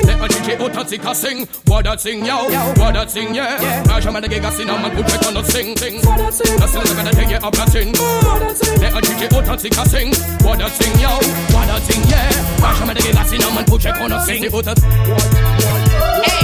Let 0.04 0.20
a 0.20 0.28
DJ 0.28 0.60
authentic 0.60 1.04
a 1.04 1.14
sing. 1.14 1.46
What 1.66 1.84
that 1.84 2.00
sing, 2.00 2.24
yo? 2.24 2.48
What 2.76 2.94
that 2.94 3.10
sing, 3.10 3.34
yeah? 3.34 3.82
Raja 3.84 4.10
man 4.10 4.22
the 4.22 4.28
gig 4.28 4.44
a 4.44 4.50
sing, 4.52 4.66
man 4.66 4.90
put 4.96 5.06
check 5.06 5.26
on 5.26 5.34
the 5.34 5.42
sing, 5.42 5.76
sing. 5.76 6.00
La 6.02 6.66
sled 6.66 6.88
of 6.88 6.96
the 6.96 7.12
day 7.12 7.34
up 7.34 7.58
and 7.58 7.72
sing. 7.72 7.92
Let 8.80 8.94
a 8.94 9.00
DJ 9.00 9.26
authentic 9.36 9.76
a 9.76 9.88
sing. 9.88 10.14
What 10.46 10.58
that 10.58 10.72
sing, 10.72 10.98
yo? 11.00 11.10
What 11.52 11.66
that 11.68 11.82
sing, 11.82 12.02
yeah? 12.08 12.30
Raja 12.62 12.86
man 12.86 12.94
the 12.96 13.02
gig 13.02 13.16
a 13.16 13.24
sing, 13.26 13.54
man 13.54 13.64
put 13.66 13.80
check 13.80 14.00
on 14.00 14.10
the 14.10 14.20
sing. 14.20 14.42
Hey. 14.78 16.37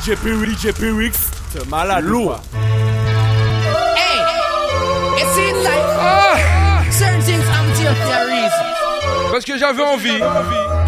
DJ 0.00 0.16
DJ. 0.16 0.72
C'est 1.52 1.68
malade, 1.68 2.04
lourd. 2.06 2.40
Hey, 3.96 4.18
it 5.20 5.28
seems 5.34 5.62
like 5.62 5.84
certain 6.90 7.20
things 7.20 7.44
I'm. 7.44 7.70
Parce 9.30 9.44
que 9.44 9.58
j'avais 9.58 9.82
envie. 9.82 10.18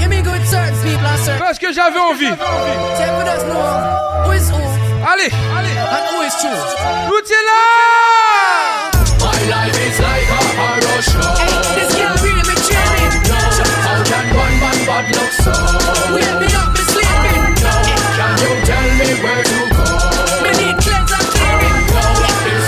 You 0.00 0.08
may 0.08 0.22
go 0.22 0.32
with 0.32 0.46
certain. 0.46 0.72
Parce 1.38 1.58
que 1.58 1.72
j'avais 1.72 1.98
envie. 1.98 2.30
No 2.30 2.36
Allez, 5.04 5.30
allez. 5.58 5.76
and 5.76 6.06
who 6.10 6.22
is 6.22 6.34
true. 6.40 6.60
Nutella 7.10 7.60
My 9.20 9.38
life 9.50 9.76
is 9.76 9.98
like 10.00 10.28
a 10.30 10.40
horror 10.56 11.02
show. 11.02 11.20
Hey, 11.36 11.52
this 11.74 11.94
can't 11.94 12.18
really 12.22 12.44
make. 12.48 12.62
How 13.84 14.02
can 14.04 14.26
one 14.34 14.56
man 14.58 14.78
bad 14.86 15.16
up, 15.16 15.30
sleeping. 16.88 18.01
Can 18.12 18.32
you 18.42 18.52
tell 18.68 18.88
me 18.98 19.08
where 19.22 19.42
to 19.42 19.58
go? 19.72 19.84
Need. 20.52 20.76
This 20.76 20.96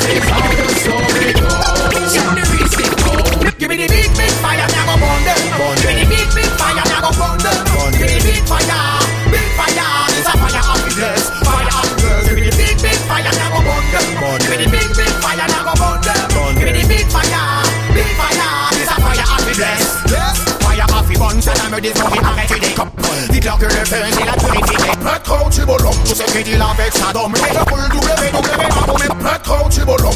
is 0.09 0.25
how 0.29 0.49
receipt. 2.51 3.59
Give 3.59 3.69
me 3.69 3.77
the 3.77 3.89
big, 3.89 4.11
big 4.17 4.33
fire, 4.41 4.67
go 4.67 4.95
burn 4.97 5.25
them. 5.25 5.37
Give 5.77 5.87
me 5.87 5.95
the 6.01 6.09
big, 6.09 6.29
big 6.35 6.51
fire, 6.57 6.85
go 7.01 7.11
burn 7.13 7.39
them. 7.45 7.61
Give 7.93 8.01
me 8.01 8.19
the 8.19 8.25
big 8.25 8.43
fire, 8.49 8.94
me 21.75 21.81
désormais 21.81 22.19
arrêtez 22.25 22.61
des 22.61 22.75
copes. 22.75 22.89
Dites-leur 23.31 23.59
que 23.59 23.65
le 23.65 23.73
c'est 23.85 24.01
la 24.01 25.19
crouch 25.25 25.61
bolom, 25.67 25.95
tout 26.05 26.15
ce 26.15 26.23
avec 26.23 26.93
sa 26.93 27.13
dame. 27.13 27.35
Et 27.35 27.55
le 27.55 27.65
boule 27.65 27.89
www, 27.93 28.69
bravo, 28.71 28.97
mais 28.99 29.09
pet 29.09 29.43
crouch 29.43 29.85
bolom. 29.85 30.15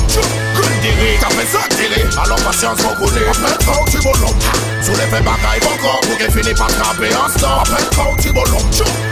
Kun 0.54 0.70
diri, 0.82 1.18
t'as 1.20 1.30
fait 1.30 1.46
ça. 1.46 2.22
Alors 2.22 2.38
patience, 2.38 2.78
crouch 2.78 4.02
bolom. 4.02 4.34
Sous 4.82 4.92
l'effet 4.92 5.22
bagaille, 5.22 5.61
encore, 5.62 6.00
pour 6.00 6.18
par 6.54 6.68
en. 6.68 7.64
Pet 7.64 7.90
crouch 7.90 8.32
bolom. 8.32 8.66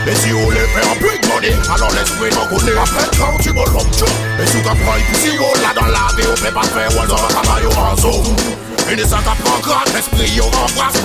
Et 0.07 0.15
si 0.15 0.29
vous 0.31 0.51
les 0.51 0.59
fait 0.59 0.87
en 0.87 0.95
money, 1.27 1.55
alors 1.73 1.91
l'esprit 1.91 2.29
mon 2.35 2.45
coulé. 2.47 2.73
Pet 2.73 3.19
crouch 3.19 3.53
bolom. 3.53 3.87
Et 4.41 4.47
sous 4.47 4.61
qu'un 4.61 4.75
point, 4.75 5.01
si 5.21 5.35
vous 5.37 5.61
là 5.61 5.73
dans 5.75 5.87
la 5.87 6.15
vie, 6.15 6.27
vous 6.27 6.35
fait 6.37 6.51
pas 6.51 6.63
faire, 6.63 6.95
ou 6.95 7.01
alors 7.01 7.27
travail 7.27 7.65
au 7.65 7.69
rançon. 7.71 8.23
Une 8.89 9.03
ça 9.03 9.17
t'apprend 9.17 9.59
grand 9.61 9.83
esprit, 9.97 10.31
yo 10.31 10.45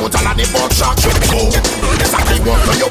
monte 0.00 0.14
à 0.14 0.22
la 0.22 0.34
déborde, 0.34 0.72
chaque 0.72 1.00
chose. 1.26 1.60
Des 1.98 2.04
ça 2.04 2.18
qui 2.18 2.40
montrent 2.40 2.78
yo 2.78 2.86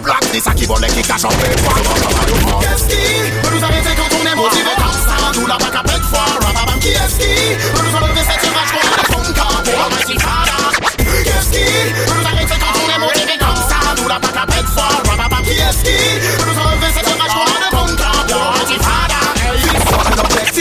peut 3.42 3.56
nous 3.56 3.64
arrêter 3.64 3.96
quand 3.96 4.12
on 4.12 4.26
est 4.26 4.36
motivé 4.36 4.70
comme 4.76 4.92
ça? 4.92 5.16
Nous 5.40 5.48
la 5.48 5.58
bac 5.58 5.76
à 5.76 5.84
peine 5.84 6.04
fort, 6.04 6.38
rababam 6.42 6.80
Qui 6.80 6.90
qui 6.90 7.56
peut 7.72 7.84
nous 7.84 7.96
enlever 7.96 8.22
cette 8.28 8.42
qu'on 8.42 8.58
a 8.60 9.24
son 9.24 9.34
corps? 9.34 9.62
Pour 9.64 9.80
un 9.82 9.90
Qu'est-ce 11.24 11.50
qui 11.52 11.64
peut 11.94 12.14
nous 12.20 12.28
arrêter 12.28 12.58
quand 12.60 12.76
on 12.76 12.90
est 12.90 13.00
motivé 13.00 13.36
comme 13.40 13.56
ça? 13.56 13.78
Nous 13.98 14.08
la 14.10 14.20
bac 14.20 14.36
à 14.36 14.46
peine 14.46 14.68
fort, 14.76 15.02
rababam 15.08 15.44
Qui 15.44 15.56
qui 15.56 15.96
peut 16.38 16.52
nous 16.52 16.60
enlever 16.60 16.92
cette 16.94 17.01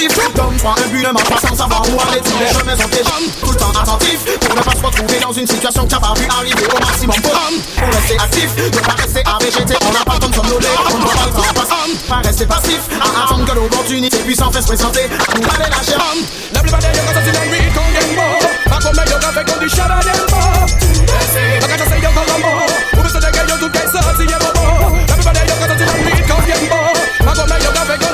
L'objectif, 0.00 0.32
comme 0.34 0.56
prend 0.56 0.72
un 0.72 0.88
but 0.88 1.06
ne 1.06 1.12
marche 1.12 1.28
pas 1.28 1.48
sans 1.48 1.54
savoir 1.54 1.82
où 1.82 2.00
aller. 2.08 2.20
Tes 2.20 3.04
jambes 3.04 3.28
Tout 3.40 3.50
le 3.52 3.56
temps 3.56 3.70
attentif, 3.70 4.24
pour 4.40 4.56
ne 4.56 4.62
pas 4.62 4.70
se 4.72 4.86
retrouver 4.86 5.20
dans 5.20 5.32
une 5.32 5.46
situation 5.46 5.84
que 5.84 5.90
t'as 5.90 6.00
pas 6.00 6.14
vu 6.16 6.26
arriver 6.30 6.66
au 6.74 6.80
maximum. 6.80 7.16
Pour 7.20 7.86
rester 7.86 8.16
actif, 8.18 8.48
ne 8.56 8.78
pas 8.80 8.96
rester 8.96 9.22
à 9.26 9.36
végéter 9.44 9.76
On 9.84 9.92
n'a 9.92 10.04
pas 10.04 10.18
de 10.18 10.34
somnoler, 10.34 10.72
on 10.90 10.98
ne 10.98 11.04
pas 11.04 11.26
le 11.26 11.32
temps 11.32 11.54
passe 11.54 11.70
homme 11.70 11.96
Pas 12.08 12.26
rester 12.26 12.46
passif, 12.46 12.80
à 12.96 13.24
attendre 13.24 13.44
que 13.44 13.52
l'opportunité 13.52 14.16
puisse 14.18 14.40
enfin 14.40 14.62
se 14.62 14.68
présenter. 14.68 15.04
Nous 15.36 15.48
aller 15.54 15.70
lâcher 15.70 16.00
homme 16.00 16.24
Everybody 16.56 16.86
you 16.96 17.02
gotta 17.04 17.20
see 17.20 17.32
them 17.32 17.50
read 17.50 17.68
come 17.74 17.92
them 17.92 18.08
more 18.16 18.40
I 18.40 18.78
come 18.80 18.96
make 18.96 19.10
you 19.10 19.20
graphic 19.20 19.52
on 19.52 19.60
the 19.60 19.68
shot 19.68 19.90
of 19.90 20.00
them 20.00 20.24
more 20.32 20.64
I 20.64 21.66
gotta 21.68 21.84
say 21.88 22.00
you 22.00 22.08
come 22.08 22.40
more 22.40 22.68
Who 22.96 23.00
be 23.04 23.08
say 23.08 23.20
they 23.20 23.32
get 23.32 23.48
you 23.48 23.58
to 23.60 23.68
get 23.68 23.86
saucy 23.92 24.24
yeah 24.24 24.40
more 24.56 24.96
Everybody 25.12 25.40
you 25.44 25.56
gotta 25.60 25.76
see 25.76 25.84
them 25.84 26.00
read 26.08 26.24
come 26.24 26.44
them 26.48 26.62
more 26.72 26.96
I 27.20 27.32
come 27.36 27.48
make 27.52 27.62
you 27.64 27.72
graphic 27.76 28.00
on 28.00 28.09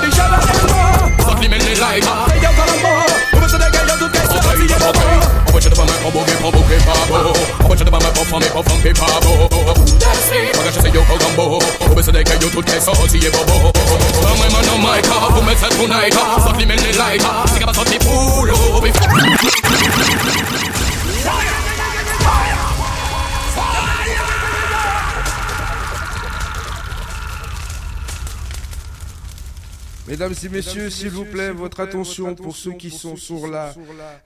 lighter. 1.86 2.16
Hey 2.30 2.42
yo 2.42 2.50
Colombo, 2.58 2.90
over 3.36 3.46
to 3.46 3.58
the 3.62 3.68
girl 3.70 3.86
you 3.86 3.96
do 4.02 4.06
get 4.10 4.26
to 4.26 4.38
see 4.42 4.66
you 4.66 4.78
bubble. 4.82 5.06
Over 5.46 5.60
to 5.62 5.68
the 5.70 5.76
bummer, 5.78 5.96
bubble 6.02 6.24
get 6.26 6.38
bubble 6.42 6.64
get 6.66 6.82
bubble. 6.82 7.30
Over 7.62 7.76
to 7.78 7.84
the 7.86 7.92
bummer, 7.94 8.12
puff 8.16 8.32
on 8.34 8.40
me, 8.42 8.48
puff 8.50 8.70
on 8.70 8.78
me, 8.82 8.90
bubble. 8.92 9.46
That's 10.02 10.30
it. 10.34 10.56
I 10.56 10.60
got 10.66 10.74
to 10.74 10.80
say 10.82 10.90
yo 10.90 11.02
Colombo, 11.06 11.62
over 11.62 12.02
to 12.02 12.10
the 12.10 12.20
you 12.26 12.50
do 12.50 12.60
get 12.66 12.82
to 12.82 12.92
see 13.06 13.22
you 13.22 13.30
bubble. 13.30 13.70
Come 13.70 14.42
on 14.42 14.50
man 14.50 14.66
on 14.74 14.80
my 14.82 15.00
car, 15.06 15.30
who 15.30 15.40
makes 15.46 15.62
it 15.62 15.72
tonight? 15.78 16.12
Suck 16.42 16.56
me 16.58 16.64
in 16.66 16.74
the 16.74 16.90
lighter, 16.98 17.34
think 17.54 17.62
about 17.62 17.76
such 17.76 17.94
a. 17.94 18.06
Mesdames 30.08 30.34
et 30.44 30.48
messieurs, 30.48 30.88
s'il 30.90 31.10
vous 31.10 31.24
plaît, 31.24 31.50
votre 31.50 31.80
attention 31.80 32.34
pour 32.34 32.56
ceux 32.56 32.72
qui 32.72 32.90
sont 32.90 33.16
sur 33.16 33.48
la 33.48 33.74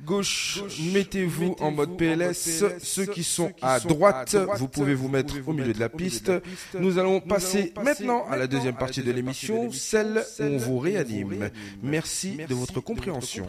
gauche, 0.05 0.62
mettez-vous 0.93 1.57
en 1.61 1.70
mode 1.70 1.97
PLS. 1.97 2.64
Ceux 2.83 3.07
qui 3.07 3.24
sont 3.24 3.53
à 3.62 3.81
droite, 3.81 4.37
vous 4.57 4.68
pouvez 4.68 4.95
vous 4.95 5.09
mettre 5.09 5.35
au 5.47 5.53
milieu 5.53 5.72
de 5.72 5.81
la 5.81 5.89
piste. 5.89 6.31
Nous 6.78 6.99
allons 6.99 7.20
passer 7.20 7.72
maintenant 7.83 8.26
à 8.31 8.37
la 8.37 8.47
deuxième 8.47 8.76
partie 8.76 9.03
de 9.03 9.11
l'émission, 9.12 9.70
celle 9.72 10.22
où 10.39 10.43
on 10.43 10.57
vous 10.59 10.78
réanime. 10.78 11.51
Merci 11.83 12.39
de 12.49 12.55
votre 12.55 12.81
compréhension. 12.81 13.47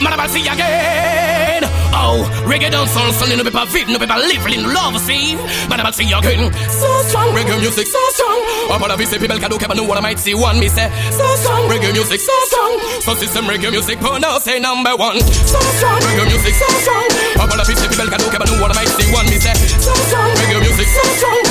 Man, 0.00 0.18
I'll 0.18 0.28
see 0.28 0.40
again. 0.48 1.64
Oh, 1.92 2.24
reggae 2.48 2.70
dance 2.70 2.96
on 2.96 3.12
Sunday, 3.12 3.36
no 3.36 3.44
people 3.44 3.66
vive, 3.66 3.88
no 3.88 3.98
people 3.98 4.16
live 4.16 4.46
in 4.48 4.64
love, 4.72 4.96
see. 5.00 5.36
Man, 5.68 5.80
I'll 5.84 5.92
see 5.92 6.08
again. 6.08 6.48
So 6.72 6.88
strong, 7.12 7.36
reggae 7.36 7.60
music, 7.60 7.86
so 7.86 8.00
strong. 8.16 8.40
Up 8.72 8.80
on 8.80 8.90
a 8.90 8.96
visit, 8.96 9.20
people 9.20 9.36
can 9.38 9.52
up 9.52 9.60
and 9.60 9.76
know 9.76 9.84
what 9.84 9.98
I 9.98 10.00
might 10.00 10.18
see 10.18 10.34
one, 10.34 10.58
me 10.58 10.68
say. 10.68 10.88
So 11.12 11.24
strong, 11.44 11.68
reggae 11.68 11.92
music, 11.92 12.20
so 12.20 12.32
strong. 12.48 12.80
So 13.04 13.14
system 13.20 13.44
reggae 13.44 13.70
music, 13.70 14.00
but 14.00 14.18
now 14.20 14.38
say 14.38 14.58
number 14.58 14.96
one. 14.96 15.20
So 15.20 15.60
strong, 15.76 16.00
reggae 16.00 16.26
music, 16.32 16.54
so 16.54 16.68
strong. 16.80 17.08
Up 17.36 17.52
on 17.52 17.60
a 17.60 17.64
visit, 17.68 17.90
people 17.90 18.08
can 18.08 18.20
up 18.24 18.32
and 18.32 18.48
know 18.48 18.56
what 18.62 18.72
I 18.72 18.80
might 18.80 18.92
see 18.96 19.12
one, 19.12 19.26
me 19.28 19.36
say. 19.36 19.52
So 19.76 19.92
strong, 20.08 20.30
reggae 20.40 20.60
music, 20.64 20.88
so 20.88 21.02
strong. 21.20 21.49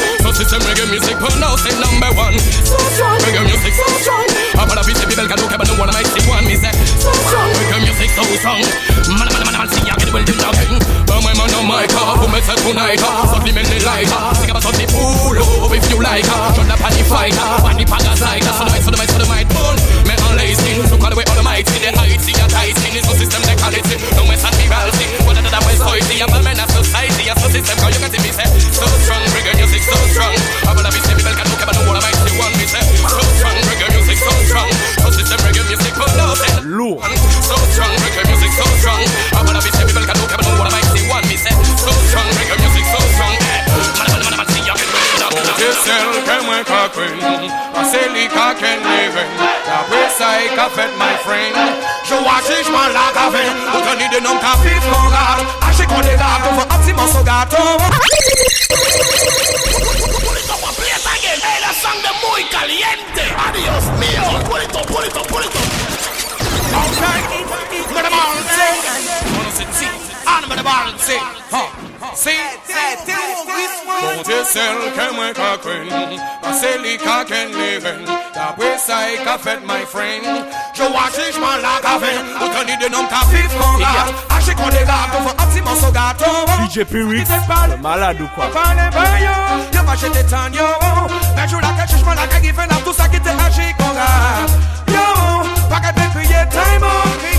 Fight, 17.10 17.49
Marcelica 47.74 48.54
can 48.60 48.80
live 48.84 49.16
in 49.16 49.30
The 49.66 49.78
presa 49.90 50.28
I 50.28 50.48
ka 50.56 50.70
fit, 50.70 50.92
my 50.98 51.16
friend 51.26 51.56
Je 52.04 52.16
wache 52.26 52.58
jman 52.66 52.92
la 52.94 53.12
gaven 53.16 53.56
Ou 53.76 53.82
toni 53.86 54.08
de 54.10 54.20
nom 54.22 54.38
ka 54.40 54.54
de 56.04 56.16
gato 56.18 56.50
Fwa 56.56 56.66
mon 56.98 57.08
so 57.08 57.22
I 57.24 57.46
Play 60.78 60.94
it 60.96 61.06
again 61.14 61.40
Hey 61.42 61.60
la 61.62 61.72
sang 61.74 62.00
de 62.06 62.12
muy 62.22 62.44
caliente 62.50 63.26
Adios 63.48 63.86
mio. 64.00 64.26
Pulito, 64.48 64.82
pulito, 64.86 65.22
pulito 65.24 65.60
Okay 66.86 67.22
Mwen 67.92 68.04
de 68.04 68.10
balance 68.10 68.68
Mwen 69.34 69.44
de 69.46 69.54
balance 69.54 69.88
Mwen 70.48 70.58
de 70.58 70.64
balance 70.64 71.20
Huh. 71.52 71.89
Huh 72.10 72.16
See 72.16 72.38
Potentiel 74.00 74.78
que 74.96 75.06
mwen 75.14 75.34
ka 75.34 75.58
kwen 75.62 75.90
Pase 76.42 76.78
li 76.82 76.98
ka 76.98 77.24
ken 77.24 77.52
leven 77.54 78.06
Dapre 78.34 78.78
sa 78.82 79.06
e 79.10 79.18
ka 79.24 79.38
fet 79.38 79.66
my 79.66 79.86
friend. 79.86 80.26
Je 80.74 80.84
wache 80.90 81.30
jman 81.36 81.62
la 81.62 81.80
ka 81.82 81.98
ven 82.02 82.26
Ou 82.42 82.50
tani 82.50 82.78
de 82.82 82.90
nom 82.90 83.06
ka 83.08 83.22
pif 83.30 83.54
kon 83.60 83.78
gat 83.78 84.10
Ache 84.38 84.56
kon 84.58 84.70
de 84.74 84.84
gato 84.90 85.22
Fo 85.22 85.36
ap 85.38 85.50
si 85.54 85.62
mon 85.62 85.76
so 85.76 85.92
gato 85.92 86.32
DJ 86.66 86.86
Pyrrhix, 86.86 87.30
le 87.70 87.78
malade 87.78 88.22
ou 88.22 88.28
quoi 88.34 88.48
Parle 88.54 88.90
ba 88.92 89.06
yo, 89.22 89.84
pa 89.86 89.96
jete 89.96 90.26
tan 90.30 90.54
yo. 90.54 90.68
Men 91.36 91.48
jou 91.48 91.62
la 91.62 91.74
ke 91.78 91.90
chishman 91.90 92.16
la 92.16 92.28
ke 92.28 92.42
gifen 92.42 92.72
ap 92.72 92.84
tout 92.84 92.94
sa 92.94 93.08
ki 93.08 93.20
te 93.20 93.30
aji 93.30 93.74
kon 93.78 93.94
gat 93.94 94.50
Yo, 94.90 95.06
pa 95.70 95.78
ke 95.82 95.94
te 95.94 96.10
kriye 96.16 96.46
time 96.50 96.84
out, 96.84 97.39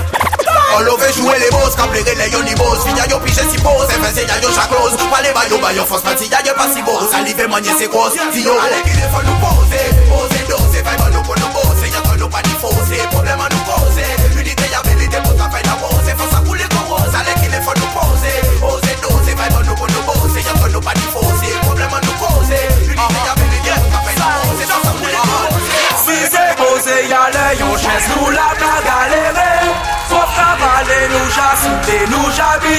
Olove 0.77 1.11
jwe 1.13 1.39
le 1.39 1.49
boz, 1.51 1.75
kaplere 1.75 2.15
le 2.15 2.27
yon 2.31 2.47
i 2.47 2.55
boz 2.55 2.83
Finya 2.85 3.05
yo 3.09 3.19
piche 3.19 3.43
si 3.51 3.57
boz, 3.59 3.89
efe 3.89 4.09
se 4.15 4.25
nyan 4.25 4.41
yo 4.41 4.51
chakroz 4.55 4.95
Pale 5.11 5.33
bayo 5.33 5.57
bayo 5.57 5.85
fos, 5.85 6.01
pati 6.01 6.29
nyan 6.29 6.45
yo 6.45 6.53
pasi 6.55 6.81
boz 6.81 7.11
Salive 7.11 7.47
manye 7.47 7.73
se 7.77 7.87
koz, 7.87 8.13
fiyo 8.31 8.55
Ale 8.61 8.79
ki 8.85 8.95
defon 8.95 9.25
nou 9.27 9.35
pose, 9.43 9.81
pose 10.07 10.39
doze 10.47 10.79
Fay 10.85 10.97
ban 10.97 11.11
nou 11.11 11.23
kon 11.27 11.35
nou 11.43 11.51
pose, 11.57 11.91
yon 11.91 12.03
kon 12.07 12.17
nou 12.23 12.29
pa 12.31 12.41
di 12.47 12.55
fose 12.63 13.03
Probleman 13.11 13.51
nou 13.51 13.67
pose, 13.67 14.05
unite 14.39 14.71
ya 14.71 14.81
belite 14.87 15.19
Pot 15.27 15.43
apay 15.43 15.63
na 15.67 15.75
pose, 15.81 16.15
fosa 16.15 16.39
koule 16.47 16.67
kon 16.71 16.87
rose. 16.87 17.15
Ale 17.19 17.35
ki 17.41 17.51
defon 17.51 17.75
nou 17.81 17.91
pose, 17.97 18.31
pose 18.63 18.95
doze 19.03 19.35
Fay 19.35 19.51
ban 19.51 19.67
nou 19.67 19.75
kon 19.75 19.99
pose, 20.07 20.39
yon 20.39 20.55
kon 20.63 20.71
nou 20.71 20.85
pa 20.87 20.95
di 20.95 21.07
fose 21.11 21.51
Probleman 21.67 22.07
nou 22.07 22.15
pose, 22.23 22.63
unite 22.87 23.27
ya 23.27 23.35
belite 23.43 23.75
Pot 23.75 23.99
apay 23.99 24.17
na 24.23 24.33
pose, 24.39 24.71
fosa 24.71 24.95
koule 25.01 25.19
kon 25.19 25.47
rose. 25.51 25.85
Fize 26.07 26.47
pose, 26.63 26.97
yale 27.11 27.45
yon 27.59 27.75
ches 27.83 28.11
nou 28.15 28.31
la 28.31 28.51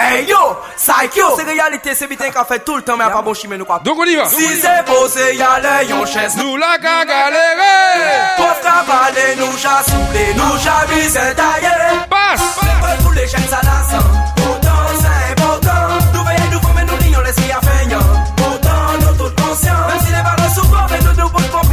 Hey 0.00 0.24
yo 0.26 0.56
Psych 0.78 1.14
yo 1.16 1.26
C'est 1.36 1.44
réalité 1.44 1.94
c'est 1.94 2.06
bitin 2.06 2.30
qu'a 2.30 2.46
fait 2.46 2.64
tout 2.64 2.74
le 2.74 2.82
temps 2.82 2.96
Mais 2.96 3.04
à 3.04 3.10
pas 3.10 3.20
bon 3.20 3.34
chimé 3.34 3.58
nous 3.58 3.66
pas 3.66 3.80
Donc 3.84 3.98
on 3.98 4.04
y 4.04 4.16
va 4.16 4.24
Si 4.24 4.46
c'est 4.56 4.82
posé 4.86 5.36
y'a 5.36 5.60
les 5.60 5.88
yon 5.88 6.06
chaise 6.06 6.36
Nous 6.38 6.56
la 6.56 6.78
ka 6.78 7.04
galéré 7.04 7.76
Pauvre 8.38 8.60
cavaler 8.62 9.36
nous 9.36 9.58
j'a 9.58 9.82
soufflé 9.82 10.32
Nous 10.34 10.58
j'a 10.64 10.86
mis 10.88 11.02
c'est 11.02 11.34
taillé 11.34 11.68
Passe 12.08 12.58
pour 13.02 13.12
les 13.12 13.28
jeunes 13.28 13.48
ça 13.48 13.60
la 13.62 13.84
sent 13.90 14.04
Pourtant 14.36 14.88
c'est 14.98 15.32
important 15.32 15.70
Nous 16.14 16.24
veillons 16.24 16.50
nous 16.50 16.60
mais 16.74 16.84
nous 16.84 17.12
lions 17.12 17.20
l'esprit 17.20 17.52
à 17.52 17.60
feignant 17.60 17.98
Pourtant 18.36 18.96
nous 19.00 19.18
tous 19.18 19.42
conscients 19.42 19.86
Même 19.86 20.00
si 20.00 20.12
les 20.12 20.22
barres 20.22 20.54
souvent 20.54 20.86
Mais 20.90 20.98
nous 21.00 21.22
nous 21.22 21.28
pour 21.28 21.69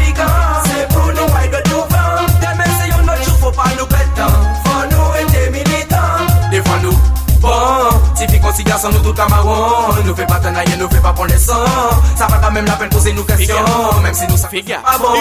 Ti 8.18 8.26
fi 8.26 8.40
konsigasyon 8.42 8.96
nou 8.96 9.04
tout 9.06 9.14
kamaron 9.14 10.00
Nou 10.02 10.16
fe 10.18 10.26
pa 10.26 10.40
tenaye, 10.42 10.74
nou 10.80 10.90
fe 10.90 10.98
pa 11.04 11.12
pon 11.14 11.30
lesan 11.30 11.62
Sa 12.18 12.26
pa 12.26 12.40
ta 12.42 12.50
menm 12.50 12.66
la 12.66 12.74
pen 12.80 12.90
pose 12.90 13.14
nou 13.14 13.28
kresyon 13.30 14.02
Menm 14.02 14.18
si 14.18 14.26
nou 14.26 14.40
sa 14.42 14.50
fe 14.50 14.64
pa 14.66 14.96
bon. 14.98 15.14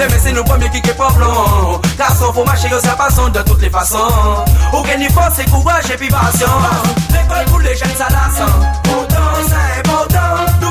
Deme 0.00 0.18
se 0.18 0.34
nou 0.34 0.42
pwemye 0.48 0.72
ki 0.74 0.82
ke 0.82 0.96
pa 0.98 1.12
plan 1.14 1.78
Gason 1.94 2.34
fo 2.34 2.42
mache 2.48 2.72
yo 2.72 2.82
sa 2.82 2.96
pason 2.98 3.30
de 3.30 3.46
tout 3.46 3.62
le 3.62 3.70
fason 3.70 4.42
Ou 4.72 4.82
geni 4.90 5.12
fos 5.14 5.38
se 5.38 5.46
kouwaj 5.52 5.94
epi 5.94 6.10
pasyon 6.10 6.68
L'ekol 7.14 7.46
pou 7.52 7.62
le 7.62 7.78
jen 7.78 7.94
sa 7.94 8.10
lasan 8.10 8.50
Poutan 8.90 9.46
sa 9.46 9.62
e 9.78 9.86
poutan 9.86 10.63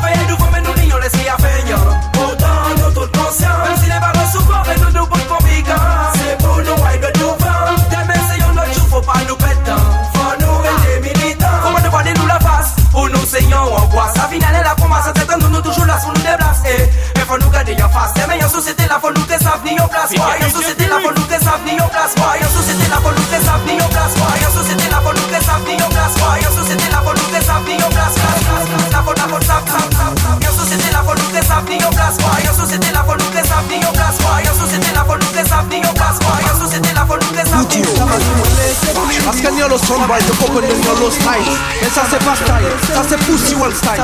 ça 41.93 42.01
c'est 42.09 42.23
pas 42.25 42.35
style, 42.35 42.93
ça 42.93 43.03
c'est 43.07 43.19
pussy 43.19 43.55
wall 43.55 43.73
style. 43.73 44.01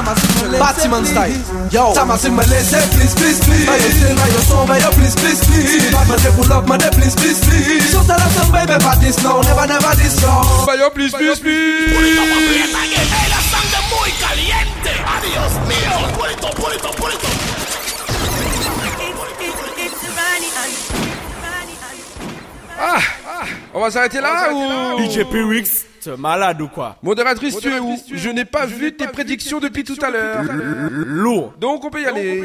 Batman 0.59 1.05
style. 1.05 1.41
Yo. 1.71 1.93
Ça 1.93 2.05
m'a 2.05 2.15
laisser 2.15 2.77
please 2.95 3.15
please 3.15 3.39
please. 3.39 3.65
Bah 3.65 3.77
yo 3.77 3.89
c'est 3.99 4.13
là 4.13 4.27
yo 4.29 4.41
son, 4.47 4.65
bah 4.65 4.77
yo 4.79 4.89
please 4.91 5.15
please 5.15 5.41
please. 5.45 5.89
Me 6.07 6.15
dé 6.21 6.29
pull 6.37 6.51
up, 6.51 6.65
dé 6.77 6.89
please 6.91 7.15
please 7.15 7.39
please. 7.41 7.91
So 7.91 8.03
tell 8.03 8.17
us 8.17 8.33
some 8.35 8.51
baby, 8.51 8.77
but 8.79 8.99
this 9.01 9.21
no, 9.23 9.41
never 9.41 9.65
never 9.67 9.95
this 9.95 10.21
yo. 10.21 10.29
Bah 10.67 10.75
yo 10.77 10.89
please 10.91 11.13
please 11.13 11.39
please. 11.39 11.89
muy 13.89 14.11
caliente. 14.21 14.91
Adiós 15.17 15.51
mío. 15.67 16.17
Pulito, 16.17 16.49
pulito, 16.51 16.91
pulito. 16.91 17.27
Ah 22.81 22.99
On 23.73 23.81
va 23.81 23.91
s'arrêter 23.91 24.21
là 24.21 24.51
ou 24.53 24.99
DJ 24.99 25.25
t'es 25.29 25.78
malade 26.17 26.61
ou 26.61 26.67
quoi 26.67 26.97
Modératrice, 27.01 27.57
tu 27.57 27.69
es 27.69 27.79
où 27.79 27.95
Je 28.11 28.29
n'ai 28.29 28.45
pas 28.45 28.65
vu 28.65 28.93
tes 28.95 29.07
prédictions 29.07 29.59
depuis 29.59 29.83
tout 29.83 29.97
à 30.01 30.09
l'heure. 30.09 30.43
Lourd. 30.89 31.53
Donc 31.59 31.83
on 31.85 31.89
peut 31.89 32.01
y 32.01 32.05
aller. 32.05 32.43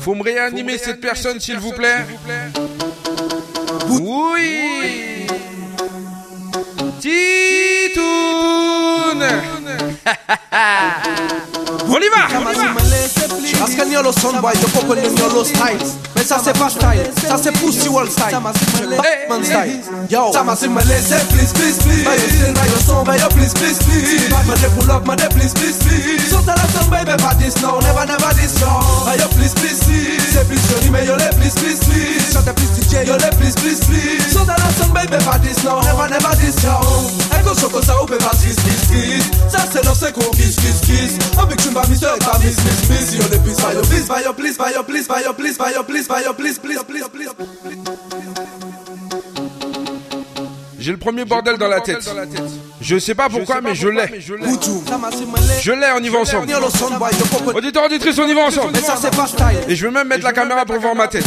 Faut 0.00 0.14
me 0.14 0.22
réanimer 0.22 0.78
cette 0.78 1.00
personne 1.00 1.38
s'il 1.38 1.58
vous 1.58 1.72
plaît. 1.72 2.04
Oui. 3.88 5.26
Titoun. 7.00 8.02
On 12.02 12.04
y 12.04 12.08
va, 12.08 12.26
on 12.36 12.50
y 12.50 12.56
va. 12.56 13.60
Parce 13.60 13.74
que 13.76 13.84
nous 13.84 13.94
sommes 13.94 14.32
soundbite, 14.34 14.60
le 14.60 14.66
coco 14.72 14.94
de 14.96 15.02
nous 15.02 15.44
style. 15.44 15.78
Mais 16.16 16.24
ça 16.24 16.36
c'est 16.42 16.58
pas 16.58 16.68
style, 16.68 17.06
ça 17.28 17.36
c'est 17.40 17.52
pussy 17.52 17.88
wall 17.88 18.10
style. 18.10 18.24
Batman 18.32 19.44
style. 19.44 19.80
Yo. 20.10 20.32
Ça 20.32 20.42
m'a 20.42 20.54
me 20.54 20.82
laisser 20.88 21.14
please 21.30 21.52
please 21.52 21.78
please. 21.78 22.04
Bah 22.04 22.16
yo 22.16 22.26
c'est 22.28 22.52
là 22.52 22.66
yo 22.66 22.78
son, 22.84 23.04
bah 23.04 23.16
yo 23.16 23.28
please 23.28 23.54
please 23.54 23.78
please. 23.78 24.28
Bah 24.30 24.54
dé 24.60 24.68
pull 24.76 24.90
up, 24.90 25.06
me 25.06 25.14
dé 25.14 25.28
please 25.28 25.54
please 25.54 25.78
please. 25.78 26.28
So 26.28 26.42
tell 26.42 26.58
us 26.58 26.74
some 26.74 26.90
baby, 26.90 27.14
but 27.22 27.38
this 27.38 27.62
no, 27.62 27.78
never 27.78 28.04
never 28.04 28.34
this 28.34 28.58
yo. 28.60 28.66
Bah 29.06 29.14
yo 29.16 29.28
please 29.38 29.54
please 29.54 29.78
please. 29.84 30.18
C'est 30.32 30.46
plus 30.48 30.58
joli 30.70 30.90
mais 30.90 31.06
yo 31.06 31.14
les 31.14 31.30
please 31.38 31.54
please 31.54 31.78
please. 31.86 32.32
Chante 32.34 32.52
plus 32.56 32.70
DJ, 32.82 33.06
yo 33.06 33.14
les 33.14 33.30
please 33.38 33.54
please 33.54 33.78
please. 33.86 34.26
So 34.32 34.44
tell 34.44 34.58
us 34.58 34.74
some 34.76 34.92
baby, 34.92 35.22
but 35.24 35.40
this 35.40 35.62
no, 35.62 35.80
never 35.82 36.08
never 36.10 36.34
this 36.34 36.62
yo. 36.64 36.74
Ego 37.38 37.54
choco 37.54 37.80
ça 37.80 38.02
ou 38.02 38.06
pas 38.06 38.18
kiss 38.42 38.56
kiss 38.58 38.90
kiss. 38.90 39.24
Ça 39.48 39.64
c'est 39.70 39.84
non 39.84 39.94
c'est 39.94 40.12
qu'on 40.12 40.28
kiss 40.34 40.56
kiss 40.56 40.80
kiss. 40.82 41.12
Avec 41.38 41.62
tu 41.62 41.70
m'as 41.70 41.82
j'ai 50.78 50.92
le 50.92 50.98
premier 50.98 51.24
bordel 51.24 51.58
dans 51.58 51.68
la 51.68 51.80
tête. 51.80 52.08
Je 52.82 52.98
sais 52.98 53.14
pas 53.14 53.28
pourquoi, 53.28 53.60
mais 53.60 53.74
je 53.74 53.88
l'ai. 53.88 54.20
Je 54.20 55.72
l'ai, 55.72 55.86
on 55.96 56.02
y 56.02 56.08
va 56.08 56.18
ensemble. 56.18 56.52
Auditeur, 57.54 57.84
auditrice, 57.84 58.18
on 58.18 58.26
y 58.28 58.34
va 58.34 58.42
ensemble. 58.42 58.72
Et 59.68 59.76
je 59.76 59.86
vais 59.86 59.92
même 59.92 60.08
mettre 60.08 60.24
la 60.24 60.32
caméra 60.32 60.64
pour 60.64 60.78
voir 60.80 60.94
ma 60.94 61.06
tête. 61.08 61.24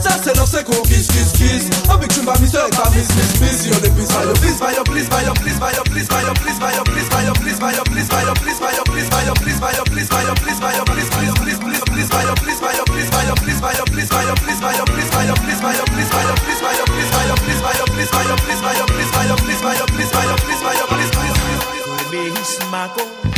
Ça 0.00 0.16
c'est 0.24 0.64
go 0.66 0.82
kiss, 0.82 1.06
kiss, 1.06 1.30
kiss. 1.38 1.64
I'm 1.88 2.00
victim 2.02 2.26
by 2.26 2.34
mistake, 2.42 2.74
by 2.74 2.90
miss, 2.90 3.08
miss, 3.14 3.40
miss. 3.40 3.66
You're 3.66 3.78
the 3.80 3.90
piece 3.94 4.10
by 4.10 4.26
your 4.26 4.34
please, 4.34 4.58
by 4.58 4.72
your 4.74 4.84
please, 4.84 5.08
by 5.08 5.22
your 5.22 5.34
please, 5.38 5.58
by 5.58 5.72
your 5.72 5.84
please, 5.86 6.08
by 6.08 6.22
your 6.26 6.34
please, 6.34 6.58
by 6.58 6.72
your 6.74 6.84
please, 6.84 7.58
by 7.58 7.72
your 7.72 7.84
please, 7.86 8.08
by 8.10 8.22
your 8.26 8.34
please, 8.34 8.58
by 8.58 8.72
your 8.74 8.84
please, 8.84 9.08
by 9.08 9.22
your 9.22 9.36
please, 9.36 9.60
by 9.60 9.72
your 9.72 9.86
please, 9.86 9.86
by 9.86 9.86
your 9.86 9.86
please, 9.86 10.10
by 10.10 10.22
your 10.26 10.36
please, 10.36 10.58
by 10.60 10.72
your 10.74 10.84
please, 10.86 11.10
by 11.10 11.22
your 11.22 11.36
please, 11.36 11.58
please, 11.62 11.82
please, 11.86 12.08
by 12.10 12.22
your 12.26 12.36
please, 12.36 12.60
by 12.60 12.72
your 12.74 12.86
please, 12.86 13.10
by 13.10 13.22
your 13.22 13.36
please, 13.36 13.60
by 13.60 13.72
your 13.72 13.86
please, 13.86 14.10
by 14.10 14.24
your 14.26 14.36
please, 14.36 14.60
by 14.66 14.82
your 14.86 14.96
please, 14.96 15.14
by 15.14 15.24
your 15.26 15.36
please, 15.36 15.60
by 15.60 15.74
your 15.76 15.86
please, 15.86 16.40
by 16.40 16.42
your 16.46 16.46
please, 16.46 16.50
by 16.50 16.74
your 16.74 16.86
please, 16.86 17.10
by 17.16 17.22
your 17.22 17.36
please, 17.36 17.60
by 17.62 17.72
your 17.72 17.86
please, 17.86 18.10
by 18.10 18.24
your 18.24 18.36
please, 18.36 18.60
by 18.60 18.74
your 18.74 18.86
please, 18.86 19.10
by 19.10 19.24
your 19.26 19.36
please, 19.36 19.60
by 19.62 19.74
your 19.76 19.86
please, 19.86 20.10
by 20.12 20.24
your 20.24 20.36
please, 20.36 20.60
by 20.62 20.74
your 20.74 20.88
please, 20.88 21.10
by 21.12 21.26
your 21.26 21.36
please. 21.36 21.86
Could 22.06 22.12
your 22.12 22.44
smacko. 22.44 23.35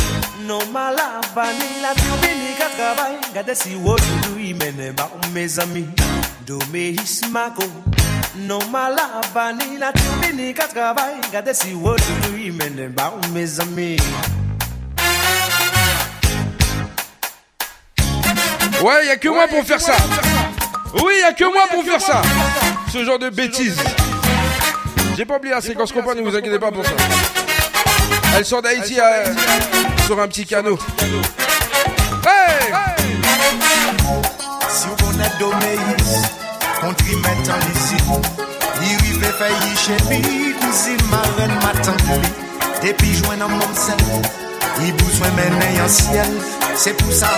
Mako 0.48 0.64
Non 0.64 0.72
malavani 0.72 1.80
la 1.82 1.92
turbini 1.94 2.54
ka 2.56 2.68
travay 2.76 3.16
Gade 3.34 3.54
si 3.54 3.74
wodoudou 3.74 4.38
i 4.40 4.54
mene 4.54 4.92
ba 4.92 5.10
mes 5.32 5.58
amis 5.58 5.86
Domeis 6.46 7.20
Mako. 7.30 7.64
Non 8.46 8.62
malavani 8.70 9.78
la 9.78 9.92
turbini 9.92 10.54
ka 10.54 10.66
travay 10.66 11.20
Gade 11.32 11.54
si 11.54 11.74
wodoudou 11.74 12.36
i 12.36 12.50
mene 12.50 12.88
ba 12.88 13.12
mes 13.34 13.60
amis 13.60 14.00
Ouais, 18.80 19.06
y 19.06 19.10
a 19.10 19.16
que 19.16 19.28
moi 19.28 19.48
pour 19.48 19.64
faire 19.64 19.80
ça. 19.80 19.96
Oui, 21.04 21.14
y 21.20 21.24
a 21.24 21.32
que 21.32 21.44
moi 21.44 21.64
pour 21.68 21.82
faire 21.82 22.00
ça. 22.00 22.22
Ce 22.92 23.04
genre 23.04 23.18
de 23.18 23.28
bêtises. 23.28 23.76
J'ai 25.16 25.24
pas 25.24 25.36
oublié 25.36 25.52
la 25.52 25.60
séquence 25.60 25.90
compagne, 25.90 26.18
ne 26.18 26.22
vous 26.22 26.36
inquiétez 26.36 26.60
pas 26.60 26.70
pour 26.70 26.86
ça. 26.86 26.92
Elle 28.36 28.44
sort 28.44 28.62
d'Haïti 28.62 29.00
euh, 29.00 29.34
sur 30.08 30.18
un 30.22 30.26
petit 30.26 30.46
canot. 30.46 30.78
Hey! 32.24 32.72
Si 34.70 34.88
vous 34.88 34.96
connaissez 34.96 35.30
Doméis, 35.38 35.78
ici, 37.74 37.96
il 38.80 38.96
rive 39.02 39.32
failli 39.38 39.76
chez 39.76 39.98
lui, 40.08 40.54
cousine 40.54 41.04
marraine 41.10 41.54
matin 41.62 41.94
Depuis 42.82 43.12
joint 43.16 43.36
dans 43.36 43.50
mon 43.50 43.60
sel, 43.74 43.96
il 44.80 44.94
besoin 44.94 45.30
mener 45.32 45.78
en 45.82 45.88
ciel. 45.88 46.32
C'est 46.74 46.94
pour 46.94 47.12
ça, 47.12 47.28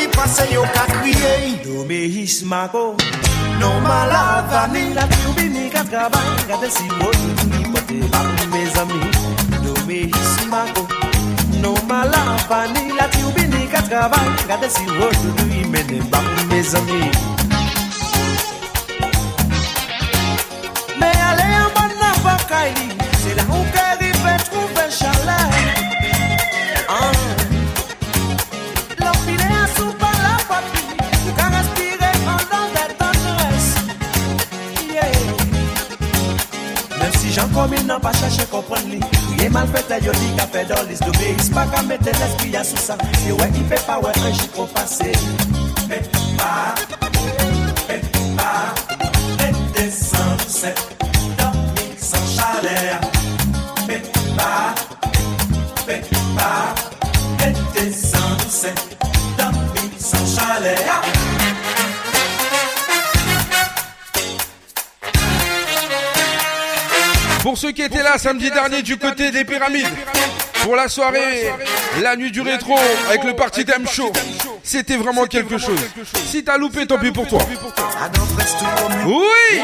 il 0.00 0.08
passe 0.08 0.42
yo 0.52 0.62
ka 0.74 0.86
crier. 0.92 1.60
Mako 2.46 2.96
Non 3.60 3.80
la 3.84 4.42
mes 8.50 8.78
amis 8.80 9.12
travay 13.92 14.28
Gade 14.48 14.68
si 14.70 14.84
wodoudou 14.98 15.48
i 15.52 15.64
mene 15.68 16.00
ba 16.10 16.18
ou 16.18 16.46
mes 16.48 16.74
amis. 16.74 17.10
Mais 20.98 21.16
aller 21.28 21.52
en 21.64 21.70
bonne 21.76 22.00
avocay 22.12 22.72
C'est 23.22 23.34
là 23.36 23.44
où 23.50 23.60
qu'elle 23.72 23.98
rive 24.00 24.28
trouver 24.48 24.88
la 25.28 25.40
des 37.10 37.18
si 37.18 37.28
j'en 37.32 37.48
comme 37.48 37.74
il 37.76 37.86
n'a 37.86 37.98
pas 38.00 38.12
cherché 38.12 38.44
comprendre 38.50 39.21
Il 39.42 39.46
est 39.46 39.50
mal 39.50 39.66
fait, 39.66 40.04
yo 40.04 40.12
dit 40.12 40.36
qu'a 40.36 40.46
fait 40.46 40.64
dans 40.66 40.82
l'is 40.88 41.00
d'obéis 41.00 41.50
Pas 41.52 41.66
qu'à 41.66 41.82
mettre 41.82 42.04
l'esprit 42.04 42.56
à 42.56 42.62
sous 42.62 42.76
ça. 42.76 42.96
Et 43.26 43.32
ouais, 43.32 43.50
il 43.56 43.64
fait 43.64 43.84
pas 43.84 43.98
ouais 43.98 44.12
un 44.24 44.32
chiffre 44.32 44.66
passé. 44.72 45.10
Faites 45.88 46.08
pas, 46.38 46.76
Pour 67.52 67.58
ceux 67.58 67.72
qui 67.72 67.82
étaient 67.82 68.02
là 68.02 68.16
samedi 68.16 68.50
dernier 68.50 68.80
du 68.80 68.96
côté 68.96 69.30
des 69.30 69.44
pyramides, 69.44 69.84
pour 70.62 70.74
la 70.74 70.88
soirée, 70.88 71.52
la 72.00 72.16
nuit 72.16 72.30
du 72.30 72.40
rétro 72.40 72.74
avec 73.10 73.24
le 73.24 73.36
party 73.36 73.66
Time 73.66 73.86
Show, 73.86 74.10
c'était 74.62 74.96
vraiment 74.96 75.26
quelque 75.26 75.58
chose. 75.58 75.78
Si 76.24 76.42
t'as 76.42 76.56
loupé, 76.56 76.86
tant 76.86 76.96
pis 76.96 77.10
pour 77.10 77.28
toi. 77.28 77.40
Oui. 79.04 79.60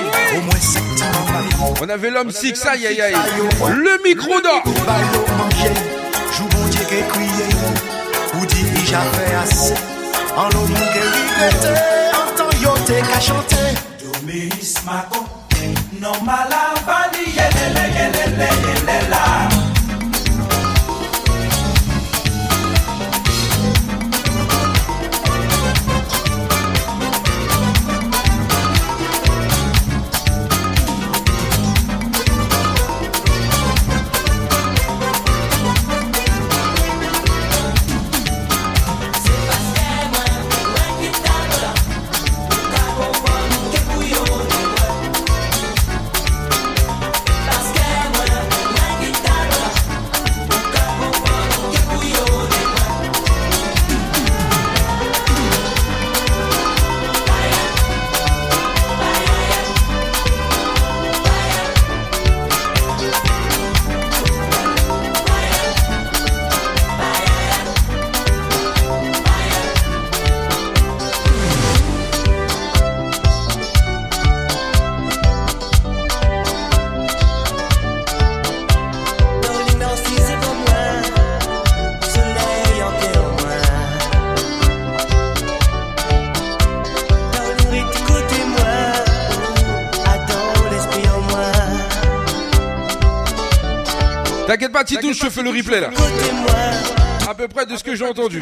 On 1.80 1.88
avait 1.88 2.10
l'homme 2.10 2.30
Six, 2.30 2.62
aïe 2.66 2.88
aïe 2.88 3.00
aïe. 3.00 3.14
Le 3.70 4.02
micro 4.04 4.38
d'or 4.42 4.62
le, 17.68 18.48
le, 18.86 19.08
le. 19.10 19.57
Je 95.24 95.30
fais 95.30 95.42
le 95.42 95.50
replay 95.50 95.80
là. 95.80 95.90
À 97.28 97.34
peu 97.34 97.48
près 97.48 97.66
de 97.66 97.76
ce 97.76 97.84
que 97.84 97.94
j'ai 97.94 98.04
entendu. 98.04 98.40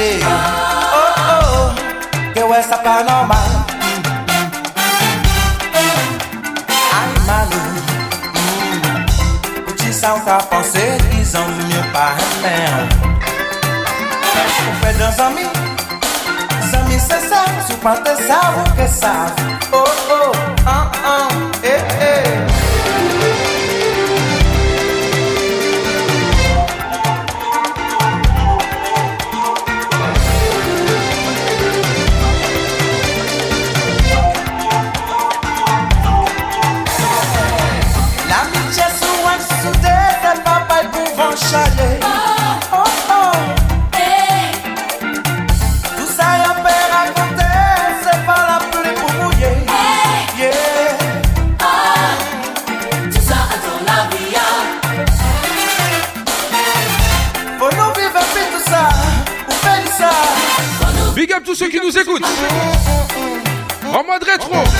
entender. 0.00 0.20
Oh, 0.24 1.04
oh, 1.34 2.32
que 2.32 2.38
eu 2.38 2.54
é 2.54 2.62
sacanomar. 2.62 3.66
Ai, 6.92 7.08
mano, 7.26 7.60
o 9.68 9.72
te 9.72 9.92
saltar 9.92 10.40
tá 10.40 10.46
pra 10.46 10.62
ser 10.62 11.02
visão 11.10 11.44
do 11.44 11.66
meu 11.66 11.82
parrão. 11.92 12.88
O 14.68 14.80
pé 14.80 14.92
dança 14.94 15.26
a 15.26 15.30
mim, 15.30 15.50
cê 16.98 17.20
sabe. 17.28 17.62
Se 17.66 17.72
o 17.72 17.78
pantê 17.78 18.10
é 18.10 18.16
sabe, 18.16 18.70
o 18.70 18.74
que 18.74 18.88
sabe. 18.88 19.59
En 64.00 64.04
mode 64.04 64.24
rétro. 64.24 64.79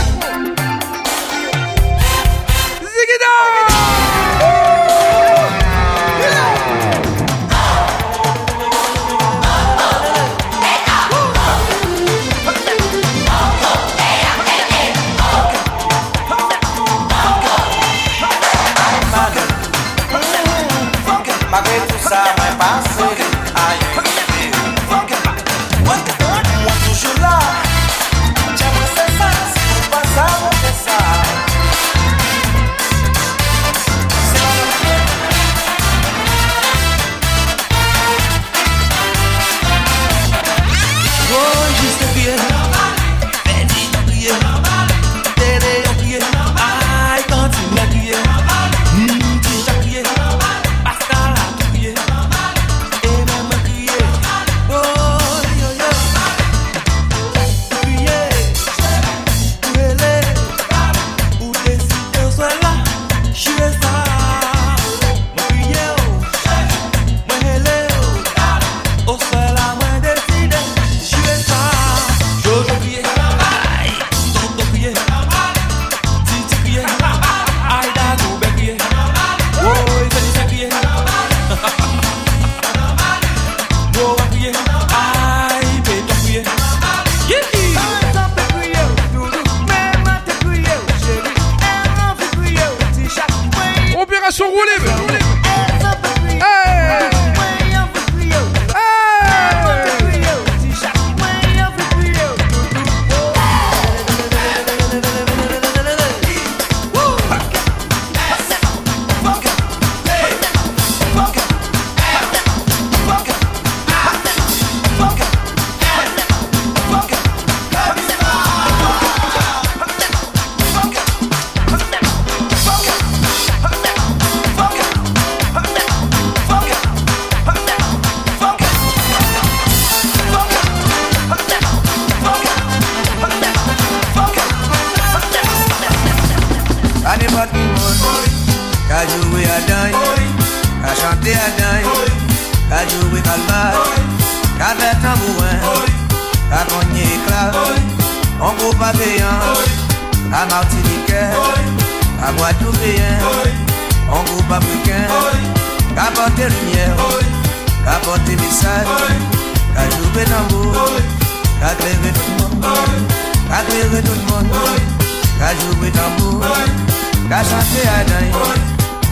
Ka 167.30 167.40
chante 167.48 167.82
adan 167.98 168.26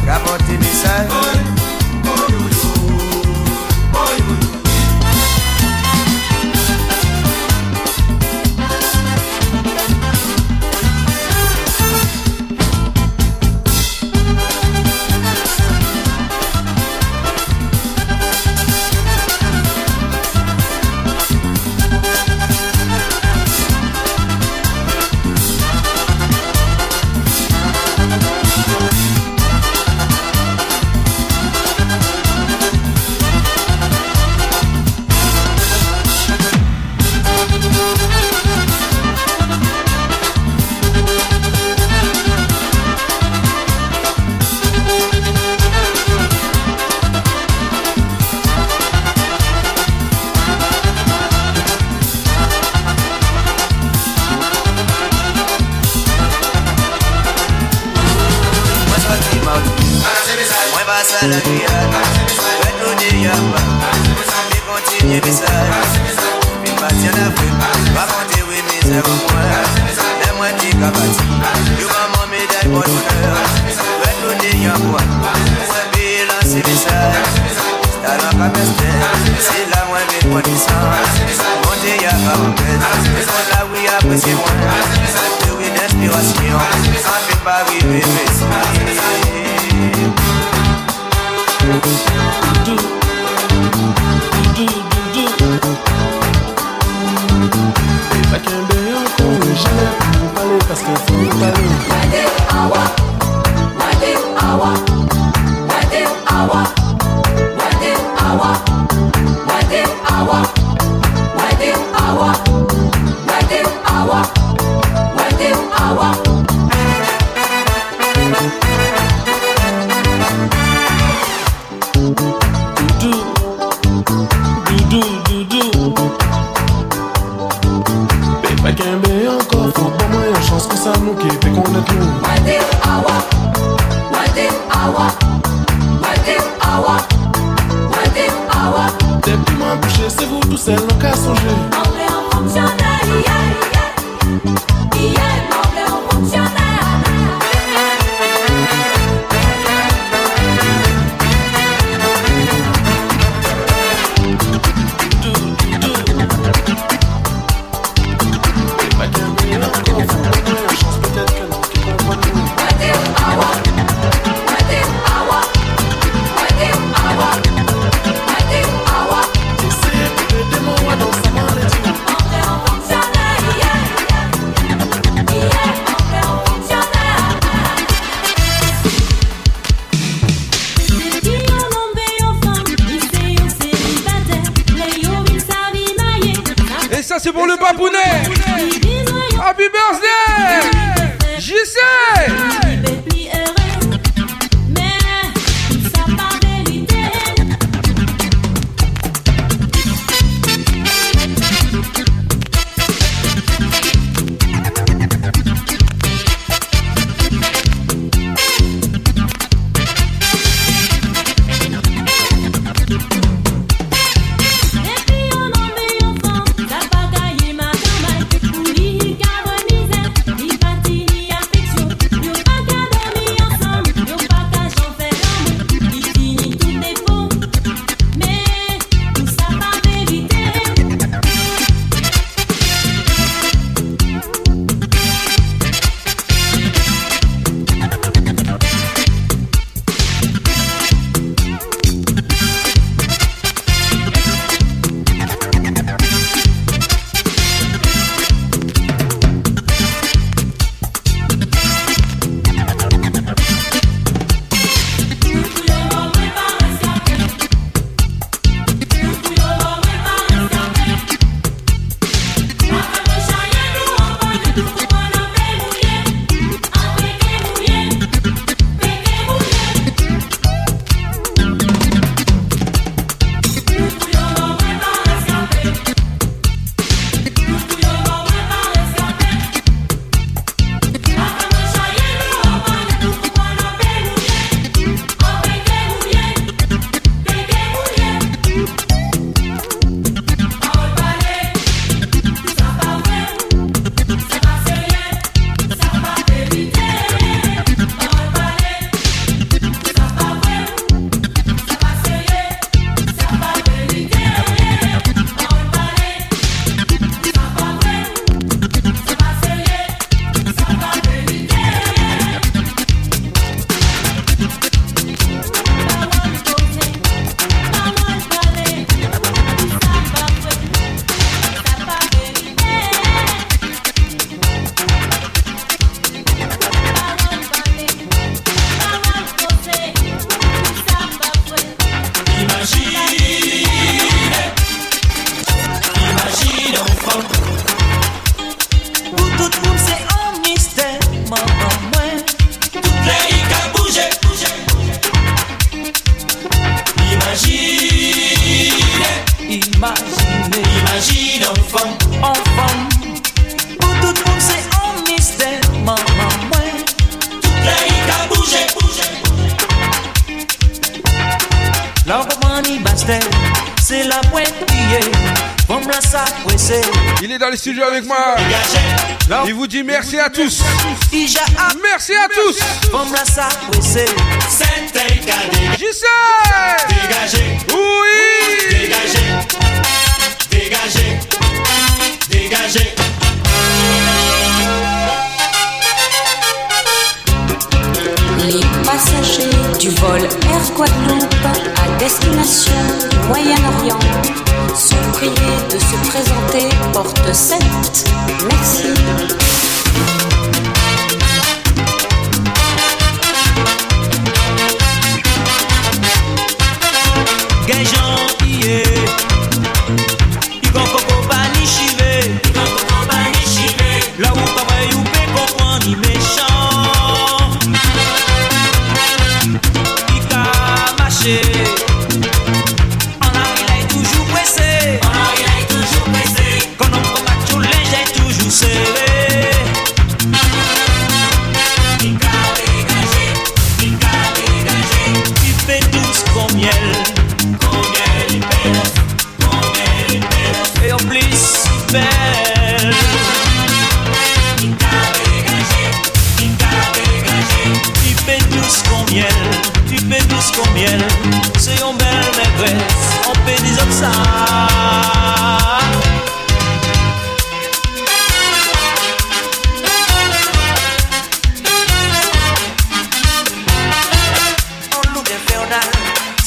Ka 0.07 0.17
pote 0.25 0.55
misaj 0.63 1.58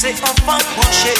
Se 0.02 0.08
anfan 0.08 0.58
kouche 0.74 1.14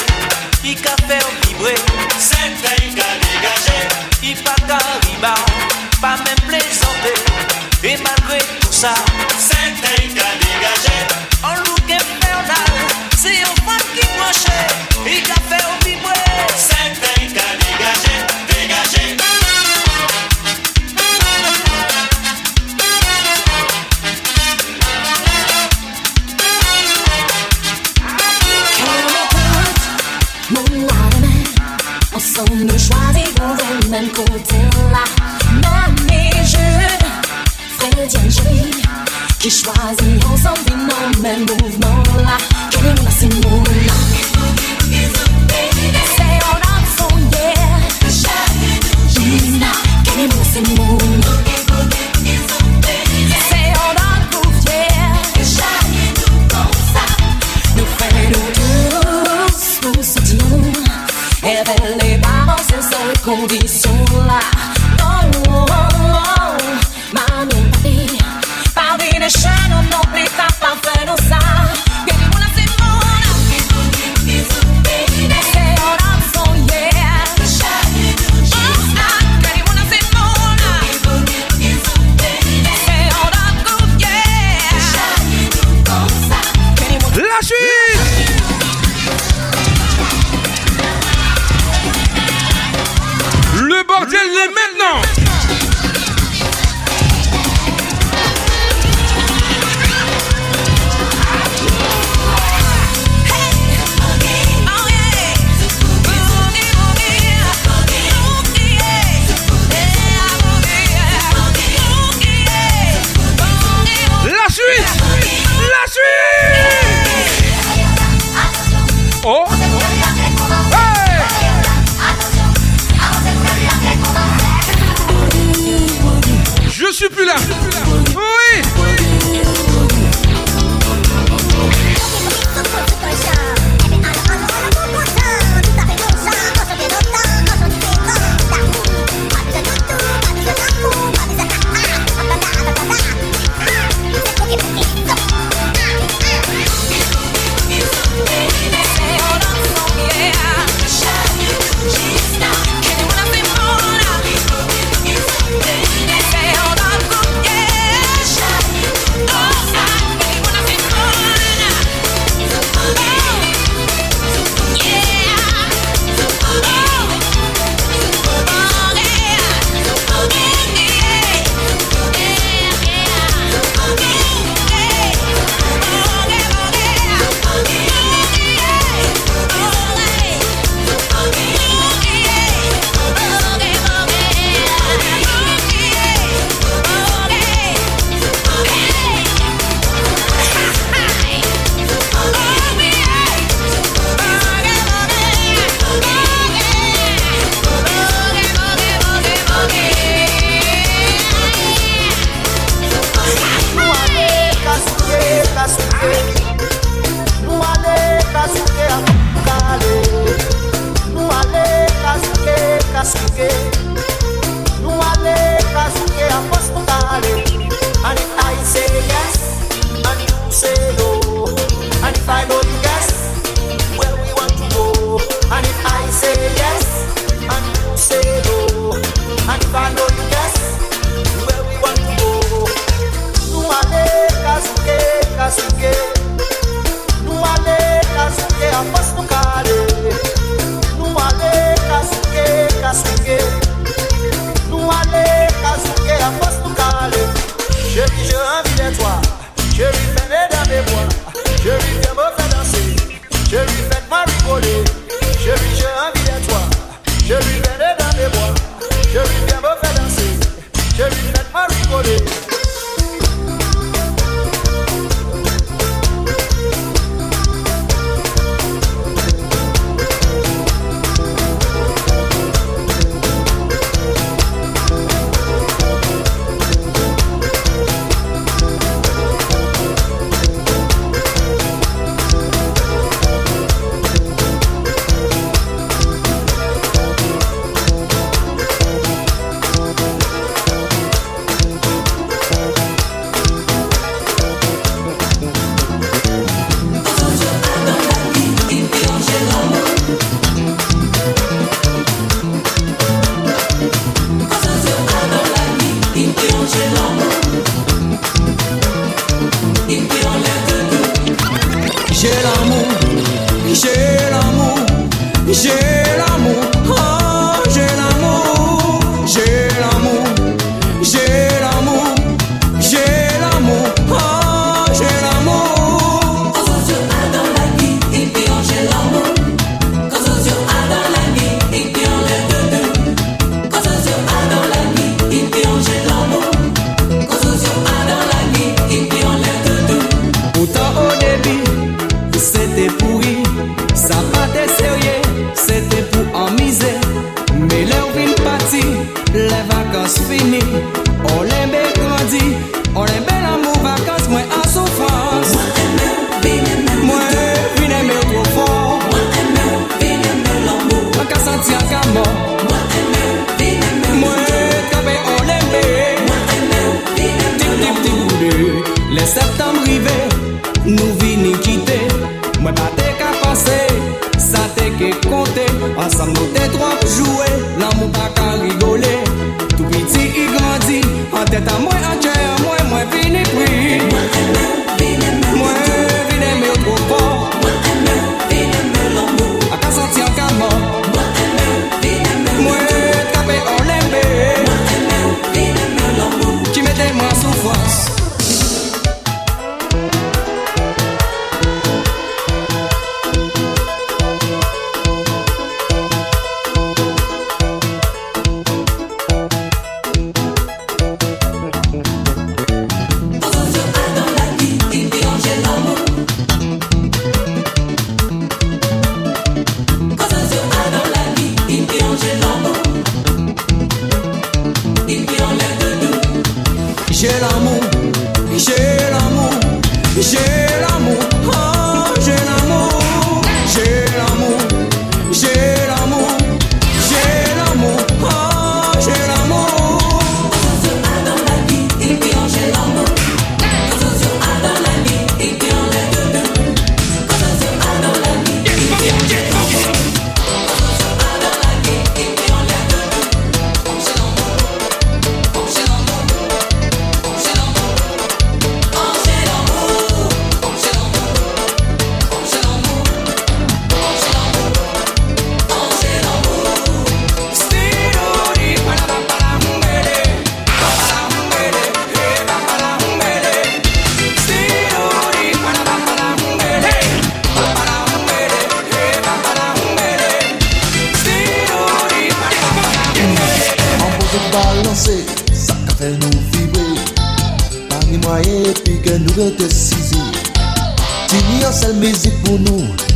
I 0.63 0.75
ka 0.75 0.95
fe 1.07 1.17
ou 1.23 1.31
vibre 1.45 1.75
Se 2.19 2.35
te 2.35 2.73
i 2.83 2.91
ka 2.97 3.07
degaje 3.23 3.79
I 4.21 4.35
pa 4.43 4.55
ka 4.67 4.79
riba 5.05 5.33
Pa 6.01 6.17
men 6.25 6.35
plezante 6.49 7.13
tout 8.59 8.73
sa 8.73 8.93
Se 9.39 9.61
te 9.79 10.03
i 10.03 10.11
ka 10.19 10.42
Ich 39.45 39.65
war 39.67 39.93
sie 39.99 40.17
aus 40.31 40.45
auf 40.45 40.63
die 40.63 40.71
Nomen, 40.71 41.45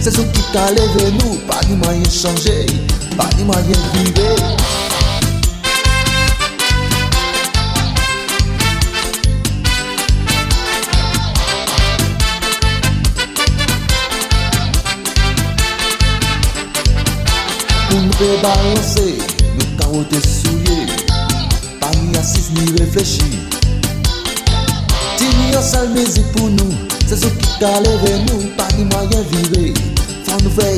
Se 0.08 0.14
sou 0.14 0.24
tout 0.32 0.58
aleve 0.58 1.12
nou 1.20 1.36
Pa 1.50 1.60
di 1.68 1.76
mayen 1.76 2.06
chanje 2.08 2.64
Pa 3.18 3.26
di 3.36 3.44
mayen 3.44 3.82
vive 3.92 4.30
Pou 17.90 18.00
nou 18.00 18.16
pe 18.16 18.30
balanse 18.46 19.10
Nou 19.58 19.68
karote 19.82 20.24
souye 20.24 20.88
Pa 21.84 21.92
ni 21.98 22.16
asis 22.22 22.48
ni 22.56 22.70
reflechi 22.80 23.44
Ti 25.20 25.28
ni 25.36 25.52
yon 25.52 25.68
sal 25.74 25.92
mezi 26.00 26.24
pou 26.32 26.48
nou 26.56 26.72
Se 27.04 27.20
sou 27.26 27.44
tout 27.44 27.70
aleve 27.74 28.16
nou 28.24 28.56
Pa 28.56 28.72
di 28.78 28.88
mayen 28.88 29.30
vive 29.36 29.97
on 30.38 30.44
the 30.44 30.62
way, 30.62 30.78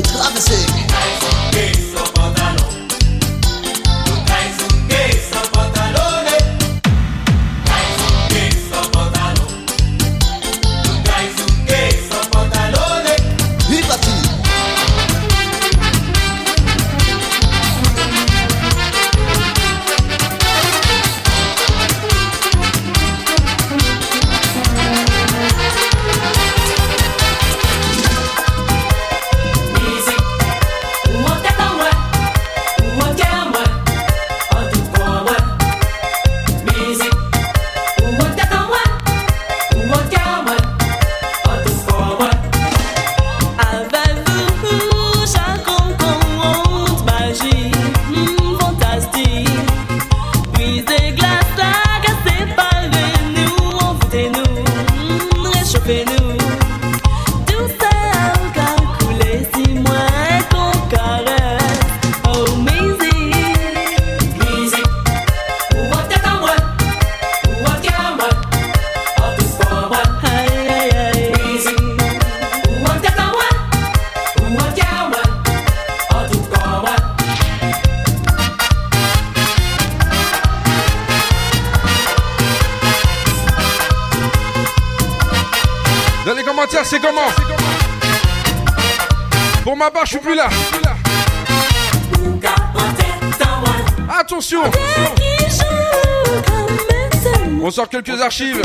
Quelques 98.02 98.22
archives 98.22 98.62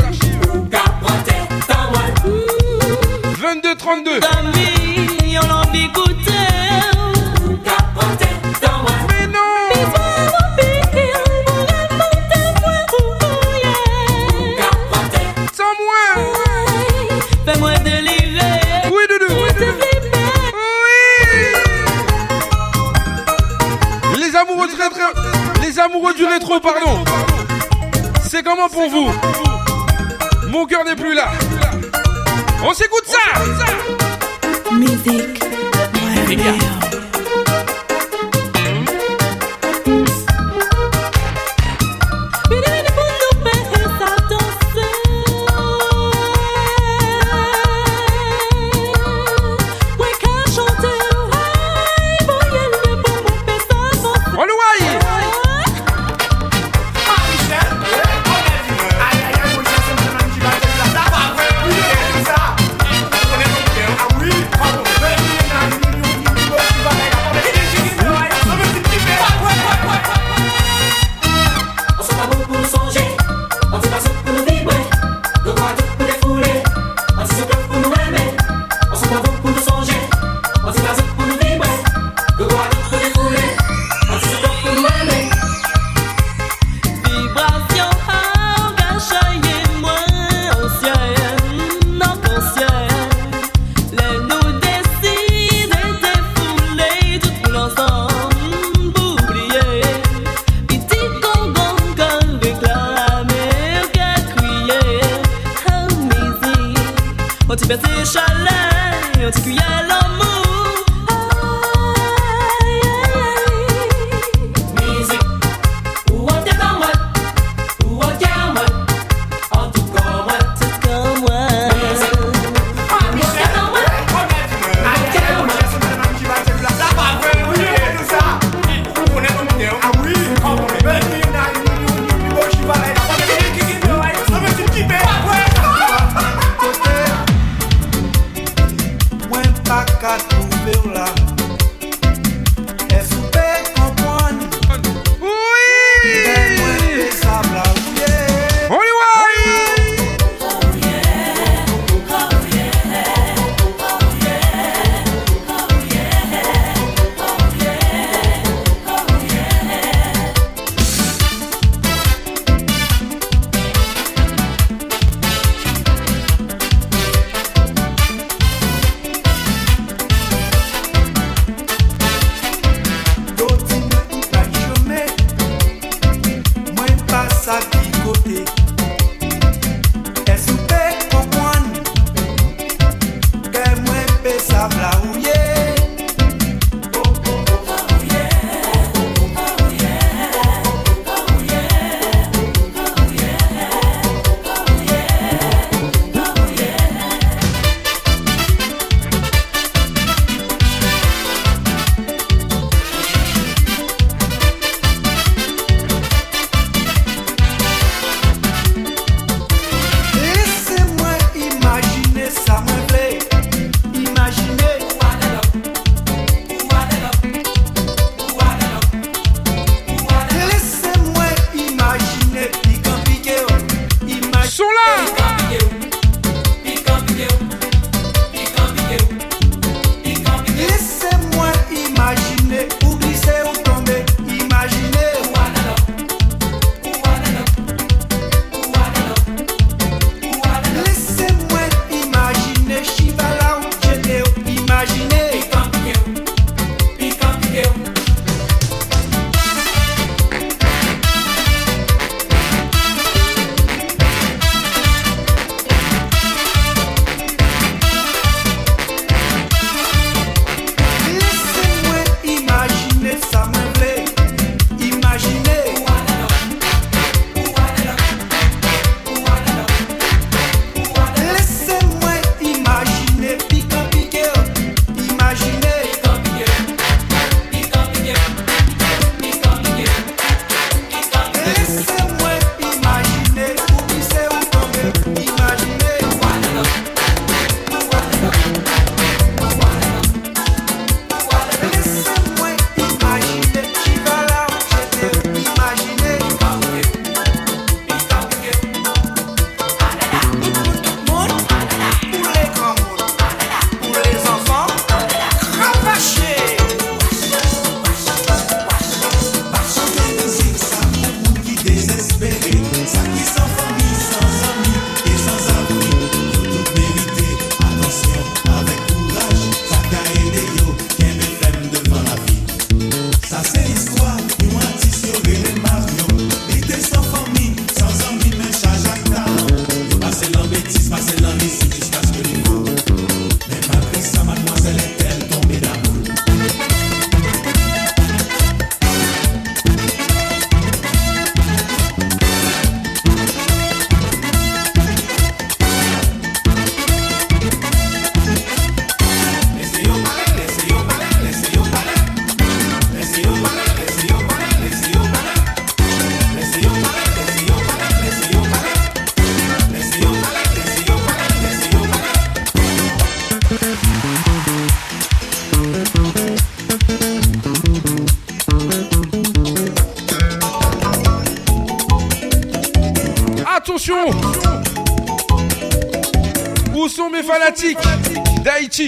On 378.78 378.82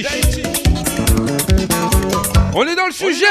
est 2.67 2.75
dans 2.75 2.87
le 2.87 2.93
sujet 2.93 3.25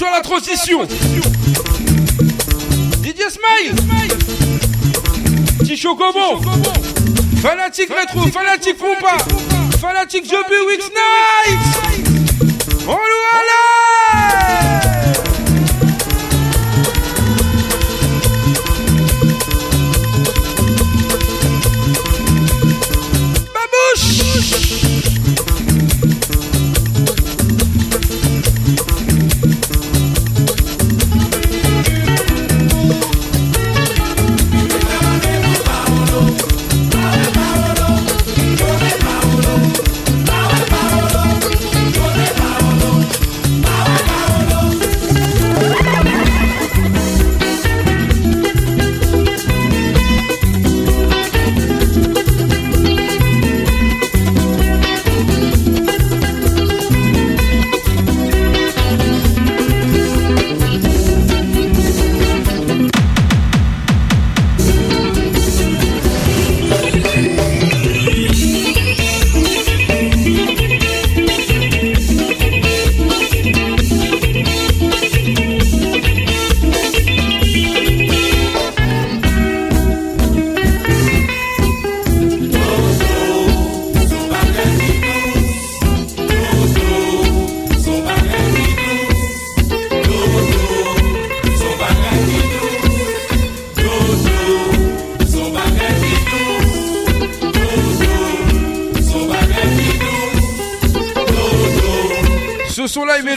À 0.00 0.10
la 0.12 0.20
transition. 0.20 0.86
Didier 2.98 3.24
Smile. 3.30 3.74
Petit 5.58 5.76
Chocobon 5.76 6.40
Fanatique 7.42 7.90
rétro, 7.92 8.28
fanatique 8.30 8.78
compas. 8.78 9.18
Fanatique 9.80 10.24
Joby 10.24 10.56
Weeks 10.68 10.90
Night 10.94 11.58
On 12.86 12.92
nous 12.92 13.77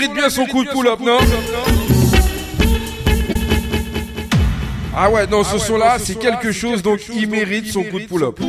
mérite 0.02 0.14
bien 0.16 0.30
son 0.30 0.46
coup 0.46 0.64
de 0.64 0.70
pull-up, 0.70 1.00
non 1.00 1.20
Ah 4.96 5.10
ouais, 5.10 5.28
non, 5.28 5.44
ce 5.44 5.58
son-là, 5.58 5.98
c'est 6.00 6.16
quelque 6.16 6.52
chose, 6.52 6.82
donc 6.82 7.02
il 7.14 7.30
mérite 7.30 7.72
son 7.72 7.84
coup 7.84 8.00
de 8.00 8.06
pull-up. 8.06 8.40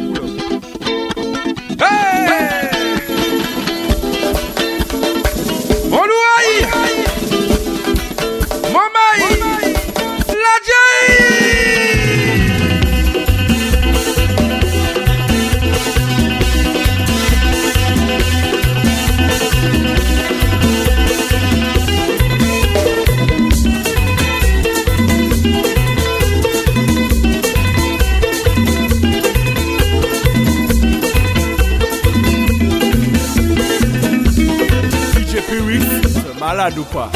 Malade 36.63 36.79
ou 36.79 36.85
quoi 36.85 37.11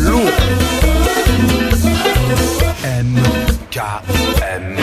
Lourd. 0.00 0.20
MKM 2.84 4.76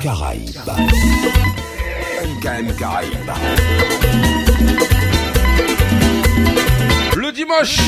Caraïbes. 0.00 0.70
MKM 2.22 2.76
Caraïbes. 2.76 3.32
Le 7.16 7.32
dimanche, 7.32 7.78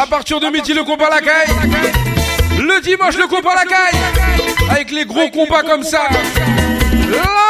à 0.00 0.06
partir 0.06 0.40
de 0.40 0.46
midi, 0.48 0.72
le 0.72 0.82
combat 0.82 1.06
à 1.06 1.10
la 1.10 1.20
caille. 1.20 1.54
Le 2.58 2.80
dimanche, 2.80 3.16
le 3.16 3.28
combat 3.28 3.50
à 3.52 3.64
la 3.64 3.66
caille. 3.66 4.00
Avec 4.70 4.90
les 4.90 5.04
gros 5.04 5.30
combats 5.30 5.62
comme 5.62 5.84
ça. 5.84 6.08
Là, 6.10 7.43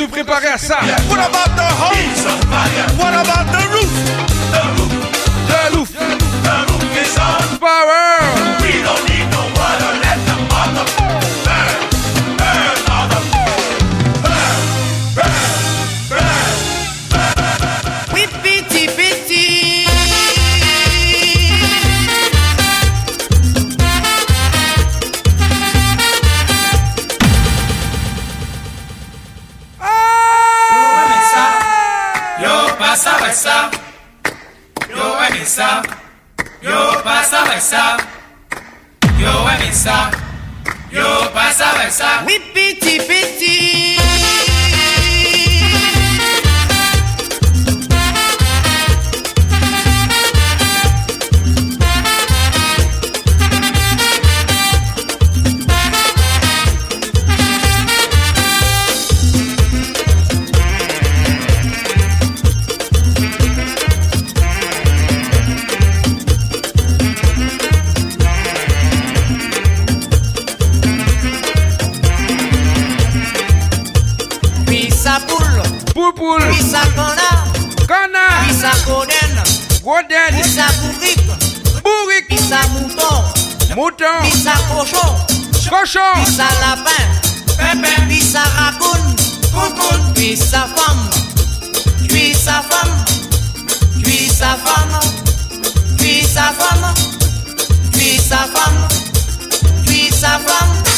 se 0.00 0.04
préparer 0.06 0.48
à 0.48 0.56
ça. 0.56 0.78
Poupoule. 76.20 76.52
Pisa 76.52 76.80
cona. 76.94 77.28
Cona. 77.88 78.24
Pisa 78.46 78.70
coden. 78.84 79.32
Goden. 79.82 80.36
Pisa 80.36 80.66
bourrique. 80.80 81.26
Bourrique. 81.82 82.28
Pisa 82.28 82.60
mouton. 82.72 83.24
Mouton. 83.74 84.20
Pisa 84.24 84.52
cochon. 84.68 85.16
Cochon. 85.70 86.12
Pisa 86.24 86.44
lapin. 86.60 87.04
Pépé. 87.56 87.92
Pisa 88.08 88.42
racoune. 88.56 89.16
Coucoune. 89.52 90.12
Pisa 90.14 90.68
femme. 90.76 91.08
Puis 92.06 92.34
sa 92.34 92.60
femme. 92.68 93.04
Puis 94.02 94.28
sa 94.28 94.58
femme. 94.64 95.00
Puis 95.96 96.22
sa 96.22 96.52
femme. 96.52 96.94
Puis 97.92 98.18
sa 98.18 98.44
femme. 98.52 98.88
Puis 99.86 100.10
sa 100.12 100.38
femme. 100.38 100.89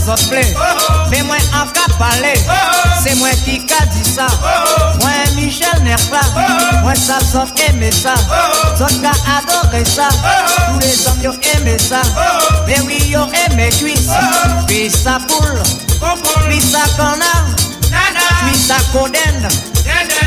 Be 0.00 0.06
pas 0.06 0.16
j'en 0.16 0.16
sort 0.16 0.28
plein 0.28 0.42
Mais 1.10 1.22
moi 1.22 1.36
en 1.54 1.66
cas 1.66 1.92
parler. 1.98 2.34
C'est 3.02 3.14
moi 3.16 3.30
qui 3.44 3.64
qu'a 3.64 3.84
dit 3.86 4.08
ça. 4.08 4.26
Moi 5.00 5.10
Michel 5.36 5.82
Nerpa 5.82 6.20
Moi 6.82 6.94
ça 6.94 7.18
sort 7.20 7.48
aimer 7.68 7.90
ça. 7.90 8.14
Sort 8.76 8.88
qu'a 9.00 9.12
adoré 9.38 9.84
ça. 9.84 10.08
Tous 10.68 10.78
les 10.80 11.06
hommes 11.06 11.22
yo 11.22 11.32
aimé 11.54 11.78
ça. 11.78 12.02
Mais 12.66 12.80
oui 12.86 12.98
yo 13.08 13.26
aimé 13.50 13.68
cuisse. 13.70 14.10
Puis 14.66 14.90
ça 14.90 15.18
poule. 15.26 15.62
Puis 16.48 16.60
ça 16.60 16.80
connard 16.96 17.46
Puis 18.46 18.58
ça 18.58 18.76
coden 18.92 19.48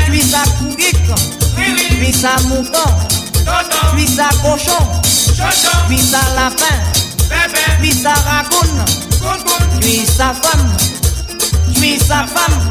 Puis 0.06 0.22
ça 0.22 0.42
couic 0.58 0.96
Puis 1.56 2.12
ça 2.12 2.36
mouton. 2.44 2.90
Puis 3.94 4.08
ça 4.08 4.28
cochon. 4.42 4.86
Puis 5.88 5.98
ça 5.98 6.20
lapin. 6.36 6.94
Puis 7.80 7.92
sa 7.92 8.14
racoune, 9.24 9.80
puis 9.80 10.06
sa 10.06 10.32
femme, 10.34 10.68
puis 11.74 11.98
sa 11.98 12.26
femme, 12.26 12.68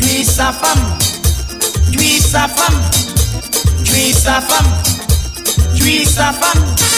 puis 0.00 0.24
sa 0.24 0.52
femme, 0.52 0.98
puis 1.92 2.20
sa 2.20 2.48
femme, 2.48 2.80
puis 3.84 4.12
sa 4.12 4.40
femme, 4.40 4.72
puis 5.76 6.06
sa 6.06 6.32
femme. 6.32 6.97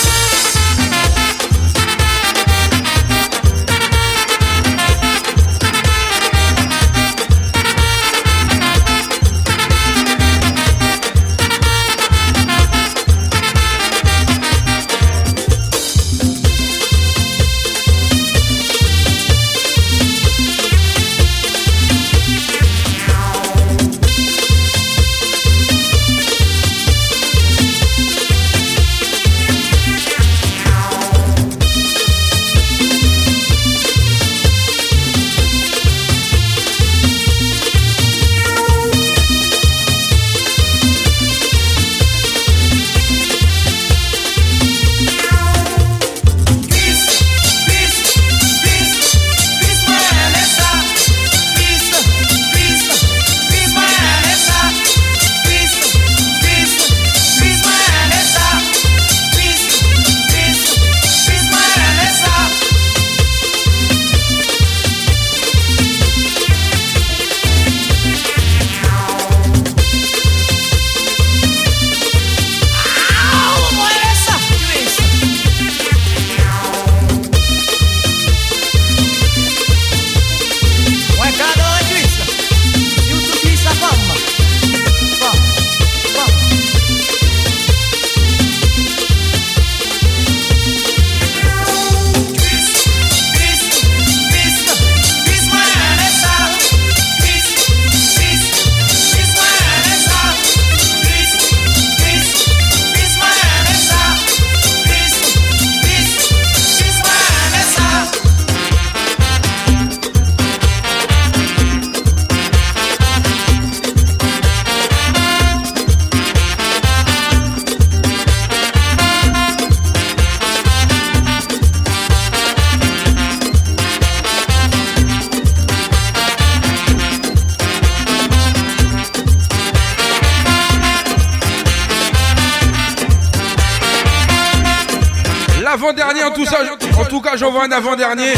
Avant-dernier. 137.73 138.33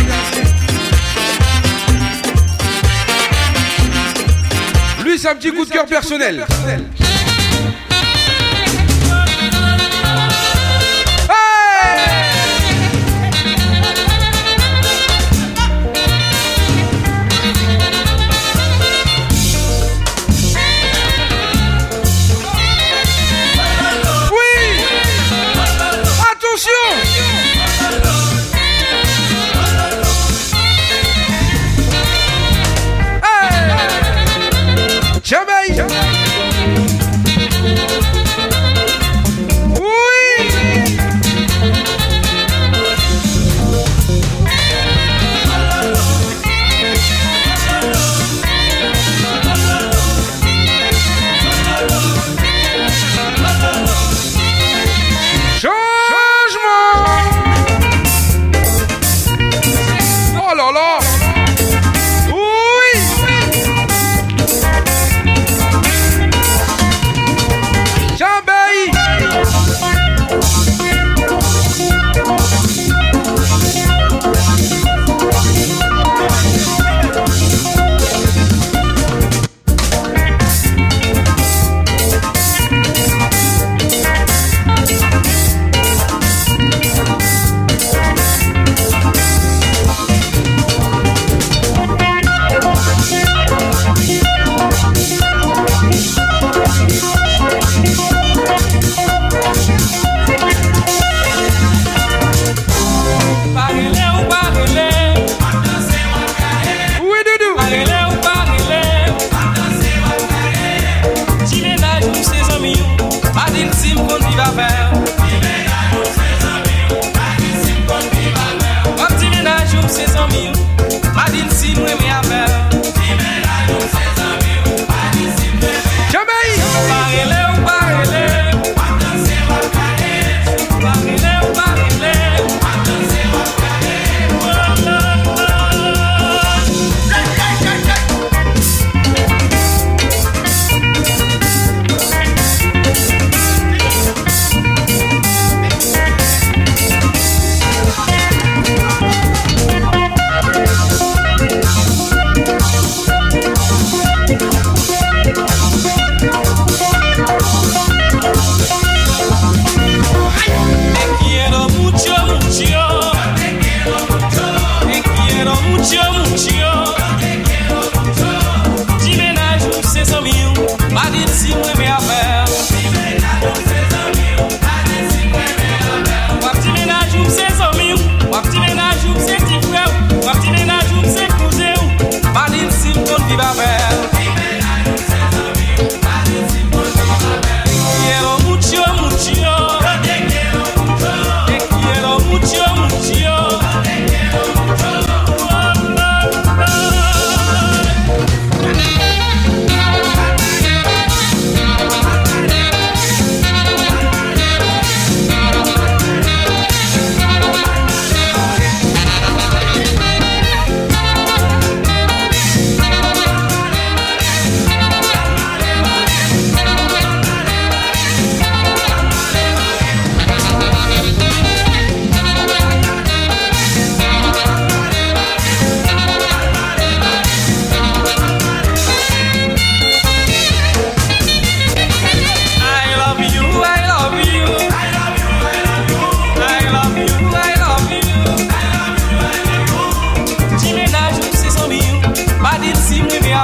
Lui 5.04 5.18
c'est 5.18 5.28
un 5.28 5.34
petit 5.34 5.52
coup 5.52 5.64
de 5.64 5.70
cœur 5.70 5.86
personnel. 5.86 6.46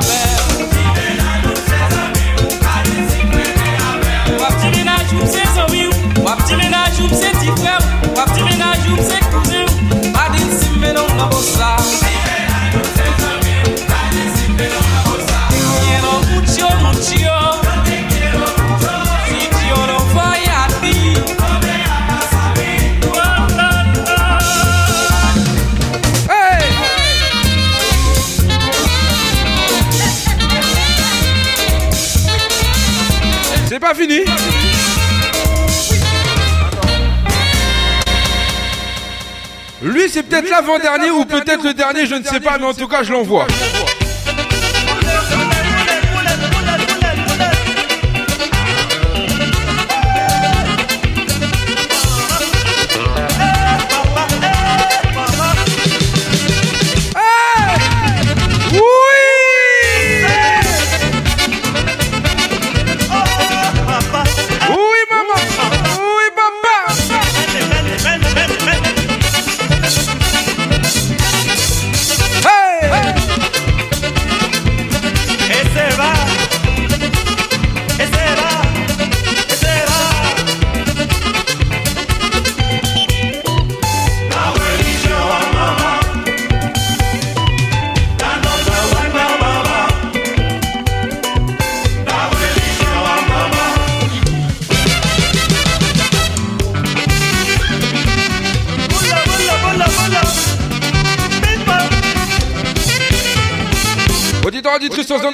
my. 0.00 0.27
L'avant-dernier 40.46 41.10
ou 41.10 41.24
peut-être 41.24 41.64
le 41.64 41.74
dernier, 41.74 42.06
je 42.06 42.14
ne 42.14 42.24
sais 42.24 42.40
pas, 42.40 42.58
mais 42.58 42.66
en 42.66 42.74
tout 42.74 42.88
cas, 42.88 43.02
je 43.02 43.12
l'envoie. 43.12 43.46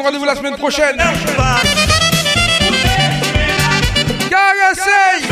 Rendez-vous 0.03 0.25
la 0.25 0.35
semaine 0.35 0.57
prochaine. 0.57 0.97
Caressaye 4.31 5.25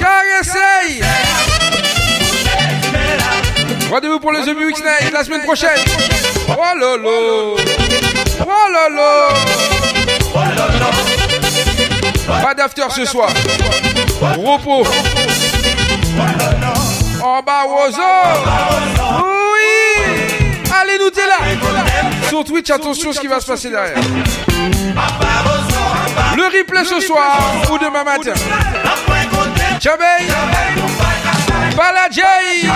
Caressaye 0.00 1.02
Rendez-vous 3.90 4.20
pour 4.20 4.32
le 4.32 4.40
The 4.40 4.56
Music 4.56 4.84
Night 4.84 5.12
la 5.12 5.24
semaine 5.24 5.42
prochaine. 5.42 5.78
Oh 6.48 6.54
Oh 8.40 8.68
Pas 12.42 12.54
d'after 12.54 12.82
ce 12.90 13.04
soir. 13.04 13.28
Repos. 14.20 14.84
En 17.22 17.42
bas 17.42 17.64
Sur 22.32 22.44
Twitch, 22.44 22.70
attention 22.70 23.12
ce 23.12 23.20
qui 23.20 23.26
va 23.26 23.40
se 23.40 23.46
passer 23.46 23.68
derrière. 23.68 23.94
Le 26.34 26.44
replay 26.44 26.82
ce 26.82 26.98
soir 27.00 27.38
ou 27.70 27.76
demain 27.76 28.04
matin. 28.04 28.32
Chabey 29.78 30.28
Baladjay 31.76 32.70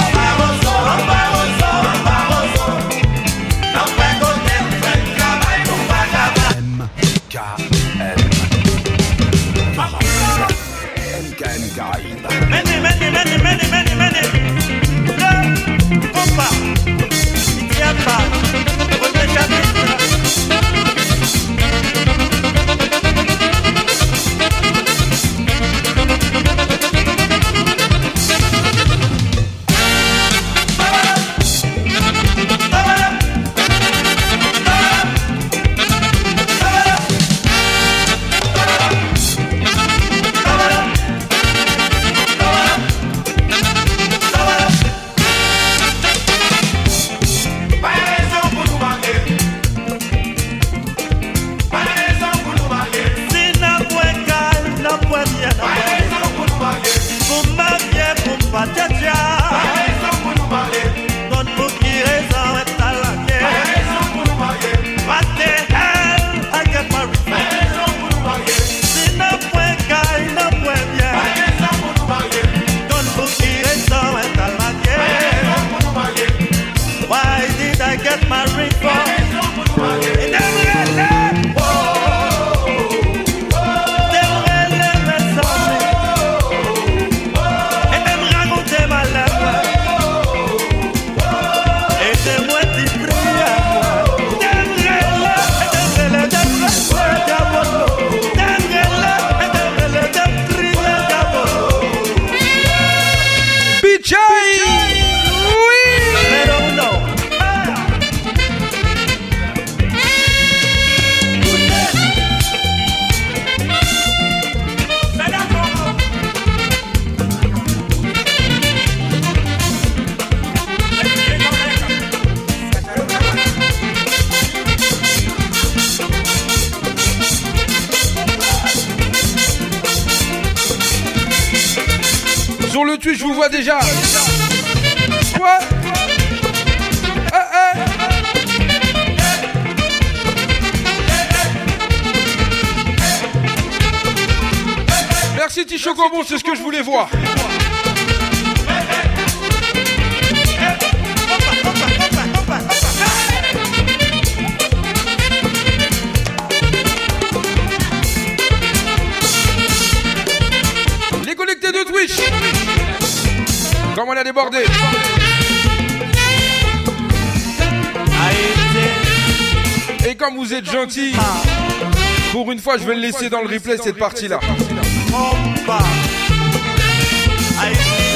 je 172.75 172.85
vais 172.85 172.95
le 172.97 173.01
laisser 173.01 173.31
dans 173.31 173.43
le 173.43 173.49
replay 173.49 173.77
cette 173.79 173.97
partie-là. 173.97 174.41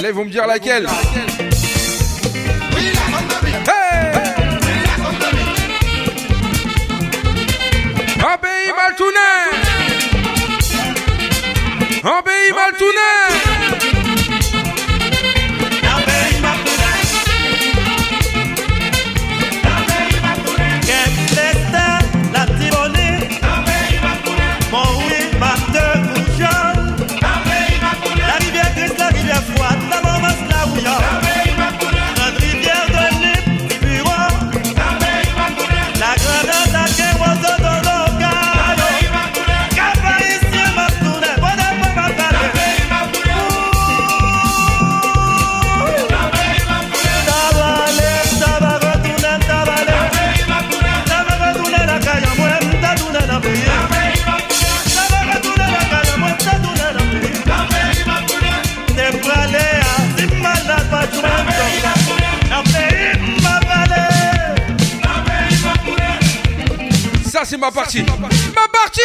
Là, 0.03 0.13
vont 0.13 0.25
me 0.25 0.31
dire 0.31 0.47
laquelle. 0.47 0.87
Hey 3.69 4.11
Obéi 8.23 8.73
Maltounet 8.77 9.47
Obéi 12.05 12.53
Maltounet 12.55 13.41
c'est 13.41 13.50
partie. 67.71 68.03
Ma 68.03 68.69
partie 68.73 69.01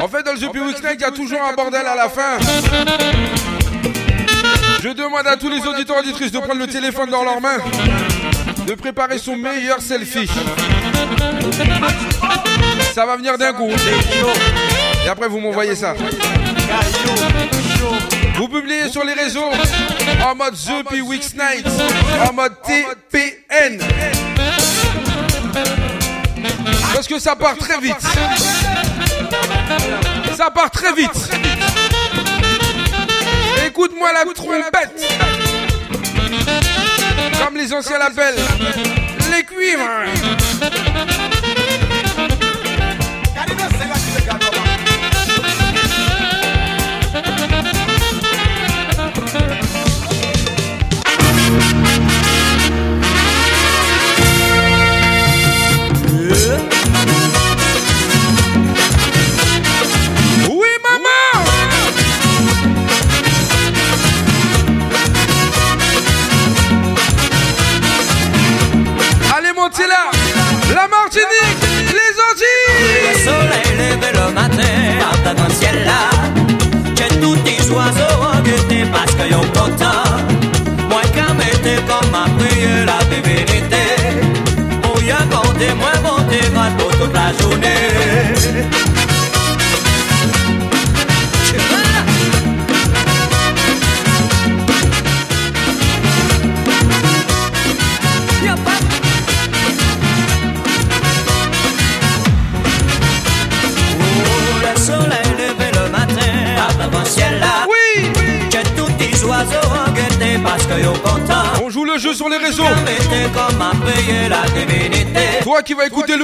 En 0.00 0.06
fait, 0.06 0.22
dans 0.22 0.32
le 0.32 0.38
jeu 0.38 0.48
Public 0.50 0.76
il 0.94 1.00
y 1.00 1.04
a 1.04 1.10
toujours 1.10 1.40
un 1.42 1.54
bordel 1.54 1.86
à 1.86 1.94
la 1.94 2.08
fin. 2.08 2.38
Je 4.80 4.90
demande 4.90 5.26
à 5.26 5.36
tous 5.36 5.48
les 5.48 5.66
auditeurs 5.66 5.98
auditrices 5.98 6.30
de 6.30 6.38
prendre 6.38 6.60
le 6.60 6.68
téléphone 6.68 7.10
dans 7.10 7.24
leurs 7.24 7.40
mains, 7.40 7.58
de 8.66 8.74
préparer 8.74 9.18
son 9.18 9.36
meilleur 9.36 9.80
selfie. 9.80 10.30
Ça 12.94 13.04
va 13.04 13.16
venir 13.16 13.36
d'un 13.36 13.52
coup. 13.52 13.70
Et 15.04 15.08
après, 15.08 15.26
vous 15.28 15.40
m'envoyez 15.40 15.74
ça. 15.74 15.94
Vous 18.34 18.48
publiez 18.48 18.88
sur 18.88 19.02
les 19.02 19.14
réseaux 19.14 19.50
en 20.24 20.34
mode 20.36 20.54
The 20.54 20.88
P 20.88 21.00
Weeks 21.00 21.34
Night, 21.34 21.66
en 22.28 22.32
mode 22.32 22.52
TPN. 22.62 23.80
Parce 26.94 27.08
que 27.08 27.18
ça 27.18 27.34
part 27.34 27.56
très 27.56 27.80
vite. 27.80 27.96
Ça 30.36 30.50
part 30.50 30.70
très 30.70 30.92
vite. 30.92 31.30
Écoute-moi 33.66 34.12
la 34.12 34.24
pète. 34.72 34.90
Comme 37.44 37.56
les 37.56 37.72
anciens 37.72 37.98
l'appellent, 37.98 38.36
les 39.30 39.44
cuivres. 39.44 40.37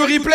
replay. 0.07 0.34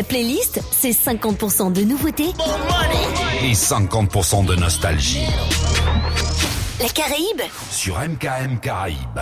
La 0.00 0.04
playlist, 0.04 0.62
c'est 0.70 0.92
50% 0.92 1.74
de 1.74 1.82
nouveautés 1.82 2.30
et 3.42 3.52
50% 3.52 4.46
de 4.46 4.54
nostalgie. 4.54 5.26
La 6.80 6.88
Caraïbe 6.88 7.42
Sur 7.70 7.98
MKM 7.98 8.60
Caraïbe. 8.62 9.19